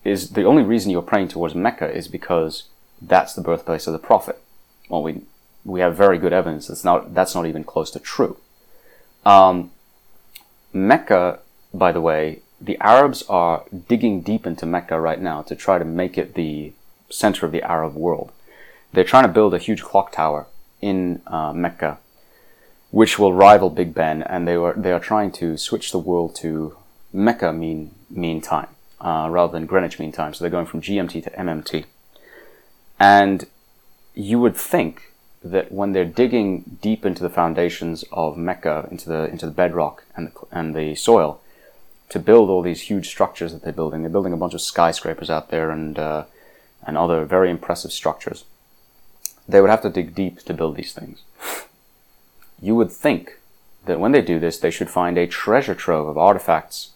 is 0.03 0.31
the 0.31 0.43
only 0.43 0.63
reason 0.63 0.89
you're 0.89 1.03
praying 1.03 1.27
towards 1.27 1.53
Mecca 1.53 1.91
is 1.91 2.07
because 2.07 2.63
that's 2.99 3.33
the 3.33 3.41
birthplace 3.41 3.85
of 3.85 3.93
the 3.93 3.99
Prophet. 3.99 4.41
Well, 4.89 5.03
we, 5.03 5.21
we 5.63 5.81
have 5.81 5.95
very 5.95 6.17
good 6.17 6.33
evidence 6.33 6.67
that's 6.67 6.83
not, 6.83 7.13
that's 7.13 7.35
not 7.35 7.45
even 7.45 7.63
close 7.63 7.91
to 7.91 7.99
true. 7.99 8.37
Um, 9.23 9.69
Mecca, 10.73 11.39
by 11.73 11.91
the 11.91 12.01
way, 12.01 12.41
the 12.59 12.77
Arabs 12.79 13.23
are 13.29 13.63
digging 13.87 14.21
deep 14.21 14.47
into 14.47 14.65
Mecca 14.65 14.99
right 14.99 15.21
now 15.21 15.41
to 15.43 15.55
try 15.55 15.77
to 15.77 15.85
make 15.85 16.17
it 16.17 16.33
the 16.33 16.73
center 17.09 17.45
of 17.45 17.51
the 17.51 17.61
Arab 17.61 17.95
world. 17.95 18.31
They're 18.93 19.03
trying 19.03 19.23
to 19.23 19.29
build 19.31 19.53
a 19.53 19.59
huge 19.59 19.83
clock 19.83 20.11
tower 20.11 20.47
in 20.81 21.21
uh, 21.27 21.53
Mecca, 21.53 21.99
which 22.91 23.19
will 23.19 23.33
rival 23.33 23.69
Big 23.69 23.93
Ben, 23.93 24.23
and 24.23 24.47
they 24.47 24.55
are 24.55 24.73
they 24.73 24.91
are 24.91 24.99
trying 24.99 25.31
to 25.33 25.57
switch 25.57 25.91
the 25.91 25.99
world 25.99 26.35
to 26.37 26.75
Mecca 27.13 27.53
mean 27.53 27.93
mean 28.09 28.41
time 28.41 28.69
uh, 29.01 29.27
rather 29.29 29.53
than 29.53 29.65
Greenwich 29.65 29.99
mean 29.99 30.11
time. 30.11 30.33
So 30.33 30.43
they're 30.43 30.51
going 30.51 30.65
from 30.65 30.81
GMT 30.81 31.23
to 31.23 31.31
MMT, 31.31 31.85
and 32.99 33.45
you 34.13 34.39
would 34.39 34.55
think 34.55 35.13
that 35.43 35.71
when 35.71 35.93
they're 35.93 36.05
digging 36.05 36.79
deep 36.81 37.05
into 37.05 37.21
the 37.21 37.29
foundations 37.29 38.03
of 38.11 38.37
Mecca, 38.37 38.87
into 38.89 39.09
the 39.09 39.25
into 39.25 39.45
the 39.45 39.51
bedrock 39.51 40.05
and 40.15 40.27
the, 40.27 40.31
and 40.51 40.75
the 40.75 40.95
soil, 40.95 41.41
to 42.09 42.19
build 42.19 42.49
all 42.49 42.61
these 42.61 42.81
huge 42.81 43.07
structures 43.07 43.51
that 43.53 43.63
they're 43.63 43.73
building, 43.73 44.01
they're 44.01 44.09
building 44.09 44.33
a 44.33 44.37
bunch 44.37 44.53
of 44.53 44.61
skyscrapers 44.61 45.29
out 45.29 45.49
there 45.49 45.69
and 45.71 45.99
uh, 45.99 46.23
and 46.85 46.97
other 46.97 47.25
very 47.25 47.49
impressive 47.49 47.91
structures. 47.91 48.45
They 49.47 49.61
would 49.61 49.69
have 49.69 49.81
to 49.81 49.89
dig 49.89 50.15
deep 50.15 50.39
to 50.39 50.53
build 50.53 50.75
these 50.75 50.93
things. 50.93 51.21
you 52.61 52.75
would 52.75 52.91
think 52.91 53.39
that 53.85 53.99
when 53.99 54.11
they 54.11 54.21
do 54.21 54.39
this, 54.39 54.57
they 54.57 54.71
should 54.71 54.89
find 54.89 55.17
a 55.17 55.27
treasure 55.27 55.75
trove 55.75 56.07
of 56.07 56.17
artifacts 56.17 56.91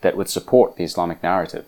that 0.00 0.16
would 0.16 0.28
support 0.28 0.76
the 0.76 0.84
Islamic 0.84 1.22
narrative. 1.22 1.66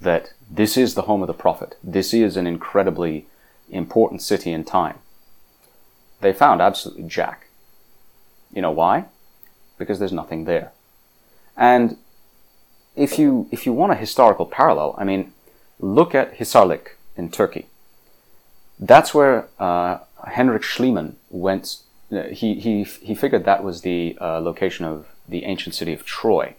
That 0.00 0.32
this 0.50 0.76
is 0.76 0.94
the 0.94 1.02
home 1.02 1.22
of 1.22 1.26
the 1.26 1.34
Prophet. 1.34 1.76
This 1.82 2.14
is 2.14 2.36
an 2.36 2.46
incredibly 2.46 3.26
important 3.70 4.22
city 4.22 4.52
in 4.52 4.64
time. 4.64 4.98
They 6.20 6.32
found 6.32 6.60
absolutely 6.60 7.04
jack. 7.04 7.48
You 8.52 8.62
know 8.62 8.70
why? 8.70 9.06
Because 9.78 9.98
there's 9.98 10.12
nothing 10.12 10.44
there. 10.44 10.72
And 11.60 11.98
if 12.96 13.18
you 13.18 13.46
if 13.52 13.66
you 13.66 13.72
want 13.74 13.92
a 13.92 13.94
historical 13.94 14.46
parallel, 14.46 14.94
I 14.96 15.04
mean, 15.04 15.32
look 15.78 16.14
at 16.14 16.38
Hisarlik 16.38 16.96
in 17.16 17.30
Turkey. 17.30 17.66
That's 18.78 19.12
where 19.12 19.46
uh, 19.58 19.98
Henrik 20.26 20.62
Schliemann 20.62 21.16
went. 21.28 21.76
Uh, 22.10 22.22
he 22.22 22.54
he 22.54 22.84
he 22.84 23.14
figured 23.14 23.44
that 23.44 23.62
was 23.62 23.82
the 23.82 24.16
uh, 24.20 24.40
location 24.40 24.86
of 24.86 25.06
the 25.28 25.44
ancient 25.44 25.74
city 25.74 25.92
of 25.92 26.04
Troy. 26.06 26.54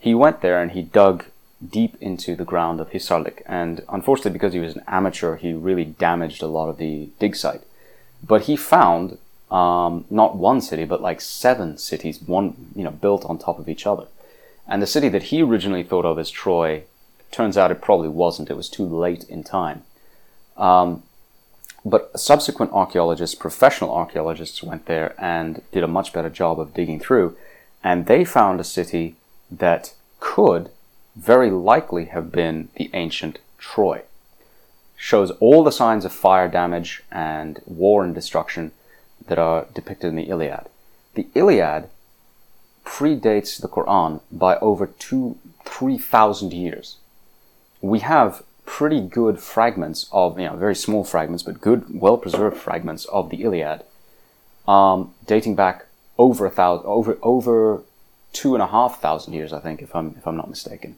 He 0.00 0.14
went 0.14 0.40
there 0.40 0.60
and 0.62 0.72
he 0.72 0.82
dug 0.82 1.26
deep 1.66 1.96
into 2.00 2.34
the 2.34 2.44
ground 2.44 2.80
of 2.80 2.90
Hisarlik, 2.90 3.42
and 3.44 3.84
unfortunately, 3.90 4.32
because 4.32 4.54
he 4.54 4.60
was 4.60 4.74
an 4.74 4.84
amateur, 4.86 5.36
he 5.36 5.52
really 5.52 5.84
damaged 5.84 6.42
a 6.42 6.46
lot 6.46 6.68
of 6.68 6.78
the 6.78 7.10
dig 7.18 7.36
site. 7.36 7.62
But 8.26 8.42
he 8.42 8.56
found 8.56 9.18
um, 9.50 10.04
not 10.10 10.36
one 10.36 10.60
city, 10.60 10.84
but 10.84 11.02
like 11.02 11.20
seven 11.20 11.78
cities, 11.78 12.20
one 12.20 12.72
you 12.74 12.84
know 12.84 12.90
built 12.90 13.24
on 13.24 13.38
top 13.38 13.58
of 13.58 13.68
each 13.68 13.86
other. 13.86 14.06
And 14.66 14.82
the 14.82 14.86
city 14.86 15.08
that 15.08 15.24
he 15.24 15.42
originally 15.42 15.82
thought 15.82 16.04
of 16.04 16.18
as 16.18 16.30
Troy, 16.30 16.84
turns 17.30 17.56
out 17.56 17.70
it 17.70 17.80
probably 17.80 18.08
wasn't. 18.08 18.50
It 18.50 18.56
was 18.56 18.68
too 18.68 18.84
late 18.84 19.24
in 19.24 19.42
time. 19.42 19.82
Um, 20.56 21.02
but 21.84 22.18
subsequent 22.18 22.72
archaeologists, 22.72 23.34
professional 23.34 23.94
archaeologists, 23.94 24.62
went 24.62 24.86
there 24.86 25.14
and 25.18 25.62
did 25.72 25.82
a 25.82 25.88
much 25.88 26.12
better 26.12 26.28
job 26.28 26.60
of 26.60 26.74
digging 26.74 27.00
through, 27.00 27.36
and 27.82 28.06
they 28.06 28.24
found 28.24 28.60
a 28.60 28.64
city 28.64 29.16
that 29.50 29.94
could 30.20 30.70
very 31.16 31.50
likely 31.50 32.06
have 32.06 32.30
been 32.30 32.68
the 32.76 32.90
ancient 32.92 33.38
Troy 33.56 34.02
shows 34.98 35.30
all 35.38 35.62
the 35.62 35.72
signs 35.72 36.04
of 36.04 36.12
fire 36.12 36.48
damage 36.48 37.02
and 37.10 37.62
war 37.64 38.04
and 38.04 38.14
destruction 38.14 38.72
that 39.28 39.38
are 39.38 39.66
depicted 39.74 40.08
in 40.10 40.16
the 40.16 40.28
Iliad. 40.28 40.66
The 41.14 41.28
Iliad 41.34 41.88
predates 42.84 43.60
the 43.60 43.68
Quran 43.68 44.20
by 44.32 44.56
over 44.56 44.86
two, 44.86 45.38
three 45.64 45.98
thousand 45.98 46.52
years. 46.52 46.96
We 47.80 48.00
have 48.00 48.42
pretty 48.64 49.00
good 49.00 49.38
fragments 49.38 50.08
of, 50.12 50.38
you 50.38 50.46
know, 50.46 50.56
very 50.56 50.74
small 50.74 51.04
fragments, 51.04 51.42
but 51.42 51.60
good, 51.60 52.00
well-preserved 52.00 52.56
fragments 52.56 53.04
of 53.06 53.30
the 53.30 53.42
Iliad, 53.42 53.82
um, 54.66 55.14
dating 55.26 55.54
back 55.54 55.86
over 56.18 56.44
a 56.46 56.50
thousand, 56.50 56.86
over 56.86 57.18
over 57.22 57.82
two 58.32 58.54
and 58.54 58.62
a 58.62 58.66
half 58.66 59.00
thousand 59.00 59.32
years, 59.32 59.52
I 59.52 59.60
think, 59.60 59.80
if 59.80 59.94
I'm 59.94 60.14
if 60.18 60.26
I'm 60.26 60.36
not 60.36 60.50
mistaken. 60.50 60.96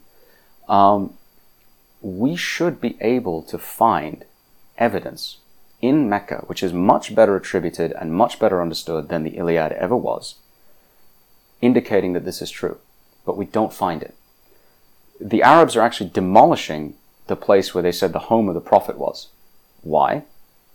Um, 0.67 1.13
we 2.01 2.35
should 2.35 2.81
be 2.81 2.97
able 2.99 3.41
to 3.43 3.57
find 3.57 4.25
evidence 4.77 5.37
in 5.81 6.09
Mecca, 6.09 6.43
which 6.47 6.63
is 6.63 6.73
much 6.73 7.15
better 7.15 7.35
attributed 7.35 7.91
and 7.93 8.13
much 8.13 8.39
better 8.39 8.61
understood 8.61 9.09
than 9.09 9.23
the 9.23 9.37
Iliad 9.37 9.71
ever 9.73 9.95
was, 9.95 10.35
indicating 11.61 12.13
that 12.13 12.25
this 12.25 12.41
is 12.41 12.51
true. 12.51 12.77
But 13.25 13.37
we 13.37 13.45
don't 13.45 13.73
find 13.73 14.01
it. 14.01 14.15
The 15.19 15.43
Arabs 15.43 15.75
are 15.75 15.81
actually 15.81 16.09
demolishing 16.09 16.95
the 17.27 17.35
place 17.35 17.73
where 17.73 17.83
they 17.83 17.91
said 17.91 18.13
the 18.13 18.19
home 18.19 18.47
of 18.47 18.55
the 18.55 18.61
Prophet 18.61 18.97
was. 18.97 19.27
Why? 19.81 20.23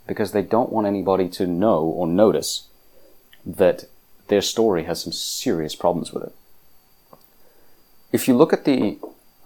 Because 0.07 0.33
they 0.33 0.43
don't 0.43 0.73
want 0.73 0.87
anybody 0.87 1.29
to 1.31 1.47
know 1.47 1.83
or 1.83 2.07
notice 2.07 2.69
that 3.45 3.85
their 4.29 4.41
story 4.43 4.85
has 4.85 5.03
some 5.03 5.13
serious 5.13 5.75
problems 5.75 6.13
with 6.13 6.25
it. 6.25 6.35
If 8.13 8.29
you 8.29 8.37
look 8.37 8.53
at 8.53 8.65
the 8.65 8.99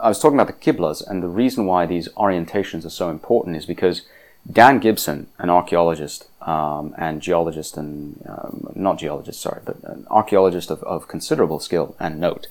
I 0.03 0.09
was 0.09 0.19
talking 0.19 0.41
about 0.41 0.47
the 0.47 0.73
Qiblas, 0.73 1.07
and 1.07 1.23
the 1.23 1.29
reason 1.29 1.67
why 1.67 1.85
these 1.85 2.09
orientations 2.11 2.87
are 2.87 2.91
so 2.91 3.11
important 3.11 3.57
is 3.57 3.67
because 3.67 4.03
Dan 4.51 4.79
Gibson, 4.79 5.29
an 5.39 5.51
archaeologist 5.51 6.29
um, 6.43 6.95
and 6.97 7.21
geologist, 7.21 7.77
and 7.77 8.25
um, 8.29 8.73
not 8.75 8.99
geologist, 8.99 9.41
sorry, 9.41 9.61
but 9.65 9.83
an 9.85 10.07
archaeologist 10.11 10.71
of, 10.71 10.83
of 10.85 11.09
considerable 11.09 11.61
skill 11.61 11.95
and 12.01 12.19
note, 12.19 12.49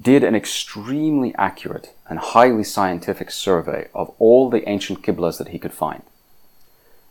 did 0.00 0.22
an 0.22 0.34
extremely 0.34 1.34
accurate 1.36 1.94
and 2.08 2.18
highly 2.18 2.62
scientific 2.62 3.30
survey 3.30 3.88
of 3.94 4.14
all 4.18 4.50
the 4.50 4.68
ancient 4.68 5.02
Qiblas 5.02 5.38
that 5.38 5.48
he 5.48 5.58
could 5.58 5.72
find. 5.72 6.02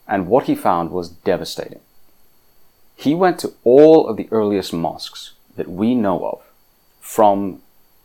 And 0.07 0.27
what 0.27 0.45
he 0.45 0.55
found 0.55 0.91
was 0.91 1.09
devastating. 1.09 1.79
He 2.95 3.15
went 3.15 3.39
to 3.39 3.53
all 3.63 4.07
of 4.07 4.17
the 4.17 4.29
earliest 4.31 4.71
mosques 4.71 5.33
that 5.55 5.69
we 5.69 5.95
know 5.95 6.23
of 6.25 6.41
from 7.01 7.61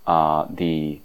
uh, 0.07 0.47
the 0.51 1.01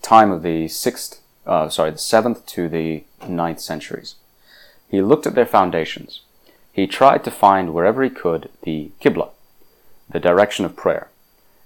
time 0.00 0.30
of 0.30 0.42
the 0.42 0.68
sixth, 0.68 1.20
uh, 1.50 1.68
sorry, 1.68 1.90
the 1.90 1.98
seventh 1.98 2.46
to 2.46 2.68
the 2.68 3.02
ninth 3.28 3.58
centuries. 3.58 4.14
He 4.88 5.02
looked 5.02 5.26
at 5.26 5.34
their 5.34 5.44
foundations. 5.44 6.20
He 6.72 6.86
tried 6.86 7.24
to 7.24 7.30
find 7.30 7.74
wherever 7.74 8.04
he 8.04 8.08
could 8.10 8.50
the 8.62 8.92
Qibla, 9.02 9.30
the 10.08 10.20
direction 10.20 10.64
of 10.64 10.76
prayer. 10.76 11.08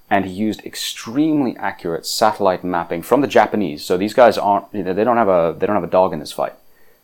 And 0.09 0.25
he 0.25 0.33
used 0.33 0.65
extremely 0.65 1.55
accurate 1.59 2.07
satellite 2.07 2.65
mapping 2.65 3.03
from 3.03 3.21
the 3.21 3.27
Japanese. 3.27 3.85
So 3.85 3.99
these 3.99 4.15
guys 4.15 4.39
aren't, 4.39 4.73
they 4.73 4.83
don't 4.83 5.19
have 5.19 5.29
a, 5.29 5.55
they 5.59 5.67
don't 5.67 5.77
have 5.77 5.85
a 5.85 5.99
dog 5.99 6.15
in 6.15 6.19
this 6.19 6.33
fight. 6.33 6.55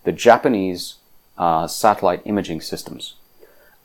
The 0.04 0.12
Japanese 0.12 0.94
uh, 1.36 1.66
satellite 1.66 2.22
imaging 2.24 2.62
systems, 2.62 3.14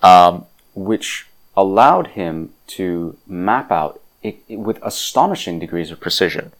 um, 0.01 0.45
which 0.73 1.27
allowed 1.57 2.07
him 2.07 2.53
to 2.67 3.17
map 3.27 3.71
out 3.71 4.01
it, 4.23 4.37
it, 4.47 4.59
with 4.59 4.79
astonishing 4.81 5.59
degrees 5.59 5.91
of 5.91 5.99
precision 5.99 6.53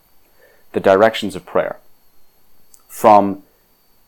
the 0.73 0.79
directions 0.81 1.38
of 1.38 1.45
prayer 1.45 1.79
from 2.95 3.43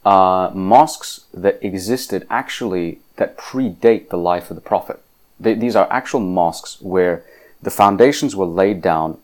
uh, 0.06 0.50
mosques 0.54 1.26
that 1.34 1.60
existed 1.62 2.26
actually 2.30 3.02
that 3.18 3.38
predate 3.38 4.08
the 4.08 4.18
life 4.18 4.50
of 4.50 4.56
the 4.56 4.62
Prophet. 4.62 4.98
They, 5.38 5.56
these 5.56 5.76
are 5.76 5.92
actual 5.92 6.22
mosques 6.22 6.82
where 6.82 7.26
the 7.62 7.70
foundations 7.70 8.34
were 8.34 8.46
laid 8.46 8.82
down 8.82 9.18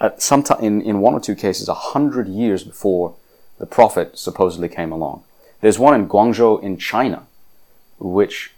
at 0.00 0.22
some 0.22 0.44
time, 0.44 0.62
in, 0.62 0.80
in 0.82 1.00
one 1.00 1.14
or 1.14 1.18
two 1.18 1.34
cases, 1.34 1.68
a 1.68 1.74
hundred 1.74 2.28
years 2.28 2.62
before 2.62 3.16
the 3.58 3.66
Prophet 3.66 4.16
supposedly 4.16 4.68
came 4.68 4.92
along. 4.92 5.24
There's 5.60 5.76
one 5.76 5.94
in 5.96 6.08
Guangzhou 6.08 6.62
in 6.62 6.76
China, 6.76 7.26
which 7.98 8.52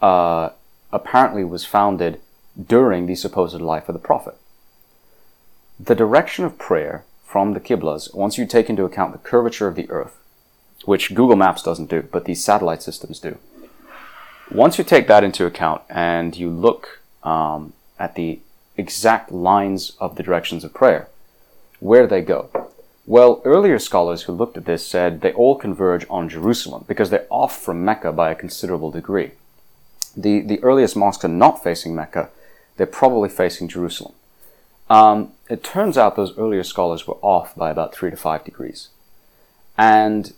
uh, 0.00 0.48
apparently 0.94 1.44
was 1.44 1.66
founded 1.66 2.22
during 2.56 3.04
the 3.04 3.14
supposed 3.14 3.60
life 3.60 3.86
of 3.86 3.92
the 3.92 4.06
Prophet. 4.10 4.36
The 5.78 5.94
direction 5.94 6.46
of 6.46 6.56
prayer 6.56 7.04
from 7.30 7.54
the 7.54 7.60
Qiblas, 7.60 8.12
once 8.12 8.36
you 8.36 8.44
take 8.44 8.68
into 8.68 8.84
account 8.84 9.12
the 9.12 9.18
curvature 9.30 9.68
of 9.68 9.76
the 9.76 9.88
Earth, 9.88 10.16
which 10.84 11.14
Google 11.14 11.36
Maps 11.36 11.62
doesn't 11.62 11.88
do, 11.88 12.02
but 12.02 12.24
these 12.24 12.42
satellite 12.42 12.82
systems 12.82 13.20
do. 13.20 13.38
Once 14.50 14.78
you 14.78 14.82
take 14.82 15.06
that 15.06 15.22
into 15.22 15.46
account 15.46 15.80
and 15.88 16.36
you 16.36 16.50
look 16.50 17.00
um, 17.22 17.72
at 18.00 18.16
the 18.16 18.40
exact 18.76 19.30
lines 19.30 19.92
of 20.00 20.16
the 20.16 20.24
directions 20.24 20.64
of 20.64 20.74
prayer, 20.74 21.08
where 21.78 22.02
do 22.02 22.08
they 22.08 22.20
go? 22.20 22.50
Well, 23.06 23.40
earlier 23.44 23.78
scholars 23.78 24.22
who 24.22 24.32
looked 24.32 24.56
at 24.56 24.64
this 24.64 24.84
said 24.84 25.20
they 25.20 25.32
all 25.32 25.54
converge 25.54 26.04
on 26.10 26.28
Jerusalem 26.28 26.84
because 26.88 27.10
they're 27.10 27.28
off 27.30 27.62
from 27.62 27.84
Mecca 27.84 28.10
by 28.10 28.32
a 28.32 28.34
considerable 28.34 28.90
degree. 28.90 29.30
the, 30.16 30.40
the 30.40 30.60
earliest 30.64 30.96
mosques 30.96 31.24
are 31.24 31.28
not 31.28 31.62
facing 31.62 31.94
Mecca, 31.94 32.30
they're 32.76 32.86
probably 32.86 33.28
facing 33.28 33.68
Jerusalem. 33.68 34.14
Um, 34.90 35.32
it 35.48 35.62
turns 35.62 35.96
out 35.96 36.16
those 36.16 36.36
earlier 36.36 36.64
scholars 36.64 37.06
were 37.06 37.16
off 37.22 37.54
by 37.54 37.70
about 37.70 37.94
three 37.94 38.10
to 38.10 38.16
five 38.16 38.44
degrees. 38.44 38.88
And 39.78 40.32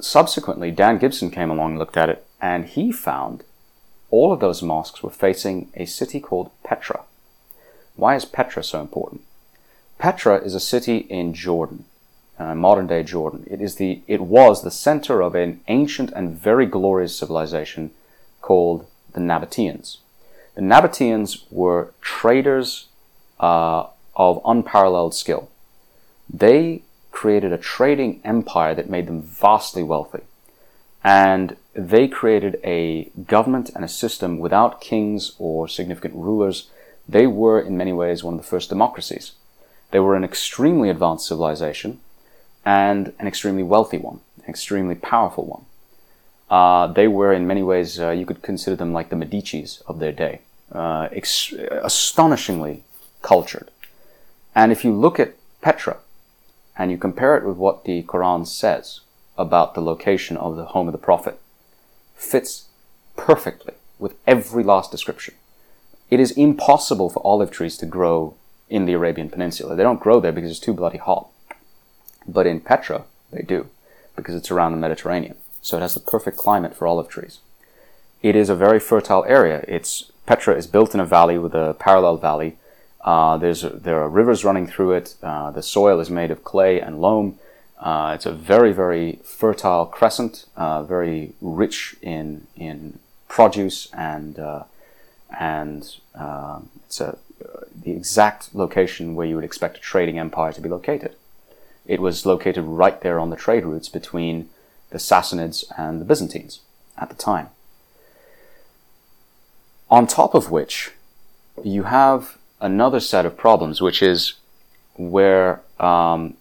subsequently, 0.00 0.70
Dan 0.70 0.98
Gibson 0.98 1.30
came 1.30 1.50
along 1.50 1.70
and 1.70 1.78
looked 1.78 1.96
at 1.96 2.10
it, 2.10 2.24
and 2.40 2.66
he 2.66 2.92
found 2.92 3.42
all 4.10 4.32
of 4.32 4.40
those 4.40 4.62
mosques 4.62 5.02
were 5.02 5.10
facing 5.10 5.70
a 5.74 5.86
city 5.86 6.20
called 6.20 6.50
Petra. 6.62 7.00
Why 7.96 8.14
is 8.14 8.26
Petra 8.26 8.62
so 8.62 8.80
important? 8.80 9.22
Petra 9.98 10.36
is 10.36 10.54
a 10.54 10.60
city 10.60 10.98
in 10.98 11.32
Jordan, 11.32 11.86
uh, 12.38 12.54
modern 12.54 12.86
day 12.86 13.02
Jordan. 13.02 13.46
It 13.50 13.62
is 13.62 13.76
the 13.76 14.02
it 14.06 14.20
was 14.20 14.62
the 14.62 14.70
center 14.70 15.22
of 15.22 15.34
an 15.34 15.60
ancient 15.68 16.12
and 16.12 16.38
very 16.38 16.66
glorious 16.66 17.16
civilization 17.18 17.90
called 18.42 18.86
the 19.14 19.20
Nabateans. 19.20 19.98
The 20.54 20.60
Nabateans 20.60 21.44
were 21.50 21.94
traders 22.02 22.88
uh, 23.40 23.86
of 24.14 24.40
unparalleled 24.44 25.14
skill. 25.14 25.48
They 26.32 26.82
created 27.10 27.52
a 27.52 27.58
trading 27.58 28.20
empire 28.24 28.74
that 28.74 28.90
made 28.90 29.06
them 29.06 29.22
vastly 29.22 29.82
wealthy. 29.82 30.22
And 31.02 31.56
they 31.74 32.08
created 32.08 32.58
a 32.64 33.04
government 33.26 33.70
and 33.74 33.84
a 33.84 33.88
system 33.88 34.38
without 34.38 34.80
kings 34.80 35.32
or 35.38 35.68
significant 35.68 36.14
rulers. 36.14 36.68
They 37.08 37.26
were, 37.26 37.60
in 37.60 37.76
many 37.76 37.92
ways, 37.92 38.24
one 38.24 38.34
of 38.34 38.40
the 38.40 38.46
first 38.46 38.68
democracies. 38.68 39.32
They 39.92 40.00
were 40.00 40.16
an 40.16 40.24
extremely 40.24 40.90
advanced 40.90 41.28
civilization 41.28 42.00
and 42.64 43.12
an 43.20 43.28
extremely 43.28 43.62
wealthy 43.62 43.98
one, 43.98 44.20
an 44.42 44.50
extremely 44.50 44.96
powerful 44.96 45.46
one. 45.46 45.64
Uh, 46.50 46.86
they 46.92 47.08
were, 47.08 47.32
in 47.32 47.46
many 47.46 47.62
ways, 47.62 48.00
uh, 48.00 48.10
you 48.10 48.26
could 48.26 48.42
consider 48.42 48.76
them 48.76 48.92
like 48.92 49.10
the 49.10 49.16
Medicis 49.16 49.82
of 49.86 50.00
their 50.00 50.12
day, 50.12 50.40
uh, 50.72 51.08
ex- 51.12 51.52
astonishingly 51.52 52.82
cultured. 53.22 53.70
And 54.54 54.72
if 54.72 54.84
you 54.84 54.92
look 54.92 55.20
at 55.20 55.34
Petra 55.60 55.98
and 56.78 56.90
you 56.90 56.98
compare 56.98 57.36
it 57.36 57.44
with 57.44 57.56
what 57.56 57.84
the 57.84 58.02
Quran 58.02 58.46
says 58.46 59.00
about 59.36 59.74
the 59.74 59.82
location 59.82 60.36
of 60.36 60.56
the 60.56 60.66
home 60.66 60.88
of 60.88 60.92
the 60.92 60.98
Prophet, 60.98 61.38
fits 62.14 62.66
perfectly 63.16 63.74
with 63.98 64.14
every 64.26 64.62
last 64.62 64.90
description. 64.90 65.34
It 66.10 66.20
is 66.20 66.30
impossible 66.32 67.10
for 67.10 67.24
olive 67.26 67.50
trees 67.50 67.76
to 67.78 67.86
grow 67.86 68.34
in 68.68 68.86
the 68.86 68.92
Arabian 68.92 69.28
Peninsula. 69.28 69.74
They 69.74 69.82
don't 69.82 70.00
grow 70.00 70.20
there 70.20 70.32
because 70.32 70.50
it's 70.50 70.60
too 70.60 70.74
bloody 70.74 70.98
hot. 70.98 71.28
But 72.26 72.46
in 72.46 72.60
Petra, 72.60 73.04
they 73.32 73.42
do, 73.42 73.68
because 74.14 74.34
it's 74.34 74.50
around 74.50 74.72
the 74.72 74.78
Mediterranean. 74.78 75.36
So 75.60 75.76
it 75.76 75.80
has 75.80 75.94
the 75.94 76.00
perfect 76.00 76.36
climate 76.36 76.74
for 76.74 76.86
olive 76.86 77.08
trees. 77.08 77.40
It 78.22 78.36
is 78.36 78.48
a 78.48 78.56
very 78.56 78.80
fertile 78.80 79.24
area. 79.24 79.64
It's 79.68 80.10
Petra 80.26 80.54
is 80.56 80.66
built 80.66 80.94
in 80.94 81.00
a 81.00 81.06
valley 81.06 81.38
with 81.38 81.54
a 81.54 81.76
parallel 81.78 82.16
valley. 82.16 82.56
Uh, 83.06 83.36
there's 83.36 83.62
there 83.62 84.02
are 84.02 84.08
rivers 84.08 84.44
running 84.44 84.66
through 84.66 84.92
it. 84.92 85.14
Uh, 85.22 85.52
the 85.52 85.62
soil 85.62 86.00
is 86.00 86.10
made 86.10 86.32
of 86.32 86.42
clay 86.42 86.80
and 86.80 87.00
loam. 87.00 87.38
Uh, 87.78 88.12
it's 88.14 88.26
a 88.26 88.32
very 88.32 88.72
very 88.72 89.20
fertile 89.22 89.86
crescent, 89.86 90.46
uh, 90.56 90.82
very 90.82 91.32
rich 91.40 91.94
in 92.02 92.48
in 92.56 92.98
produce 93.28 93.88
and 93.92 94.40
uh, 94.40 94.64
and 95.38 95.98
it's 96.86 97.00
a, 97.00 97.16
the 97.82 97.92
exact 97.92 98.54
location 98.54 99.14
where 99.14 99.26
you 99.26 99.36
would 99.36 99.44
expect 99.44 99.76
a 99.76 99.80
trading 99.80 100.18
empire 100.18 100.52
to 100.52 100.60
be 100.60 100.68
located. 100.68 101.14
It 101.86 102.00
was 102.00 102.26
located 102.26 102.64
right 102.64 103.00
there 103.00 103.20
on 103.20 103.30
the 103.30 103.36
trade 103.36 103.64
routes 103.64 103.88
between 103.88 104.48
the 104.90 104.98
Sassanids 104.98 105.64
and 105.78 106.00
the 106.00 106.04
Byzantines 106.04 106.60
at 106.98 107.08
the 107.08 107.14
time. 107.14 107.50
On 109.88 110.06
top 110.06 110.34
of 110.34 110.50
which, 110.50 110.92
you 111.62 111.84
have 111.84 112.38
another 112.60 113.00
set 113.00 113.26
of 113.26 113.36
problems, 113.36 113.80
which 113.80 114.02
is 114.02 114.34
where 114.94 115.62
um, 115.78 116.36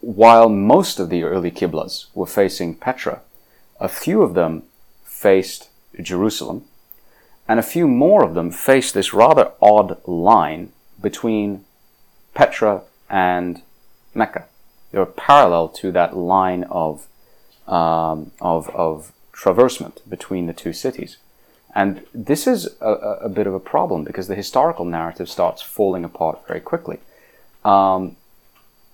while 0.00 0.48
most 0.48 0.98
of 0.98 1.10
the 1.10 1.24
early 1.24 1.50
Qiblas 1.50 2.06
were 2.14 2.26
facing 2.26 2.74
Petra, 2.74 3.20
a 3.80 3.88
few 3.88 4.22
of 4.22 4.34
them 4.34 4.62
faced 5.04 5.70
Jerusalem, 6.00 6.64
and 7.48 7.58
a 7.58 7.64
few 7.64 7.88
more 7.88 8.22
of 8.22 8.34
them 8.34 8.50
faced 8.50 8.94
this 8.94 9.12
rather 9.12 9.52
odd 9.60 9.98
line 10.06 10.72
between 11.00 11.64
Petra 12.34 12.82
and 13.08 13.62
Mecca. 14.14 14.46
They 14.92 14.98
were 14.98 15.06
parallel 15.06 15.68
to 15.68 15.90
that 15.92 16.16
line 16.16 16.64
of, 16.64 17.06
um, 17.66 18.32
of, 18.40 18.68
of 18.70 19.12
traversement 19.32 20.08
between 20.08 20.46
the 20.46 20.52
two 20.52 20.72
cities. 20.72 21.16
And 21.74 22.04
this 22.14 22.46
is 22.46 22.68
a, 22.80 22.90
a, 22.90 23.28
bit 23.28 23.46
of 23.46 23.54
a 23.54 23.60
problem 23.60 24.02
because 24.02 24.26
the 24.26 24.34
historical 24.34 24.84
narrative 24.84 25.28
starts 25.28 25.62
falling 25.62 26.04
apart 26.04 26.46
very 26.46 26.60
quickly. 26.60 26.98
Um, 27.64 28.16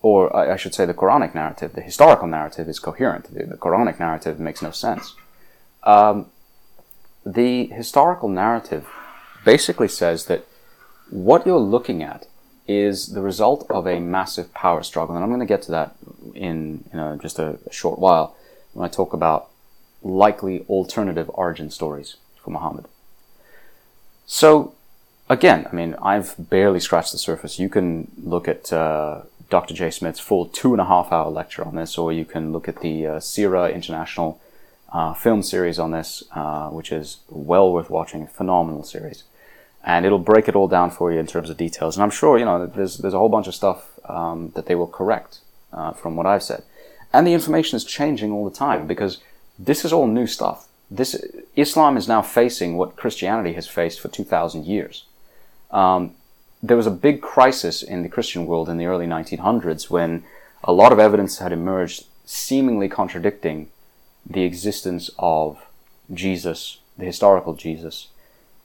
or 0.02 0.34
I 0.36 0.56
should 0.56 0.74
say 0.74 0.84
the 0.84 0.92
Quranic 0.92 1.34
narrative. 1.34 1.72
The 1.72 1.80
historical 1.80 2.26
narrative 2.26 2.68
is 2.68 2.78
coherent. 2.78 3.32
The, 3.32 3.44
the 3.44 3.56
Quranic 3.56 3.98
narrative 3.98 4.38
makes 4.38 4.60
no 4.60 4.70
sense. 4.70 5.14
Um, 5.82 6.26
the 7.24 7.68
historical 7.68 8.28
narrative 8.28 8.86
basically 9.44 9.88
says 9.88 10.26
that 10.26 10.44
what 11.08 11.46
you're 11.46 11.58
looking 11.58 12.02
at 12.02 12.26
is 12.66 13.08
the 13.08 13.22
result 13.22 13.66
of 13.70 13.86
a 13.86 14.00
massive 14.00 14.52
power 14.52 14.82
struggle. 14.82 15.14
And 15.14 15.24
I'm 15.24 15.30
going 15.30 15.40
to 15.40 15.46
get 15.46 15.62
to 15.62 15.70
that 15.70 15.96
in, 16.34 16.84
in 16.92 17.18
just 17.20 17.38
a, 17.38 17.58
a 17.66 17.72
short 17.72 17.98
while 17.98 18.36
when 18.72 18.84
I 18.84 18.92
talk 18.92 19.12
about 19.12 19.48
likely 20.02 20.66
alternative 20.68 21.30
origin 21.32 21.70
stories 21.70 22.16
for 22.44 22.50
Muhammad. 22.50 22.84
So, 24.26 24.74
again, 25.28 25.66
I 25.70 25.74
mean, 25.74 25.94
I've 26.02 26.34
barely 26.38 26.80
scratched 26.80 27.12
the 27.12 27.18
surface. 27.18 27.58
You 27.58 27.68
can 27.68 28.10
look 28.22 28.46
at 28.46 28.72
uh, 28.72 29.22
Dr. 29.50 29.74
Jay 29.74 29.90
Smith's 29.90 30.20
full 30.20 30.46
two 30.46 30.72
and 30.72 30.80
a 30.80 30.84
half 30.84 31.10
hour 31.10 31.30
lecture 31.30 31.64
on 31.64 31.76
this, 31.76 31.96
or 31.98 32.12
you 32.12 32.24
can 32.24 32.52
look 32.52 32.68
at 32.68 32.80
the 32.80 33.06
uh, 33.06 33.20
CIRA 33.20 33.70
International 33.70 34.40
uh, 34.92 35.14
film 35.14 35.42
series 35.42 35.78
on 35.78 35.90
this, 35.90 36.22
uh, 36.32 36.68
which 36.68 36.92
is 36.92 37.18
well 37.28 37.72
worth 37.72 37.90
watching, 37.90 38.26
phenomenal 38.26 38.84
series 38.84 39.24
and 39.84 40.06
it'll 40.06 40.18
break 40.18 40.48
it 40.48 40.56
all 40.56 40.66
down 40.66 40.90
for 40.90 41.12
you 41.12 41.18
in 41.18 41.26
terms 41.26 41.50
of 41.50 41.56
details. 41.56 41.96
And 41.96 42.02
I'm 42.02 42.10
sure 42.10 42.38
you 42.38 42.44
know 42.44 42.66
there's 42.66 42.98
there's 42.98 43.14
a 43.14 43.18
whole 43.18 43.28
bunch 43.28 43.46
of 43.46 43.54
stuff 43.54 43.98
um, 44.08 44.50
that 44.54 44.66
they 44.66 44.74
will 44.74 44.86
correct 44.86 45.40
uh, 45.72 45.92
from 45.92 46.16
what 46.16 46.26
I've 46.26 46.42
said, 46.42 46.64
and 47.12 47.26
the 47.26 47.34
information 47.34 47.76
is 47.76 47.84
changing 47.84 48.32
all 48.32 48.48
the 48.48 48.56
time 48.56 48.86
because 48.86 49.18
this 49.58 49.84
is 49.84 49.92
all 49.92 50.06
new 50.06 50.26
stuff. 50.26 50.66
This 50.90 51.24
Islam 51.56 51.96
is 51.96 52.08
now 52.08 52.22
facing 52.22 52.76
what 52.76 52.96
Christianity 52.96 53.54
has 53.54 53.66
faced 53.66 54.00
for 54.00 54.08
two 54.08 54.24
thousand 54.24 54.66
years. 54.66 55.04
Um, 55.70 56.14
there 56.62 56.76
was 56.76 56.86
a 56.86 56.90
big 56.90 57.20
crisis 57.20 57.82
in 57.82 58.02
the 58.02 58.08
Christian 58.08 58.46
world 58.46 58.70
in 58.70 58.78
the 58.78 58.86
early 58.86 59.06
1900s 59.06 59.90
when 59.90 60.24
a 60.62 60.72
lot 60.72 60.92
of 60.92 60.98
evidence 60.98 61.38
had 61.38 61.52
emerged 61.52 62.06
seemingly 62.24 62.88
contradicting 62.88 63.68
the 64.24 64.44
existence 64.44 65.10
of 65.18 65.66
Jesus, 66.12 66.78
the 66.96 67.04
historical 67.04 67.52
Jesus, 67.52 68.08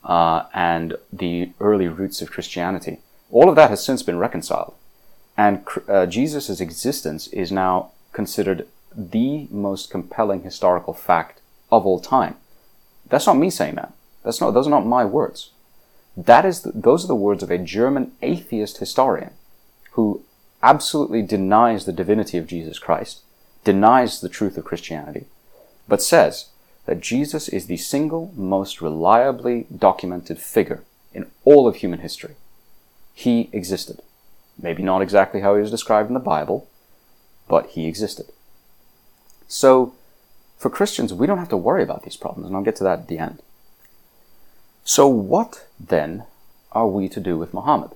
uh, 0.02 0.44
and 0.54 0.96
the 1.12 1.50
early 1.60 1.88
roots 1.88 2.22
of 2.22 2.30
Christianity. 2.30 3.00
All 3.30 3.50
of 3.50 3.56
that 3.56 3.68
has 3.68 3.84
since 3.84 4.02
been 4.02 4.18
reconciled. 4.18 4.72
And 5.36 5.62
uh, 5.86 6.06
Jesus' 6.06 6.60
existence 6.60 7.28
is 7.28 7.52
now 7.52 7.92
considered 8.12 8.66
the 8.96 9.46
most 9.50 9.90
compelling 9.90 10.42
historical 10.42 10.94
fact 10.94 11.39
of 11.70 11.86
all 11.86 12.00
time. 12.00 12.36
That's 13.08 13.26
not 13.26 13.36
me 13.36 13.50
saying 13.50 13.76
that. 13.76 13.92
That's 14.24 14.40
not, 14.40 14.52
those 14.52 14.66
are 14.66 14.70
not 14.70 14.86
my 14.86 15.04
words. 15.04 15.50
That 16.16 16.44
is, 16.44 16.62
the, 16.62 16.72
those 16.72 17.04
are 17.04 17.08
the 17.08 17.14
words 17.14 17.42
of 17.42 17.50
a 17.50 17.58
German 17.58 18.12
atheist 18.22 18.78
historian 18.78 19.30
who 19.92 20.22
absolutely 20.62 21.22
denies 21.22 21.84
the 21.84 21.92
divinity 21.92 22.38
of 22.38 22.46
Jesus 22.46 22.78
Christ, 22.78 23.20
denies 23.64 24.20
the 24.20 24.28
truth 24.28 24.58
of 24.58 24.64
Christianity, 24.64 25.26
but 25.88 26.02
says 26.02 26.50
that 26.86 27.00
Jesus 27.00 27.48
is 27.48 27.66
the 27.66 27.76
single 27.76 28.32
most 28.36 28.80
reliably 28.80 29.66
documented 29.76 30.38
figure 30.38 30.82
in 31.12 31.30
all 31.44 31.66
of 31.66 31.76
human 31.76 32.00
history. 32.00 32.34
He 33.14 33.48
existed. 33.52 34.00
Maybe 34.60 34.82
not 34.82 35.02
exactly 35.02 35.40
how 35.40 35.54
he 35.54 35.62
was 35.62 35.70
described 35.70 36.08
in 36.08 36.14
the 36.14 36.20
Bible, 36.20 36.68
but 37.48 37.70
he 37.70 37.86
existed. 37.86 38.26
So, 39.48 39.94
for 40.60 40.70
Christians, 40.70 41.12
we 41.12 41.26
don't 41.26 41.38
have 41.38 41.48
to 41.48 41.56
worry 41.56 41.82
about 41.82 42.02
these 42.04 42.16
problems, 42.16 42.46
and 42.46 42.54
I'll 42.54 42.62
get 42.62 42.76
to 42.76 42.84
that 42.84 43.00
at 43.00 43.08
the 43.08 43.18
end. 43.18 43.40
So, 44.84 45.08
what 45.08 45.66
then 45.80 46.24
are 46.72 46.86
we 46.86 47.08
to 47.08 47.20
do 47.20 47.38
with 47.38 47.54
Muhammad? 47.54 47.92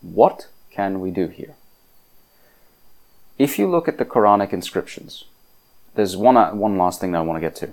What 0.00 0.48
can 0.70 1.00
we 1.00 1.10
do 1.10 1.26
here? 1.28 1.54
If 3.38 3.58
you 3.58 3.68
look 3.68 3.88
at 3.88 3.98
the 3.98 4.06
Quranic 4.06 4.52
inscriptions, 4.52 5.24
there's 5.94 6.16
one, 6.16 6.38
uh, 6.38 6.52
one 6.54 6.78
last 6.78 7.00
thing 7.00 7.12
that 7.12 7.18
I 7.18 7.22
want 7.22 7.36
to 7.36 7.46
get 7.46 7.56
to 7.56 7.72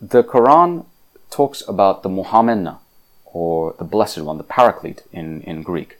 the 0.00 0.22
Quran 0.22 0.86
talks 1.30 1.62
about 1.66 2.02
the 2.02 2.08
Muhammadna, 2.08 2.78
or 3.24 3.74
the 3.78 3.84
Blessed 3.84 4.20
One, 4.22 4.38
the 4.38 4.44
Paraclete 4.44 5.02
in, 5.12 5.42
in 5.42 5.62
Greek. 5.62 5.98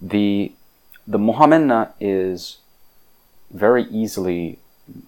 The, 0.00 0.52
the 1.06 1.18
Muhammadna 1.18 1.92
is 2.00 2.58
very 3.50 3.84
easily, 3.84 4.58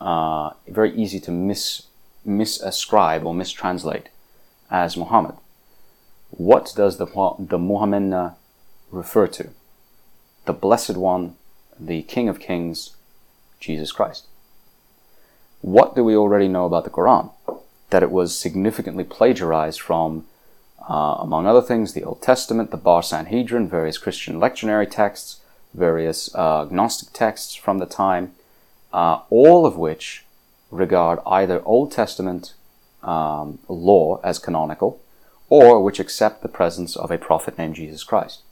uh, 0.00 0.50
very 0.68 0.94
easy 0.94 1.20
to 1.20 1.30
mis, 1.30 1.86
misascribe 2.26 3.24
or 3.24 3.34
mistranslate 3.34 4.06
as 4.70 4.96
Muhammad, 4.96 5.36
what 6.30 6.72
does 6.76 6.98
the, 6.98 7.06
the 7.38 7.58
Muhammadna 7.58 8.34
refer 8.90 9.26
to? 9.28 9.50
The 10.46 10.52
Blessed 10.52 10.96
One, 10.96 11.36
the 11.78 12.02
King 12.02 12.28
of 12.28 12.40
Kings, 12.40 12.96
Jesus 13.60 13.92
Christ. 13.92 14.26
What 15.60 15.94
do 15.94 16.04
we 16.04 16.16
already 16.16 16.48
know 16.48 16.66
about 16.66 16.84
the 16.84 16.90
Quran? 16.90 17.30
That 17.90 18.02
it 18.02 18.10
was 18.10 18.38
significantly 18.38 19.04
plagiarized 19.04 19.80
from, 19.80 20.26
uh, 20.88 21.16
among 21.20 21.46
other 21.46 21.62
things, 21.62 21.92
the 21.92 22.04
Old 22.04 22.20
Testament, 22.20 22.70
the 22.70 22.76
Bar 22.76 23.02
Sanhedrin, 23.02 23.68
various 23.68 23.96
Christian 23.96 24.38
lectionary 24.40 24.90
texts, 24.90 25.40
various 25.72 26.34
uh, 26.34 26.66
Gnostic 26.70 27.12
texts 27.12 27.54
from 27.54 27.78
the 27.78 27.86
time, 27.86 28.32
uh, 28.94 29.20
all 29.28 29.66
of 29.66 29.76
which 29.76 30.24
regard 30.70 31.18
either 31.26 31.60
Old 31.64 31.90
Testament 31.90 32.54
um, 33.02 33.58
law 33.68 34.20
as 34.22 34.38
canonical 34.38 35.00
or 35.50 35.82
which 35.82 36.00
accept 36.00 36.42
the 36.42 36.48
presence 36.48 36.96
of 36.96 37.10
a 37.10 37.18
prophet 37.18 37.58
named 37.58 37.74
Jesus 37.74 38.04
Christ. 38.04 38.42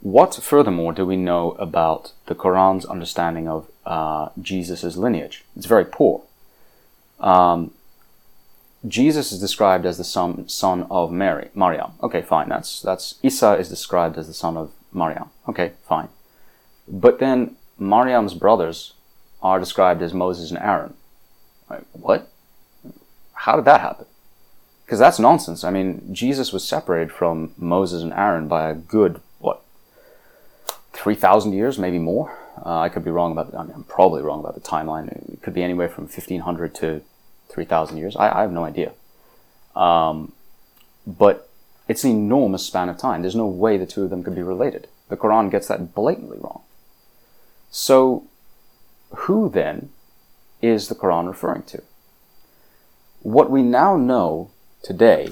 What, 0.00 0.34
furthermore, 0.34 0.94
do 0.94 1.04
we 1.04 1.16
know 1.16 1.52
about 1.52 2.12
the 2.26 2.34
Quran's 2.34 2.86
understanding 2.86 3.46
of 3.46 3.68
uh, 3.84 4.30
Jesus' 4.40 4.96
lineage? 4.96 5.44
It's 5.54 5.66
very 5.66 5.84
poor. 5.84 6.22
Um, 7.20 7.72
Jesus 8.88 9.30
is 9.30 9.40
described 9.40 9.84
as 9.84 9.98
the 9.98 10.04
son, 10.04 10.48
son 10.48 10.86
of 10.90 11.12
Mary, 11.12 11.50
Maryam. 11.54 11.92
Okay, 12.02 12.22
fine. 12.22 12.48
That's 12.48 12.80
that's 12.80 13.16
Isa 13.22 13.52
is 13.58 13.68
described 13.68 14.16
as 14.16 14.26
the 14.26 14.32
son 14.32 14.56
of 14.56 14.72
Maryam. 14.90 15.28
Okay, 15.46 15.72
fine. 15.86 16.08
But 16.88 17.18
then 17.18 17.56
Maryam's 17.80 18.34
brothers 18.34 18.92
are 19.42 19.58
described 19.58 20.02
as 20.02 20.12
Moses 20.12 20.50
and 20.50 20.58
Aaron. 20.58 20.94
Like, 21.68 21.82
what? 21.92 22.30
How 23.32 23.56
did 23.56 23.64
that 23.64 23.80
happen? 23.80 24.06
Because 24.84 24.98
that's 24.98 25.18
nonsense. 25.18 25.64
I 25.64 25.70
mean, 25.70 26.12
Jesus 26.12 26.52
was 26.52 26.66
separated 26.66 27.10
from 27.10 27.52
Moses 27.56 28.02
and 28.02 28.12
Aaron 28.12 28.48
by 28.48 28.68
a 28.68 28.74
good, 28.74 29.20
what, 29.38 29.62
3,000 30.92 31.52
years, 31.52 31.78
maybe 31.78 31.98
more? 31.98 32.36
Uh, 32.64 32.80
I 32.80 32.88
could 32.88 33.04
be 33.04 33.10
wrong 33.10 33.32
about, 33.32 33.54
I 33.54 33.62
mean, 33.62 33.72
I'm 33.74 33.84
probably 33.84 34.20
wrong 34.20 34.40
about 34.40 34.54
the 34.54 34.60
timeline. 34.60 35.32
It 35.32 35.40
could 35.42 35.54
be 35.54 35.62
anywhere 35.62 35.88
from 35.88 36.04
1500 36.04 36.74
to 36.76 37.02
3,000 37.48 37.96
years. 37.96 38.16
I, 38.16 38.38
I, 38.38 38.42
have 38.42 38.52
no 38.52 38.64
idea. 38.64 38.92
Um, 39.74 40.32
but 41.06 41.48
it's 41.88 42.04
an 42.04 42.10
enormous 42.10 42.66
span 42.66 42.88
of 42.88 42.98
time. 42.98 43.22
There's 43.22 43.36
no 43.36 43.46
way 43.46 43.78
the 43.78 43.86
two 43.86 44.04
of 44.04 44.10
them 44.10 44.22
could 44.22 44.34
be 44.34 44.42
related. 44.42 44.88
The 45.08 45.16
Quran 45.16 45.50
gets 45.50 45.68
that 45.68 45.94
blatantly 45.94 46.38
wrong. 46.38 46.62
So, 47.70 48.24
who 49.10 49.48
then 49.48 49.90
is 50.60 50.88
the 50.88 50.94
Quran 50.94 51.28
referring 51.28 51.62
to? 51.64 51.82
What 53.22 53.50
we 53.50 53.62
now 53.62 53.96
know 53.96 54.50
today 54.82 55.28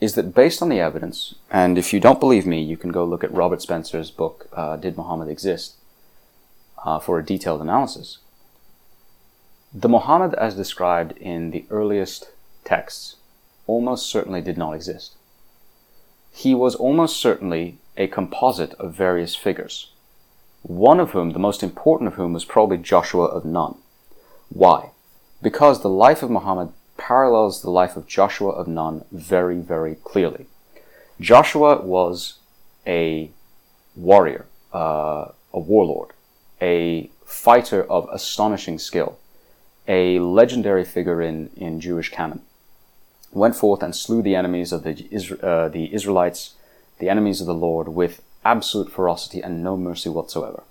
is 0.00 0.14
that 0.14 0.34
based 0.34 0.62
on 0.62 0.70
the 0.70 0.80
evidence, 0.80 1.34
and 1.50 1.76
if 1.76 1.92
you 1.92 2.00
don't 2.00 2.20
believe 2.20 2.46
me, 2.46 2.62
you 2.62 2.76
can 2.76 2.90
go 2.90 3.04
look 3.04 3.22
at 3.22 3.32
Robert 3.32 3.60
Spencer's 3.60 4.10
book, 4.10 4.48
uh, 4.54 4.76
Did 4.76 4.96
Muhammad 4.96 5.28
Exist, 5.28 5.74
uh, 6.84 6.98
for 6.98 7.18
a 7.18 7.24
detailed 7.24 7.60
analysis. 7.60 8.18
The 9.74 9.88
Muhammad 9.88 10.34
as 10.34 10.56
described 10.56 11.16
in 11.18 11.50
the 11.50 11.64
earliest 11.70 12.30
texts 12.64 13.16
almost 13.66 14.10
certainly 14.10 14.40
did 14.40 14.56
not 14.56 14.72
exist. 14.72 15.16
He 16.32 16.54
was 16.54 16.74
almost 16.74 17.18
certainly 17.18 17.78
a 17.96 18.06
composite 18.06 18.72
of 18.74 18.94
various 18.94 19.36
figures, 19.36 19.92
one 20.62 21.00
of 21.00 21.10
whom, 21.12 21.30
the 21.30 21.38
most 21.38 21.62
important 21.62 22.08
of 22.08 22.14
whom, 22.14 22.32
was 22.32 22.44
probably 22.44 22.78
Joshua 22.78 23.24
of 23.24 23.44
Nun. 23.44 23.76
Why? 24.48 24.90
Because 25.42 25.80
the 25.80 25.88
life 25.88 26.22
of 26.22 26.30
Muhammad 26.30 26.72
parallels 26.96 27.62
the 27.62 27.70
life 27.70 27.96
of 27.96 28.06
Joshua 28.06 28.50
of 28.50 28.68
Nun 28.68 29.04
very, 29.10 29.58
very 29.58 29.94
clearly. 29.94 30.46
Joshua 31.18 31.80
was 31.80 32.38
a 32.86 33.30
warrior, 33.96 34.46
uh, 34.72 35.28
a 35.52 35.58
warlord, 35.58 36.10
a 36.60 37.10
fighter 37.24 37.84
of 37.84 38.08
astonishing 38.12 38.78
skill, 38.78 39.18
a 39.88 40.18
legendary 40.18 40.84
figure 40.84 41.22
in, 41.22 41.50
in 41.56 41.80
Jewish 41.80 42.10
canon. 42.10 42.42
Went 43.32 43.56
forth 43.56 43.82
and 43.82 43.94
slew 43.94 44.22
the 44.22 44.34
enemies 44.34 44.72
of 44.72 44.82
the, 44.82 44.92
uh, 45.42 45.68
the 45.68 45.94
Israelites, 45.94 46.54
the 46.98 47.08
enemies 47.08 47.40
of 47.40 47.46
the 47.46 47.54
Lord, 47.54 47.88
with 47.88 48.22
absolute 48.44 48.90
ferocity 48.90 49.40
and 49.40 49.62
no 49.62 49.76
mercy 49.76 50.08
whatsoever. 50.08 50.62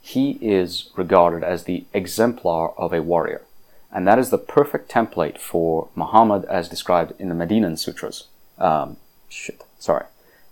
He 0.00 0.38
is 0.40 0.90
regarded 0.96 1.42
as 1.42 1.64
the 1.64 1.84
exemplar 1.92 2.72
of 2.78 2.92
a 2.92 3.02
warrior. 3.02 3.42
And 3.92 4.06
that 4.06 4.18
is 4.18 4.30
the 4.30 4.38
perfect 4.38 4.90
template 4.90 5.38
for 5.38 5.88
Muhammad 5.94 6.44
as 6.46 6.68
described 6.68 7.12
in 7.18 7.28
the 7.28 7.34
Medinan 7.34 7.76
Sutras. 7.76 8.24
Um, 8.58 8.96
shit, 9.28 9.64
sorry. 9.78 10.04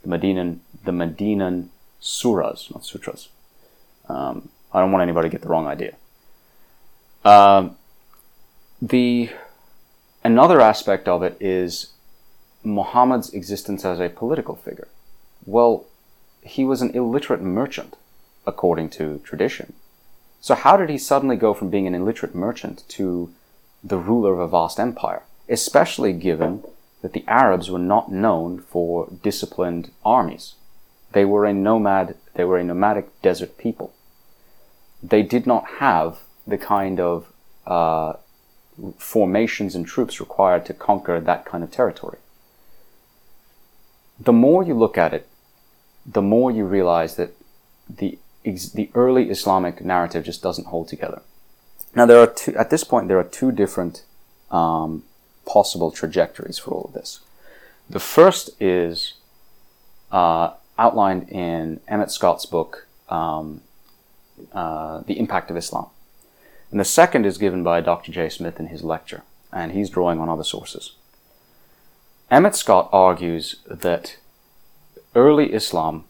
The 0.03 0.09
Medinan, 0.09 0.61
the 0.85 0.93
Medinan 0.93 1.71
Surahs, 2.01 2.73
not 2.73 2.85
Sutras. 2.85 3.29
Um, 4.09 4.51
I 4.73 4.81
don't 4.81 4.93
want 4.93 5.03
anybody 5.03 5.29
to 5.29 5.33
get 5.33 5.43
the 5.43 5.49
wrong 5.49 5.67
idea. 5.67 5.95
Um, 7.25 7.77
the 8.83 9.31
another 10.23 10.61
aspect 10.61 11.09
of 11.09 11.23
it 11.23 11.37
is 11.41 11.93
Muhammad's 12.63 13.33
existence 13.33 13.85
as 13.85 14.01
a 14.01 14.09
political 14.09 14.57
figure. 14.57 14.89
Well, 15.47 15.85
he 16.45 16.65
was 16.65 16.83
an 16.83 16.91
illiterate 16.95 17.41
merchant, 17.41 17.97
according 18.47 18.91
to 18.91 19.21
tradition. 19.25 19.73
So 20.41 20.55
how 20.55 20.77
did 20.77 20.91
he 20.91 20.99
suddenly 20.99 21.37
go 21.37 21.55
from 21.55 21.71
being 21.71 21.87
an 21.87 21.95
illiterate 21.95 22.35
merchant 22.35 22.85
to 22.89 23.33
the 23.83 23.97
ruler 23.97 24.35
of 24.35 24.41
a 24.41 24.49
vast 24.49 24.79
empire, 24.79 25.23
especially 25.49 26.13
given 26.13 26.63
that 27.01 27.15
the 27.15 27.25
Arabs 27.27 27.71
were 27.71 27.79
not 27.79 28.13
known 28.13 28.61
for 28.61 29.09
disciplined 29.23 29.91
armies? 30.05 30.55
They 31.13 31.25
were 31.25 31.47
a 31.47 31.55
nomad, 31.55 32.17
they 32.35 32.45
were 32.45 32.59
a 32.59 32.65
nomadic 32.65 33.23
desert 33.23 33.57
people. 33.57 33.95
They 35.03 35.23
did 35.23 35.47
not 35.47 35.65
have 35.79 36.19
the 36.47 36.59
kind 36.59 37.01
of 37.01 37.33
uh, 37.67 38.15
formations 38.99 39.75
and 39.75 39.87
troops 39.87 40.21
required 40.21 40.67
to 40.67 40.75
conquer 40.75 41.21
that 41.21 41.45
kind 41.47 41.65
of 41.65 41.71
territory. 41.71 42.19
The 44.21 44.33
more 44.33 44.63
you 44.63 44.75
look 44.75 44.99
at 44.99 45.15
it, 45.15 45.27
the 46.07 46.23
more 46.23 46.51
you 46.51 46.65
realize 46.65 47.17
that 47.17 47.37
the 47.89 48.19
the 48.45 48.91
early 48.95 49.31
Islamic 49.31 49.83
narrative 49.83 50.25
just 50.25 50.43
doesn't 50.43 50.67
hold 50.67 50.89
together. 50.89 51.23
Now, 51.95 52.05
there 52.05 52.19
are 52.19 52.27
two, 52.27 52.55
at 52.57 52.71
this 52.71 52.85
point, 52.85 53.09
there 53.09 53.19
are 53.19 53.25
two 53.25 53.53
different 53.53 54.05
um, 54.51 55.05
possible 55.47 55.91
trajectories 55.91 56.59
for 56.59 56.73
all 56.73 56.85
of 56.85 56.93
this. 56.93 57.21
The 57.89 58.01
first 58.01 58.51
is 58.61 59.15
uh, 60.11 60.53
outlined 60.79 61.29
in 61.31 61.81
Emmet 61.89 62.11
Scott's 62.11 62.47
book, 62.47 62.87
um, 63.09 63.63
uh, 64.53 65.01
The 65.07 65.19
Impact 65.19 65.51
of 65.51 65.57
Islam. 65.57 65.87
And 66.71 66.81
the 66.81 66.85
second 66.85 67.25
is 67.25 67.39
given 67.39 67.63
by 67.63 67.81
Dr. 67.81 68.11
Jay 68.11 68.29
Smith 68.29 68.59
in 68.59 68.67
his 68.67 68.83
lecture, 68.83 69.23
and 69.53 69.73
he's 69.73 69.91
drawing 69.91 70.19
on 70.19 70.29
other 70.29 70.45
sources. 70.45 70.93
Emmet 72.31 72.57
Scott 72.57 72.89
argues 72.93 73.57
that 73.67 74.17
early 75.15 75.53
Islam 75.53 76.05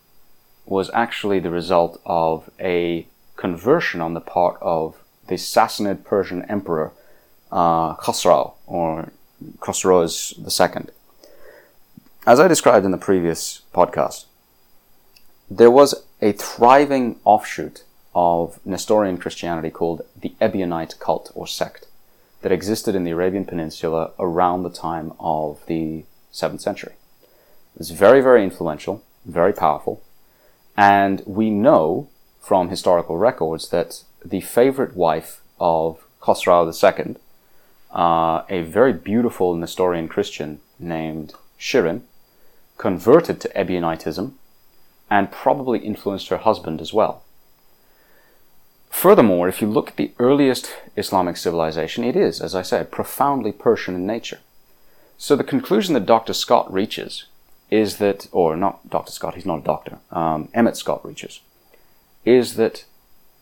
was 0.66 0.90
actually 0.94 1.38
the 1.38 1.50
result 1.50 2.00
of 2.06 2.50
a 2.58 3.06
conversion 3.36 4.00
on 4.00 4.14
the 4.14 4.20
part 4.20 4.56
of 4.60 4.96
the 5.28 5.34
Sassanid 5.34 6.04
Persian 6.04 6.42
emperor 6.50 6.92
uh, 7.52 7.94
Khosrau, 7.96 8.54
or 8.66 9.12
Khosroes 9.58 10.36
II. 10.38 10.86
As 12.26 12.40
I 12.40 12.48
described 12.48 12.84
in 12.84 12.90
the 12.90 12.98
previous 12.98 13.62
podcast, 13.74 14.24
there 15.50 15.70
was 15.70 16.04
a 16.22 16.32
thriving 16.32 17.20
offshoot 17.24 17.84
of 18.14 18.58
Nestorian 18.64 19.18
Christianity 19.18 19.70
called 19.70 20.02
the 20.20 20.34
Ebionite 20.40 20.98
cult 20.98 21.30
or 21.34 21.46
sect 21.46 21.86
that 22.42 22.52
existed 22.52 22.94
in 22.94 23.04
the 23.04 23.10
Arabian 23.10 23.44
Peninsula 23.44 24.12
around 24.18 24.62
the 24.62 24.70
time 24.70 25.12
of 25.20 25.64
the 25.66 26.04
7th 26.32 26.60
century. 26.60 26.94
It 27.74 27.78
was 27.78 27.90
very, 27.90 28.20
very 28.20 28.44
influential, 28.44 29.02
very 29.24 29.52
powerful, 29.52 30.02
and 30.76 31.22
we 31.26 31.50
know 31.50 32.08
from 32.40 32.68
historical 32.68 33.18
records 33.18 33.70
that 33.70 34.04
the 34.24 34.40
favorite 34.40 34.94
wife 34.94 35.40
of 35.58 36.04
Khosrau 36.20 36.66
II, 36.66 37.16
uh, 37.90 38.42
a 38.48 38.62
very 38.62 38.92
beautiful 38.92 39.54
Nestorian 39.54 40.08
Christian 40.08 40.60
named 40.78 41.34
Shirin, 41.58 42.02
converted 42.78 43.40
to 43.40 43.48
Ebionitism 43.50 44.32
and 45.10 45.32
probably 45.32 45.78
influenced 45.80 46.28
her 46.28 46.38
husband 46.38 46.80
as 46.80 46.92
well. 46.92 47.22
Furthermore, 48.90 49.48
if 49.48 49.60
you 49.60 49.68
look 49.68 49.88
at 49.88 49.96
the 49.96 50.12
earliest 50.18 50.74
Islamic 50.96 51.36
civilization, 51.36 52.04
it 52.04 52.14
is, 52.14 52.40
as 52.40 52.54
I 52.54 52.62
said, 52.62 52.92
profoundly 52.92 53.52
Persian 53.52 53.94
in 53.94 54.06
nature. 54.06 54.38
So 55.18 55.34
the 55.34 55.44
conclusion 55.44 55.94
that 55.94 56.06
Dr. 56.06 56.32
Scott 56.32 56.72
reaches 56.72 57.24
is 57.82 57.96
that, 57.98 58.28
or 58.32 58.56
not 58.56 58.88
Dr. 58.88 59.12
Scott, 59.12 59.34
he's 59.34 59.46
not 59.46 59.60
a 59.60 59.70
doctor, 59.72 59.98
um, 60.10 60.48
Emmet 60.54 60.76
Scott 60.76 61.04
reaches, 61.04 61.40
is 62.24 62.54
that 62.56 62.84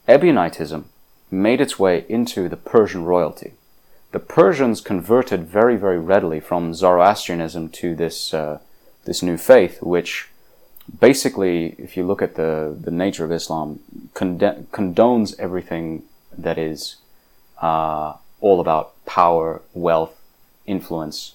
Ebionitism 0.09 0.85
made 1.30 1.61
its 1.61 1.78
way 1.78 2.05
into 2.09 2.49
the 2.49 2.57
Persian 2.57 3.05
royalty 3.05 3.53
the 4.12 4.20
Persians 4.20 4.83
converted 4.83 5.45
very, 5.45 5.76
very 5.76 5.99
readily 5.99 6.39
from 6.39 6.74
Zoroastrianism 6.74 7.70
to 7.70 7.95
this 7.95 8.33
uh, 8.33 8.61
this 9.05 9.22
new 9.22 9.37
faith, 9.37 9.83
which 9.83 10.28
basically, 11.01 11.74
if 11.78 11.97
you 11.97 12.07
look 12.07 12.22
at 12.22 12.37
the 12.37 12.76
the 12.78 12.91
nature 12.91 13.24
of 13.24 13.33
Islam, 13.33 13.80
condones 14.14 15.35
everything 15.39 16.03
that 16.37 16.59
is 16.59 16.97
uh, 17.61 18.14
all 18.41 18.61
about 18.61 19.05
power, 19.07 19.62
wealth, 19.72 20.20
influence, 20.66 21.35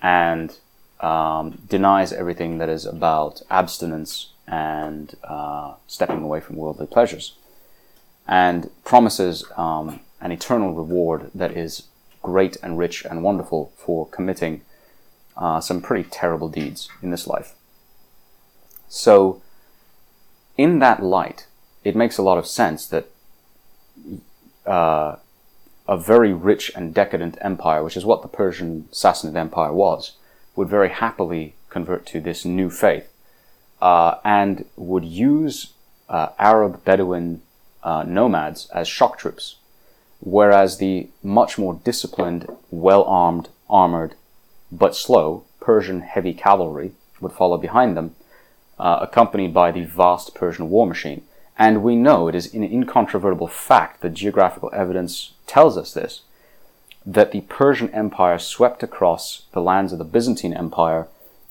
and 0.00 0.56
um, 1.04 1.58
denies 1.68 2.12
everything 2.12 2.56
that 2.58 2.70
is 2.70 2.86
about 2.86 3.42
abstinence 3.50 4.30
and 4.46 5.14
uh, 5.24 5.74
stepping 5.86 6.22
away 6.22 6.40
from 6.40 6.56
worldly 6.56 6.86
pleasures, 6.86 7.36
and 8.26 8.70
promises 8.84 9.44
um, 9.56 10.00
an 10.20 10.32
eternal 10.32 10.72
reward 10.72 11.30
that 11.34 11.54
is 11.54 11.88
great 12.22 12.56
and 12.62 12.78
rich 12.78 13.04
and 13.04 13.22
wonderful 13.22 13.70
for 13.76 14.06
committing 14.08 14.62
uh, 15.36 15.60
some 15.60 15.82
pretty 15.82 16.08
terrible 16.08 16.48
deeds 16.48 16.88
in 17.02 17.10
this 17.10 17.26
life. 17.26 17.54
So, 18.88 19.42
in 20.56 20.78
that 20.78 21.02
light, 21.02 21.46
it 21.82 21.94
makes 21.94 22.16
a 22.16 22.22
lot 22.22 22.38
of 22.38 22.46
sense 22.46 22.86
that 22.86 23.10
uh, 24.64 25.16
a 25.86 25.98
very 25.98 26.32
rich 26.32 26.72
and 26.74 26.94
decadent 26.94 27.36
empire, 27.42 27.84
which 27.84 27.96
is 27.96 28.06
what 28.06 28.22
the 28.22 28.28
Persian 28.28 28.88
Sassanid 28.90 29.36
Empire 29.36 29.72
was, 29.72 30.12
would 30.56 30.68
very 30.68 30.90
happily 30.90 31.54
convert 31.68 32.06
to 32.06 32.20
this 32.20 32.44
new 32.44 32.70
faith 32.70 33.12
uh, 33.80 34.18
and 34.24 34.64
would 34.76 35.04
use 35.04 35.72
uh, 36.08 36.28
Arab 36.38 36.84
Bedouin 36.84 37.42
uh, 37.82 38.02
nomads 38.06 38.68
as 38.70 38.88
shock 38.88 39.18
troops, 39.18 39.56
whereas 40.20 40.78
the 40.78 41.08
much 41.22 41.58
more 41.58 41.80
disciplined, 41.84 42.46
well 42.70 43.04
armed, 43.04 43.48
armored, 43.68 44.14
but 44.70 44.96
slow 44.96 45.44
Persian 45.60 46.00
heavy 46.00 46.32
cavalry 46.34 46.92
would 47.20 47.32
follow 47.32 47.58
behind 47.58 47.96
them, 47.96 48.14
uh, 48.78 48.98
accompanied 49.02 49.52
by 49.52 49.70
the 49.70 49.84
vast 49.84 50.34
Persian 50.34 50.70
war 50.70 50.86
machine. 50.86 51.22
And 51.56 51.82
we 51.82 51.94
know 51.94 52.26
it 52.26 52.34
is 52.34 52.52
an 52.52 52.64
incontrovertible 52.64 53.46
fact 53.48 54.00
that 54.00 54.14
geographical 54.14 54.70
evidence 54.72 55.32
tells 55.46 55.76
us 55.76 55.94
this 55.94 56.22
that 57.06 57.32
the 57.32 57.42
Persian 57.42 57.90
Empire 57.90 58.38
swept 58.38 58.82
across 58.82 59.42
the 59.52 59.60
lands 59.60 59.92
of 59.92 59.98
the 59.98 60.04
Byzantine 60.04 60.54
Empire 60.54 61.08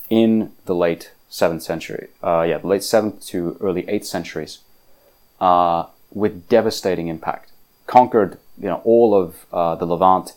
in 0.09 0.51
the 0.65 0.75
late 0.75 1.11
7th 1.29 1.61
century, 1.61 2.09
uh, 2.23 2.45
yeah, 2.47 2.57
the 2.57 2.67
late 2.67 2.81
7th 2.81 3.25
to 3.27 3.57
early 3.59 3.83
8th 3.83 4.05
centuries, 4.05 4.59
uh, 5.39 5.85
with 6.11 6.47
devastating 6.47 7.07
impact. 7.07 7.51
Conquered, 7.87 8.37
you 8.57 8.67
know, 8.67 8.81
all 8.83 9.15
of 9.15 9.45
uh, 9.51 9.75
the 9.75 9.85
Levant, 9.85 10.33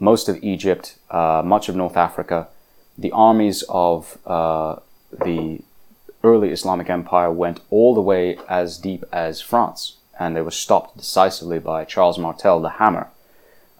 most 0.00 0.28
of 0.28 0.42
Egypt, 0.42 0.96
uh, 1.10 1.42
much 1.44 1.68
of 1.68 1.76
North 1.76 1.96
Africa. 1.96 2.48
The 2.96 3.12
armies 3.12 3.62
of 3.68 4.18
uh, 4.26 4.76
the 5.12 5.60
early 6.24 6.50
Islamic 6.50 6.90
Empire 6.90 7.30
went 7.30 7.60
all 7.70 7.94
the 7.94 8.00
way 8.00 8.38
as 8.48 8.78
deep 8.78 9.04
as 9.12 9.40
France, 9.40 9.96
and 10.18 10.34
they 10.34 10.42
were 10.42 10.50
stopped 10.50 10.96
decisively 10.96 11.58
by 11.58 11.84
Charles 11.84 12.18
Martel, 12.18 12.60
the 12.60 12.70
Hammer, 12.70 13.08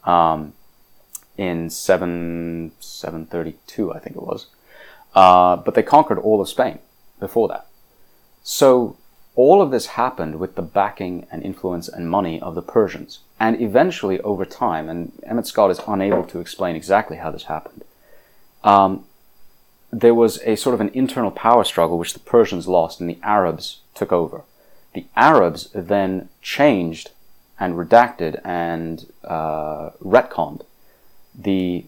um, 0.03 0.53
in 1.39 1.69
7, 1.69 2.73
732, 2.81 3.93
I 3.93 3.99
think 3.99 4.17
it 4.17 4.21
was. 4.21 4.47
Uh, 5.15 5.55
but 5.55 5.73
they 5.73 5.81
conquered 5.81 6.19
all 6.19 6.41
of 6.41 6.49
Spain 6.49 6.79
before 7.17 7.47
that. 7.47 7.65
So 8.43 8.97
all 9.35 9.61
of 9.61 9.71
this 9.71 9.85
happened 9.87 10.37
with 10.37 10.55
the 10.55 10.61
backing 10.61 11.27
and 11.31 11.41
influence 11.41 11.87
and 11.87 12.09
money 12.09 12.41
of 12.41 12.55
the 12.55 12.61
Persians. 12.61 13.19
And 13.39 13.61
eventually, 13.61 14.19
over 14.19 14.43
time, 14.43 14.89
and 14.89 15.13
Emmet 15.25 15.47
Scott 15.47 15.71
is 15.71 15.79
unable 15.87 16.25
to 16.25 16.41
explain 16.41 16.75
exactly 16.75 17.15
how 17.15 17.31
this 17.31 17.45
happened, 17.45 17.85
um, 18.65 19.05
there 19.91 20.13
was 20.13 20.41
a 20.43 20.57
sort 20.57 20.73
of 20.73 20.81
an 20.81 20.91
internal 20.93 21.31
power 21.31 21.63
struggle 21.63 21.97
which 21.97 22.13
the 22.13 22.19
Persians 22.19 22.67
lost 22.67 22.99
and 22.99 23.09
the 23.09 23.17
Arabs 23.23 23.79
took 23.95 24.11
over. 24.11 24.41
The 24.93 25.05
Arabs 25.15 25.69
then 25.73 26.27
changed 26.41 27.11
and 27.57 27.75
redacted 27.75 28.41
and 28.43 29.09
uh, 29.23 29.91
retconned 30.03 30.63
the 31.33 31.85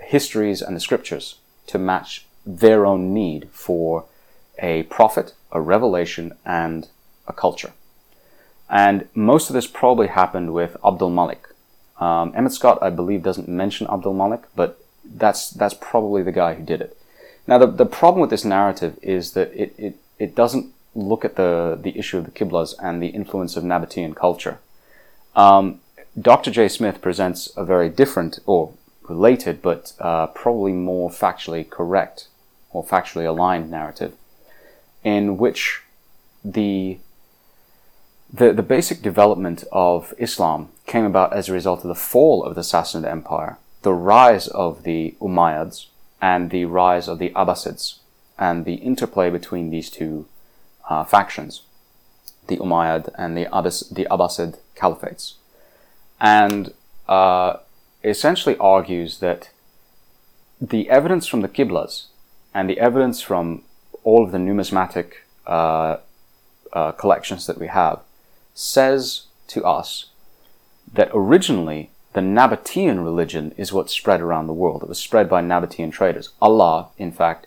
histories 0.00 0.62
and 0.62 0.76
the 0.76 0.80
scriptures 0.80 1.36
to 1.66 1.78
match 1.78 2.26
their 2.46 2.84
own 2.84 3.14
need 3.14 3.48
for 3.52 4.04
a 4.58 4.84
prophet, 4.84 5.34
a 5.52 5.60
revelation, 5.60 6.32
and 6.44 6.88
a 7.26 7.32
culture. 7.32 7.72
And 8.68 9.08
most 9.14 9.50
of 9.50 9.54
this 9.54 9.66
probably 9.66 10.08
happened 10.08 10.52
with 10.52 10.76
Abdul 10.84 11.10
Malik. 11.10 11.48
Um, 11.98 12.32
Emmet 12.34 12.52
Scott, 12.52 12.78
I 12.82 12.90
believe, 12.90 13.22
doesn't 13.22 13.48
mention 13.48 13.86
Abdul 13.86 14.14
Malik, 14.14 14.42
but 14.56 14.80
that's 15.04 15.50
that's 15.50 15.74
probably 15.74 16.22
the 16.22 16.32
guy 16.32 16.54
who 16.54 16.64
did 16.64 16.80
it. 16.80 16.96
Now, 17.46 17.58
the, 17.58 17.66
the 17.66 17.86
problem 17.86 18.20
with 18.20 18.30
this 18.30 18.44
narrative 18.44 18.98
is 19.02 19.32
that 19.32 19.52
it, 19.52 19.74
it, 19.76 19.96
it 20.18 20.34
doesn't 20.34 20.72
look 20.94 21.24
at 21.24 21.36
the, 21.36 21.78
the 21.80 21.96
issue 21.98 22.18
of 22.18 22.24
the 22.24 22.30
Qiblas 22.30 22.74
and 22.82 23.02
the 23.02 23.08
influence 23.08 23.56
of 23.56 23.64
Nabatean 23.64 24.16
culture. 24.16 24.58
Um, 25.36 25.80
Dr. 26.18 26.50
Jay 26.50 26.68
Smith 26.68 27.02
presents 27.02 27.52
a 27.56 27.64
very 27.64 27.88
different 27.88 28.38
or 28.46 28.72
related, 29.08 29.62
but 29.62 29.92
uh, 30.00 30.26
probably 30.28 30.72
more 30.72 31.10
factually 31.10 31.68
correct 31.68 32.28
or 32.70 32.84
factually 32.84 33.26
aligned 33.26 33.70
narrative, 33.70 34.14
in 35.02 35.36
which 35.36 35.82
the, 36.44 36.98
the 38.32 38.52
the 38.52 38.62
basic 38.62 39.02
development 39.02 39.64
of 39.72 40.12
Islam 40.18 40.68
came 40.86 41.04
about 41.04 41.32
as 41.32 41.48
a 41.48 41.52
result 41.52 41.80
of 41.80 41.88
the 41.88 41.94
fall 41.94 42.44
of 42.44 42.54
the 42.54 42.62
Sassanid 42.62 43.08
Empire, 43.08 43.58
the 43.82 43.92
rise 43.92 44.48
of 44.48 44.82
the 44.82 45.14
Umayyads, 45.20 45.86
and 46.20 46.50
the 46.50 46.64
rise 46.64 47.06
of 47.06 47.18
the 47.18 47.30
Abbasids, 47.30 47.98
and 48.38 48.64
the 48.64 48.74
interplay 48.74 49.30
between 49.30 49.70
these 49.70 49.90
two 49.90 50.26
uh, 50.88 51.04
factions, 51.04 51.62
the 52.46 52.56
Umayyad 52.56 53.08
and 53.16 53.36
the, 53.36 53.46
Abbas, 53.56 53.88
the 53.90 54.06
Abbasid 54.10 54.58
caliphates. 54.76 55.34
And 56.20 56.72
uh, 57.08 57.58
essentially 58.10 58.56
argues 58.58 59.18
that 59.18 59.50
the 60.60 60.88
evidence 60.90 61.26
from 61.26 61.40
the 61.40 61.48
Qiblas 61.48 62.06
and 62.52 62.68
the 62.68 62.78
evidence 62.78 63.20
from 63.20 63.62
all 64.02 64.24
of 64.24 64.32
the 64.32 64.38
numismatic 64.38 65.26
uh, 65.46 65.96
uh, 66.72 66.92
collections 66.92 67.46
that 67.46 67.58
we 67.58 67.66
have 67.66 68.00
says 68.54 69.26
to 69.48 69.64
us 69.64 70.06
that 70.92 71.10
originally 71.12 71.90
the 72.12 72.20
Nabatean 72.20 73.02
religion 73.02 73.52
is 73.56 73.72
what 73.72 73.90
spread 73.90 74.20
around 74.20 74.46
the 74.46 74.52
world. 74.52 74.82
It 74.82 74.88
was 74.88 74.98
spread 74.98 75.28
by 75.28 75.42
Nabatean 75.42 75.90
traders. 75.92 76.30
Allah, 76.40 76.88
in 76.96 77.10
fact, 77.10 77.46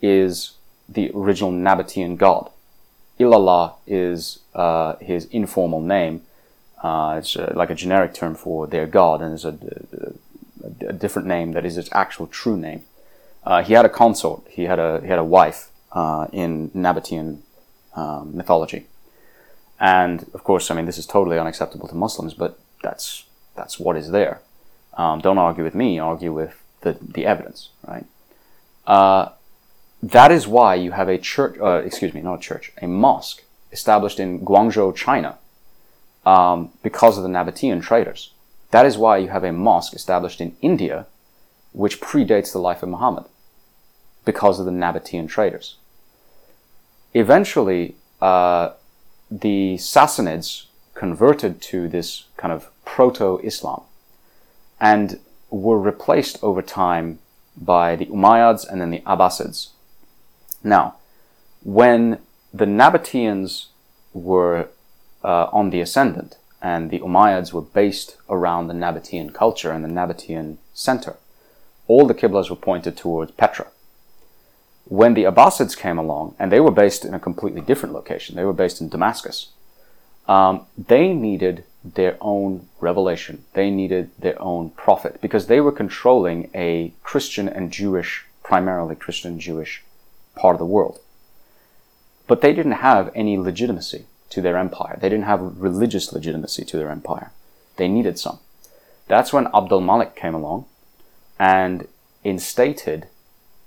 is 0.00 0.52
the 0.88 1.10
original 1.14 1.52
Nabatean 1.52 2.16
god. 2.16 2.50
Ilallah 3.20 3.74
is 3.86 4.38
uh, 4.54 4.96
his 4.96 5.26
informal 5.26 5.80
name, 5.80 6.22
uh, 6.82 7.16
it's 7.18 7.36
uh, 7.36 7.52
like 7.54 7.70
a 7.70 7.74
generic 7.74 8.14
term 8.14 8.34
for 8.34 8.66
their 8.66 8.86
god, 8.86 9.20
and 9.20 9.30
there's 9.30 9.44
a, 9.44 9.58
a, 10.62 10.88
a, 10.88 10.92
different 10.92 11.26
name 11.26 11.52
that 11.52 11.64
is 11.66 11.76
its 11.76 11.88
actual 11.92 12.26
true 12.26 12.56
name. 12.56 12.84
Uh, 13.44 13.62
he 13.62 13.72
had 13.72 13.84
a 13.84 13.88
consort. 13.88 14.42
He 14.48 14.64
had 14.64 14.78
a 14.78 15.00
he 15.02 15.08
had 15.08 15.18
a 15.18 15.24
wife 15.24 15.70
uh, 15.92 16.28
in 16.32 16.70
Nabatean 16.70 17.40
um, 17.96 18.36
mythology, 18.36 18.86
and 19.80 20.30
of 20.34 20.44
course, 20.44 20.70
I 20.70 20.74
mean 20.74 20.86
this 20.86 20.98
is 20.98 21.06
totally 21.06 21.38
unacceptable 21.38 21.88
to 21.88 21.96
Muslims, 21.96 22.34
but 22.34 22.58
that's 22.82 23.24
that's 23.56 23.80
what 23.80 23.96
is 23.96 24.10
there. 24.10 24.40
Um, 24.94 25.20
don't 25.20 25.38
argue 25.38 25.64
with 25.64 25.74
me. 25.74 25.98
Argue 25.98 26.32
with 26.32 26.62
the 26.82 26.96
the 27.00 27.26
evidence, 27.26 27.70
right? 27.86 28.06
Uh, 28.86 29.30
that 30.00 30.30
is 30.30 30.46
why 30.46 30.76
you 30.76 30.92
have 30.92 31.08
a 31.08 31.18
church. 31.18 31.58
Uh, 31.60 31.82
excuse 31.84 32.14
me, 32.14 32.20
not 32.20 32.34
a 32.36 32.40
church, 32.40 32.72
a 32.80 32.86
mosque 32.86 33.42
established 33.72 34.20
in 34.20 34.40
Guangzhou, 34.46 34.94
China 34.94 35.38
um, 36.26 36.70
because 36.82 37.16
of 37.16 37.22
the 37.22 37.28
Nabatean 37.28 37.82
traders. 37.82 38.32
That 38.70 38.86
is 38.86 38.98
why 38.98 39.18
you 39.18 39.28
have 39.28 39.44
a 39.44 39.52
mosque 39.52 39.94
established 39.94 40.40
in 40.40 40.56
India, 40.60 41.06
which 41.72 42.00
predates 42.00 42.52
the 42.52 42.58
life 42.58 42.82
of 42.82 42.88
Muhammad, 42.88 43.24
because 44.24 44.60
of 44.60 44.66
the 44.66 44.72
Nabatean 44.72 45.28
traders. 45.28 45.76
Eventually, 47.14 47.96
uh, 48.20 48.70
the 49.30 49.76
Sassanids 49.76 50.66
converted 50.94 51.60
to 51.62 51.88
this 51.88 52.24
kind 52.36 52.52
of 52.52 52.70
proto-Islam 52.84 53.82
and 54.80 55.20
were 55.50 55.78
replaced 55.78 56.42
over 56.42 56.60
time 56.60 57.18
by 57.56 57.96
the 57.96 58.06
Umayyads 58.06 58.68
and 58.68 58.80
then 58.80 58.90
the 58.90 59.00
Abbasids. 59.00 59.70
Now, 60.62 60.96
when 61.62 62.18
the 62.52 62.66
Nabateans 62.66 63.66
were 64.12 64.68
uh, 65.24 65.48
on 65.52 65.70
the 65.70 65.80
ascendant, 65.80 66.36
and 66.60 66.90
the 66.90 67.00
Umayyads 67.00 67.52
were 67.52 67.62
based 67.62 68.16
around 68.28 68.68
the 68.68 68.74
Nabatean 68.74 69.32
culture 69.32 69.72
and 69.72 69.84
the 69.84 69.88
Nabatean 69.88 70.56
center. 70.74 71.16
All 71.86 72.06
the 72.06 72.14
Qiblas 72.14 72.50
were 72.50 72.56
pointed 72.56 72.96
towards 72.96 73.32
Petra. 73.32 73.68
When 74.84 75.14
the 75.14 75.24
Abbasids 75.24 75.76
came 75.76 75.98
along, 75.98 76.34
and 76.38 76.50
they 76.50 76.60
were 76.60 76.70
based 76.70 77.04
in 77.04 77.14
a 77.14 77.20
completely 77.20 77.60
different 77.60 77.94
location, 77.94 78.36
they 78.36 78.44
were 78.44 78.52
based 78.52 78.80
in 78.80 78.88
Damascus, 78.88 79.48
um, 80.26 80.66
they 80.76 81.12
needed 81.12 81.64
their 81.84 82.16
own 82.20 82.68
revelation. 82.80 83.44
They 83.54 83.70
needed 83.70 84.10
their 84.18 84.40
own 84.40 84.70
prophet 84.70 85.20
because 85.20 85.46
they 85.46 85.60
were 85.60 85.72
controlling 85.72 86.50
a 86.54 86.92
Christian 87.02 87.48
and 87.48 87.70
Jewish, 87.70 88.24
primarily 88.42 88.94
Christian 88.94 89.38
Jewish 89.38 89.82
part 90.34 90.54
of 90.54 90.58
the 90.58 90.66
world. 90.66 91.00
But 92.26 92.42
they 92.42 92.52
didn't 92.52 92.72
have 92.72 93.10
any 93.14 93.38
legitimacy 93.38 94.04
to 94.30 94.40
their 94.40 94.56
empire. 94.56 94.98
They 95.00 95.08
didn't 95.08 95.24
have 95.24 95.58
religious 95.58 96.12
legitimacy 96.12 96.64
to 96.64 96.76
their 96.76 96.90
empire. 96.90 97.32
They 97.76 97.88
needed 97.88 98.18
some. 98.18 98.38
That's 99.06 99.32
when 99.32 99.46
Abdul 99.54 99.80
Malik 99.80 100.14
came 100.14 100.34
along 100.34 100.66
and 101.38 101.88
instated 102.24 103.06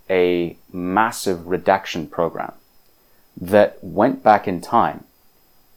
a 0.09 0.57
massive 0.71 1.47
redaction 1.47 2.07
program 2.07 2.53
that 3.39 3.77
went 3.81 4.23
back 4.23 4.47
in 4.47 4.61
time, 4.61 5.05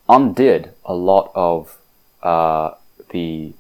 undid 0.09 0.71
a 0.85 0.95
lot 0.95 1.31
of 1.35 1.79
uh, 2.23 2.73
the 3.11 3.55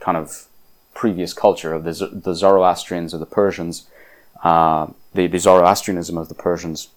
kind 0.00 0.16
of 0.16 0.46
previous 0.94 1.32
culture 1.32 1.72
of 1.72 1.84
the, 1.84 2.10
the 2.12 2.34
Zoroastrians 2.34 3.14
or 3.14 3.18
the 3.18 3.26
Persians, 3.26 3.88
uh, 4.44 4.88
the, 5.14 5.26
the 5.26 5.38
Zoroastrianism 5.38 6.18
of 6.18 6.28
the 6.28 6.34
Persians, 6.34 6.88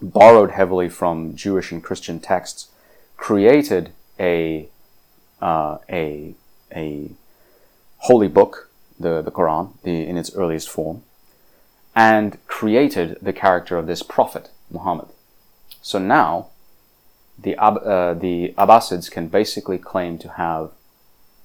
borrowed 0.00 0.52
heavily 0.52 0.88
from 0.88 1.36
Jewish 1.36 1.70
and 1.70 1.82
Christian 1.82 2.18
texts, 2.18 2.68
created 3.18 3.90
a 4.18 4.68
uh, 5.42 5.76
a 5.90 6.34
a 6.74 7.10
holy 7.98 8.28
book, 8.28 8.70
the 8.98 9.20
the 9.20 9.30
Quran, 9.30 9.72
the 9.82 10.06
in 10.08 10.16
its 10.16 10.34
earliest 10.34 10.70
form, 10.70 11.02
and 11.94 12.38
created 12.46 13.18
the 13.20 13.34
character 13.34 13.76
of 13.76 13.86
this 13.86 14.02
prophet 14.02 14.48
Muhammad. 14.70 15.08
So 15.82 15.98
now, 15.98 16.46
the 17.38 17.56
uh, 17.56 18.14
the 18.14 18.54
Abbasids 18.56 19.10
can 19.10 19.28
basically 19.28 19.78
claim 19.78 20.18
to 20.18 20.28
have 20.30 20.70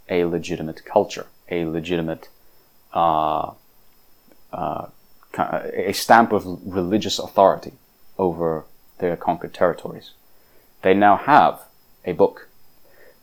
a 0.09 0.25
legitimate 0.25 0.85
culture, 0.85 1.27
a 1.49 1.65
legitimate 1.65 2.29
uh, 2.93 3.51
uh, 4.51 4.87
a 5.37 5.93
stamp 5.93 6.31
of 6.31 6.45
religious 6.63 7.17
authority 7.19 7.73
over 8.17 8.65
their 8.99 9.17
conquered 9.17 9.53
territories. 9.53 10.11
They 10.83 10.93
now 10.93 11.15
have 11.15 11.61
a 12.05 12.11
book. 12.11 12.49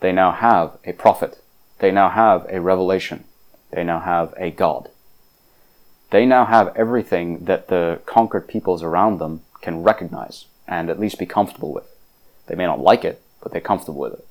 They 0.01 0.13
now 0.13 0.33
have 0.33 0.79
a 0.85 0.93
prophet. 0.93 1.41
They 1.79 1.91
now 1.91 2.09
have 2.09 2.47
a 2.49 2.61
revelation. 2.61 3.25
They 3.71 3.85
now 3.85 4.01
have 4.01 4.35
a 4.37 4.51
God. 4.51 4.89
They 6.11 6.27
now 6.27 6.47
have 6.47 6.75
everything 6.75 7.45
that 7.45 7.69
the 7.69 8.01
conquered 8.07 8.49
peoples 8.49 8.83
around 8.83 9.19
them 9.19 9.43
can 9.61 9.83
recognize 9.83 10.47
and 10.67 10.89
at 10.89 10.99
least 10.99 11.19
be 11.19 11.27
comfortable 11.27 11.73
with. 11.73 11.85
They 12.47 12.55
may 12.55 12.67
not 12.67 12.81
like 12.81 13.05
it, 13.05 13.23
but 13.43 13.53
they're 13.53 13.61
comfortable 13.61 14.01
with 14.01 14.15
it. 14.15 14.27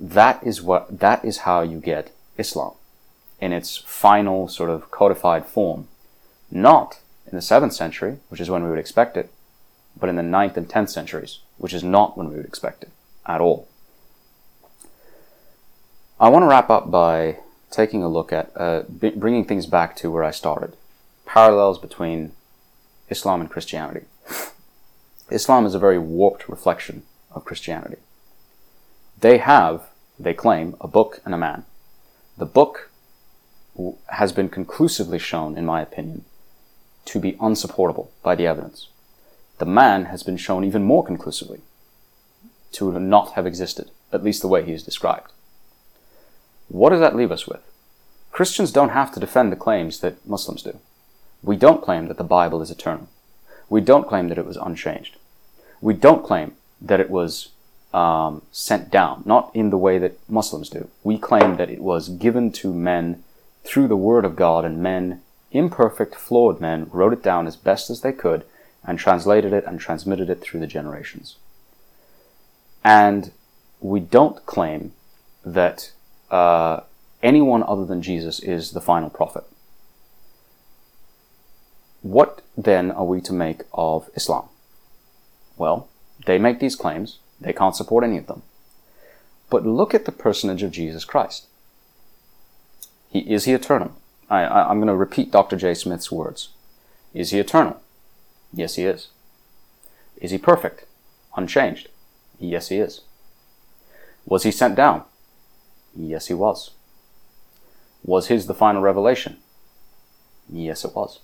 That 0.00 0.42
is 0.44 0.60
what, 0.60 1.00
that 1.00 1.24
is 1.24 1.38
how 1.38 1.62
you 1.62 1.78
get 1.80 2.10
Islam 2.36 2.72
in 3.40 3.52
its 3.52 3.76
final 3.76 4.48
sort 4.48 4.70
of 4.70 4.90
codified 4.90 5.46
form. 5.46 5.88
Not 6.50 6.98
in 7.26 7.36
the 7.36 7.42
7th 7.42 7.72
century, 7.72 8.18
which 8.28 8.40
is 8.40 8.50
when 8.50 8.64
we 8.64 8.70
would 8.70 8.78
expect 8.78 9.16
it, 9.16 9.30
but 9.98 10.08
in 10.08 10.16
the 10.16 10.22
9th 10.22 10.56
and 10.56 10.68
10th 10.68 10.90
centuries, 10.90 11.38
which 11.58 11.74
is 11.74 11.84
not 11.84 12.16
when 12.16 12.30
we 12.30 12.36
would 12.36 12.46
expect 12.46 12.82
it 12.82 12.90
at 13.26 13.40
all. 13.40 13.68
I 16.18 16.28
want 16.28 16.42
to 16.42 16.48
wrap 16.48 16.70
up 16.70 16.90
by 16.90 17.38
taking 17.70 18.02
a 18.02 18.08
look 18.08 18.32
at 18.32 18.50
uh, 18.56 18.82
b- 18.82 19.10
bringing 19.10 19.44
things 19.44 19.66
back 19.66 19.94
to 19.96 20.10
where 20.10 20.24
I 20.24 20.30
started 20.30 20.74
parallels 21.26 21.78
between 21.78 22.32
Islam 23.10 23.40
and 23.40 23.50
Christianity. 23.50 24.06
Islam 25.30 25.66
is 25.66 25.74
a 25.74 25.78
very 25.78 25.98
warped 25.98 26.48
reflection 26.48 27.02
of 27.30 27.44
Christianity. 27.44 27.98
They 29.20 29.38
have, 29.38 29.88
they 30.18 30.32
claim, 30.32 30.74
a 30.80 30.88
book 30.88 31.20
and 31.24 31.34
a 31.34 31.38
man. 31.38 31.64
The 32.38 32.46
book 32.46 32.90
has 34.08 34.32
been 34.32 34.48
conclusively 34.48 35.18
shown, 35.18 35.56
in 35.56 35.66
my 35.66 35.82
opinion, 35.82 36.24
to 37.06 37.20
be 37.20 37.36
unsupportable 37.40 38.10
by 38.22 38.34
the 38.34 38.46
evidence. 38.46 38.88
The 39.58 39.66
man 39.66 40.06
has 40.06 40.22
been 40.22 40.36
shown 40.36 40.64
even 40.64 40.84
more 40.84 41.04
conclusively 41.04 41.60
to 42.72 42.98
not 42.98 43.32
have 43.32 43.46
existed, 43.46 43.90
at 44.12 44.22
least 44.22 44.42
the 44.42 44.48
way 44.48 44.64
he 44.64 44.72
is 44.72 44.82
described. 44.82 45.32
What 46.68 46.90
does 46.90 47.00
that 47.00 47.16
leave 47.16 47.32
us 47.32 47.46
with? 47.46 47.60
Christians 48.30 48.70
don't 48.70 48.90
have 48.90 49.12
to 49.12 49.20
defend 49.20 49.50
the 49.50 49.56
claims 49.56 50.00
that 50.00 50.26
Muslims 50.26 50.62
do. 50.62 50.78
We 51.42 51.56
don't 51.56 51.82
claim 51.82 52.06
that 52.08 52.18
the 52.18 52.24
Bible 52.24 52.62
is 52.62 52.70
eternal. 52.70 53.08
We 53.68 53.80
don't 53.80 54.08
claim 54.08 54.28
that 54.28 54.38
it 54.38 54.46
was 54.46 54.56
unchanged. 54.56 55.16
We 55.80 55.94
don't 55.94 56.24
claim 56.24 56.54
that 56.80 57.00
it 57.00 57.10
was 57.10 57.48
um, 57.92 58.42
sent 58.52 58.90
down, 58.90 59.22
not 59.24 59.50
in 59.54 59.70
the 59.70 59.78
way 59.78 59.98
that 59.98 60.18
Muslims 60.28 60.68
do. 60.68 60.88
We 61.02 61.18
claim 61.18 61.56
that 61.56 61.70
it 61.70 61.80
was 61.80 62.08
given 62.08 62.52
to 62.52 62.72
men 62.72 63.24
through 63.64 63.88
the 63.88 63.96
Word 63.96 64.24
of 64.24 64.36
God, 64.36 64.64
and 64.64 64.82
men 64.82 65.22
imperfect, 65.50 66.14
flawed 66.14 66.60
men 66.60 66.88
wrote 66.92 67.12
it 67.12 67.22
down 67.22 67.46
as 67.46 67.56
best 67.56 67.90
as 67.90 68.02
they 68.02 68.12
could 68.12 68.44
and 68.88 68.98
translated 68.98 69.52
it 69.52 69.64
and 69.66 69.78
transmitted 69.78 70.30
it 70.30 70.40
through 70.40 70.60
the 70.60 70.66
generations. 70.66 71.36
And 72.82 73.32
we 73.80 74.00
don't 74.00 74.44
claim 74.46 74.92
that 75.44 75.92
uh, 76.30 76.80
anyone 77.22 77.62
other 77.62 77.84
than 77.84 78.00
Jesus 78.00 78.40
is 78.40 78.70
the 78.70 78.80
final 78.80 79.10
prophet. 79.10 79.44
What 82.00 82.40
then 82.56 82.90
are 82.90 83.04
we 83.04 83.20
to 83.20 83.32
make 83.34 83.60
of 83.74 84.08
Islam? 84.14 84.48
Well, 85.58 85.88
they 86.24 86.38
make 86.38 86.58
these 86.58 86.74
claims, 86.74 87.18
they 87.38 87.52
can't 87.52 87.76
support 87.76 88.04
any 88.04 88.16
of 88.16 88.26
them. 88.26 88.40
But 89.50 89.66
look 89.66 89.92
at 89.92 90.06
the 90.06 90.12
personage 90.12 90.62
of 90.62 90.70
Jesus 90.70 91.04
Christ. 91.04 91.46
He, 93.10 93.18
is 93.20 93.44
he 93.44 93.52
eternal? 93.52 93.92
I, 94.30 94.44
I, 94.44 94.70
I'm 94.70 94.78
going 94.78 94.88
to 94.88 94.94
repeat 94.94 95.30
Dr. 95.30 95.56
Jay 95.56 95.74
Smith's 95.74 96.10
words. 96.10 96.48
Is 97.12 97.32
he 97.32 97.38
eternal? 97.38 97.82
Yes, 98.52 98.76
he 98.76 98.84
is. 98.84 99.08
Is 100.20 100.30
he 100.30 100.38
perfect? 100.38 100.84
Unchanged? 101.36 101.88
Yes, 102.38 102.68
he 102.68 102.76
is. 102.78 103.02
Was 104.26 104.42
he 104.42 104.50
sent 104.50 104.74
down? 104.74 105.04
Yes, 105.96 106.26
he 106.26 106.34
was. 106.34 106.70
Was 108.04 108.28
his 108.28 108.46
the 108.46 108.54
final 108.54 108.82
revelation? 108.82 109.38
Yes, 110.50 110.84
it 110.84 110.94
was. 110.94 111.20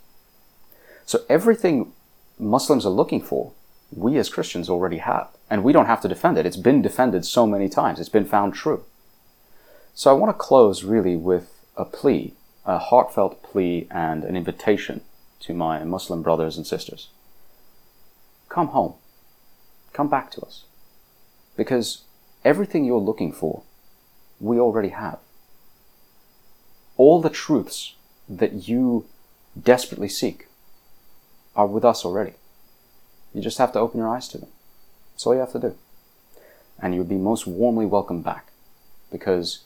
So 1.06 1.20
everything 1.28 1.92
Muslims 2.38 2.84
are 2.86 2.90
looking 2.90 3.20
for, 3.20 3.52
we 3.94 4.16
as 4.16 4.28
Christians 4.28 4.68
already 4.68 4.98
have. 4.98 5.28
And 5.50 5.62
we 5.62 5.72
don't 5.72 5.86
have 5.86 6.00
to 6.02 6.08
defend 6.08 6.38
it. 6.38 6.46
It's 6.46 6.56
been 6.56 6.82
defended 6.82 7.24
so 7.24 7.46
many 7.46 7.68
times. 7.68 8.00
It's 8.00 8.08
been 8.08 8.24
found 8.24 8.54
true. 8.54 8.84
So 9.94 10.10
I 10.10 10.14
want 10.14 10.30
to 10.30 10.38
close 10.38 10.82
really 10.82 11.16
with 11.16 11.50
a 11.76 11.84
plea 11.84 12.34
a 12.64 12.78
heartfelt 12.78 13.42
plea 13.42 13.86
and 13.90 14.24
an 14.24 14.36
invitation 14.36 15.02
to 15.40 15.52
my 15.52 15.84
Muslim 15.84 16.22
brothers 16.22 16.56
and 16.56 16.66
sisters. 16.66 17.08
Come 18.54 18.68
home. 18.68 18.94
Come 19.92 20.08
back 20.08 20.30
to 20.30 20.40
us. 20.42 20.62
Because 21.56 22.02
everything 22.44 22.84
you're 22.84 23.00
looking 23.00 23.32
for, 23.32 23.64
we 24.38 24.60
already 24.60 24.90
have. 24.90 25.18
All 26.96 27.20
the 27.20 27.30
truths 27.30 27.96
that 28.28 28.68
you 28.68 29.06
desperately 29.60 30.08
seek 30.08 30.46
are 31.56 31.66
with 31.66 31.84
us 31.84 32.04
already. 32.04 32.34
You 33.34 33.42
just 33.42 33.58
have 33.58 33.72
to 33.72 33.80
open 33.80 33.98
your 33.98 34.08
eyes 34.08 34.28
to 34.28 34.38
them. 34.38 34.50
That's 35.10 35.26
all 35.26 35.34
you 35.34 35.40
have 35.40 35.50
to 35.54 35.58
do. 35.58 35.74
And 36.80 36.94
you 36.94 37.00
would 37.00 37.08
be 37.08 37.16
most 37.16 37.48
warmly 37.48 37.86
welcome 37.86 38.22
back 38.22 38.52
because 39.10 39.64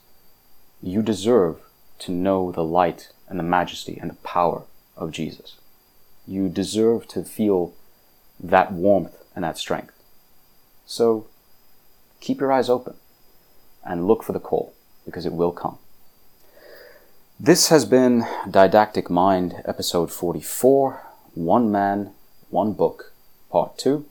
you 0.82 1.03
deserve 1.03 1.61
to 1.99 2.11
know 2.11 2.53
the 2.53 2.64
light 2.64 3.12
and 3.28 3.39
the 3.39 3.45
majesty 3.45 3.99
and 4.01 4.09
the 4.09 4.22
power 4.24 4.62
of 4.97 5.11
Jesus. 5.11 5.57
You 6.26 6.49
deserve 6.49 7.07
to 7.09 7.22
feel 7.22 7.74
that 8.41 8.72
warmth 8.72 9.16
and 9.34 9.45
that 9.45 9.59
strength. 9.59 9.95
So 10.86 11.26
keep 12.20 12.41
your 12.41 12.53
eyes 12.53 12.68
open 12.68 12.95
and 13.84 14.07
look 14.07 14.22
for 14.22 14.32
the 14.32 14.41
call 14.41 14.74
because 15.05 15.26
it 15.26 15.32
will 15.32 15.53
come. 15.53 15.78
This 17.41 17.68
has 17.68 17.84
been 17.84 18.26
Didactic 18.51 19.09
Mind, 19.09 19.62
episode 19.64 20.11
44 20.11 21.03
One 21.34 21.70
Man, 21.70 22.11
One 22.51 22.72
Book, 22.72 23.12
part 23.49 23.78
2. 23.78 24.05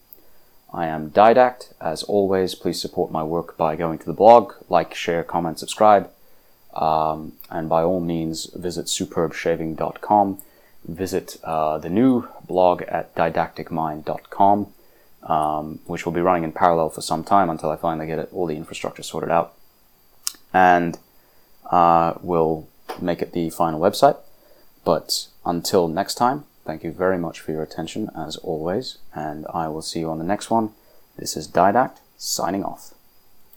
I 0.73 0.87
am 0.87 1.11
Didact. 1.11 1.73
As 1.81 2.03
always, 2.03 2.55
please 2.55 2.81
support 2.81 3.11
my 3.11 3.23
work 3.23 3.57
by 3.57 3.75
going 3.75 3.99
to 3.99 4.05
the 4.05 4.13
blog, 4.13 4.53
like, 4.69 4.93
share, 4.93 5.23
comment, 5.23 5.59
subscribe. 5.59 6.09
Um, 6.73 7.33
and 7.49 7.67
by 7.67 7.83
all 7.83 7.99
means, 7.99 8.45
visit 8.53 8.85
superbshaving.com. 8.85 10.41
Visit 10.87 11.37
uh, 11.43 11.77
the 11.77 11.89
new 11.89 12.27
blog 12.47 12.81
at 12.83 13.13
didacticmind.com, 13.15 14.73
um, 15.23 15.79
which 15.85 16.05
will 16.05 16.13
be 16.13 16.21
running 16.21 16.43
in 16.43 16.51
parallel 16.51 16.89
for 16.89 17.01
some 17.01 17.23
time 17.23 17.49
until 17.49 17.69
I 17.69 17.75
finally 17.75 18.07
get 18.07 18.19
it, 18.19 18.29
all 18.31 18.47
the 18.47 18.55
infrastructure 18.55 19.03
sorted 19.03 19.29
out. 19.29 19.53
And 20.53 20.97
uh, 21.69 22.13
we'll 22.21 22.67
make 23.01 23.21
it 23.21 23.33
the 23.33 23.49
final 23.49 23.79
website. 23.79 24.17
But 24.85 25.27
until 25.45 25.87
next 25.89 26.15
time, 26.15 26.45
thank 26.65 26.83
you 26.83 26.91
very 26.91 27.17
much 27.17 27.41
for 27.41 27.51
your 27.51 27.63
attention 27.63 28.09
as 28.15 28.37
always, 28.37 28.97
and 29.13 29.45
I 29.53 29.67
will 29.67 29.81
see 29.81 29.99
you 29.99 30.09
on 30.09 30.17
the 30.17 30.23
next 30.23 30.49
one. 30.49 30.71
This 31.17 31.35
is 31.35 31.47
Didact 31.47 31.97
signing 32.17 32.63
off. 32.63 32.96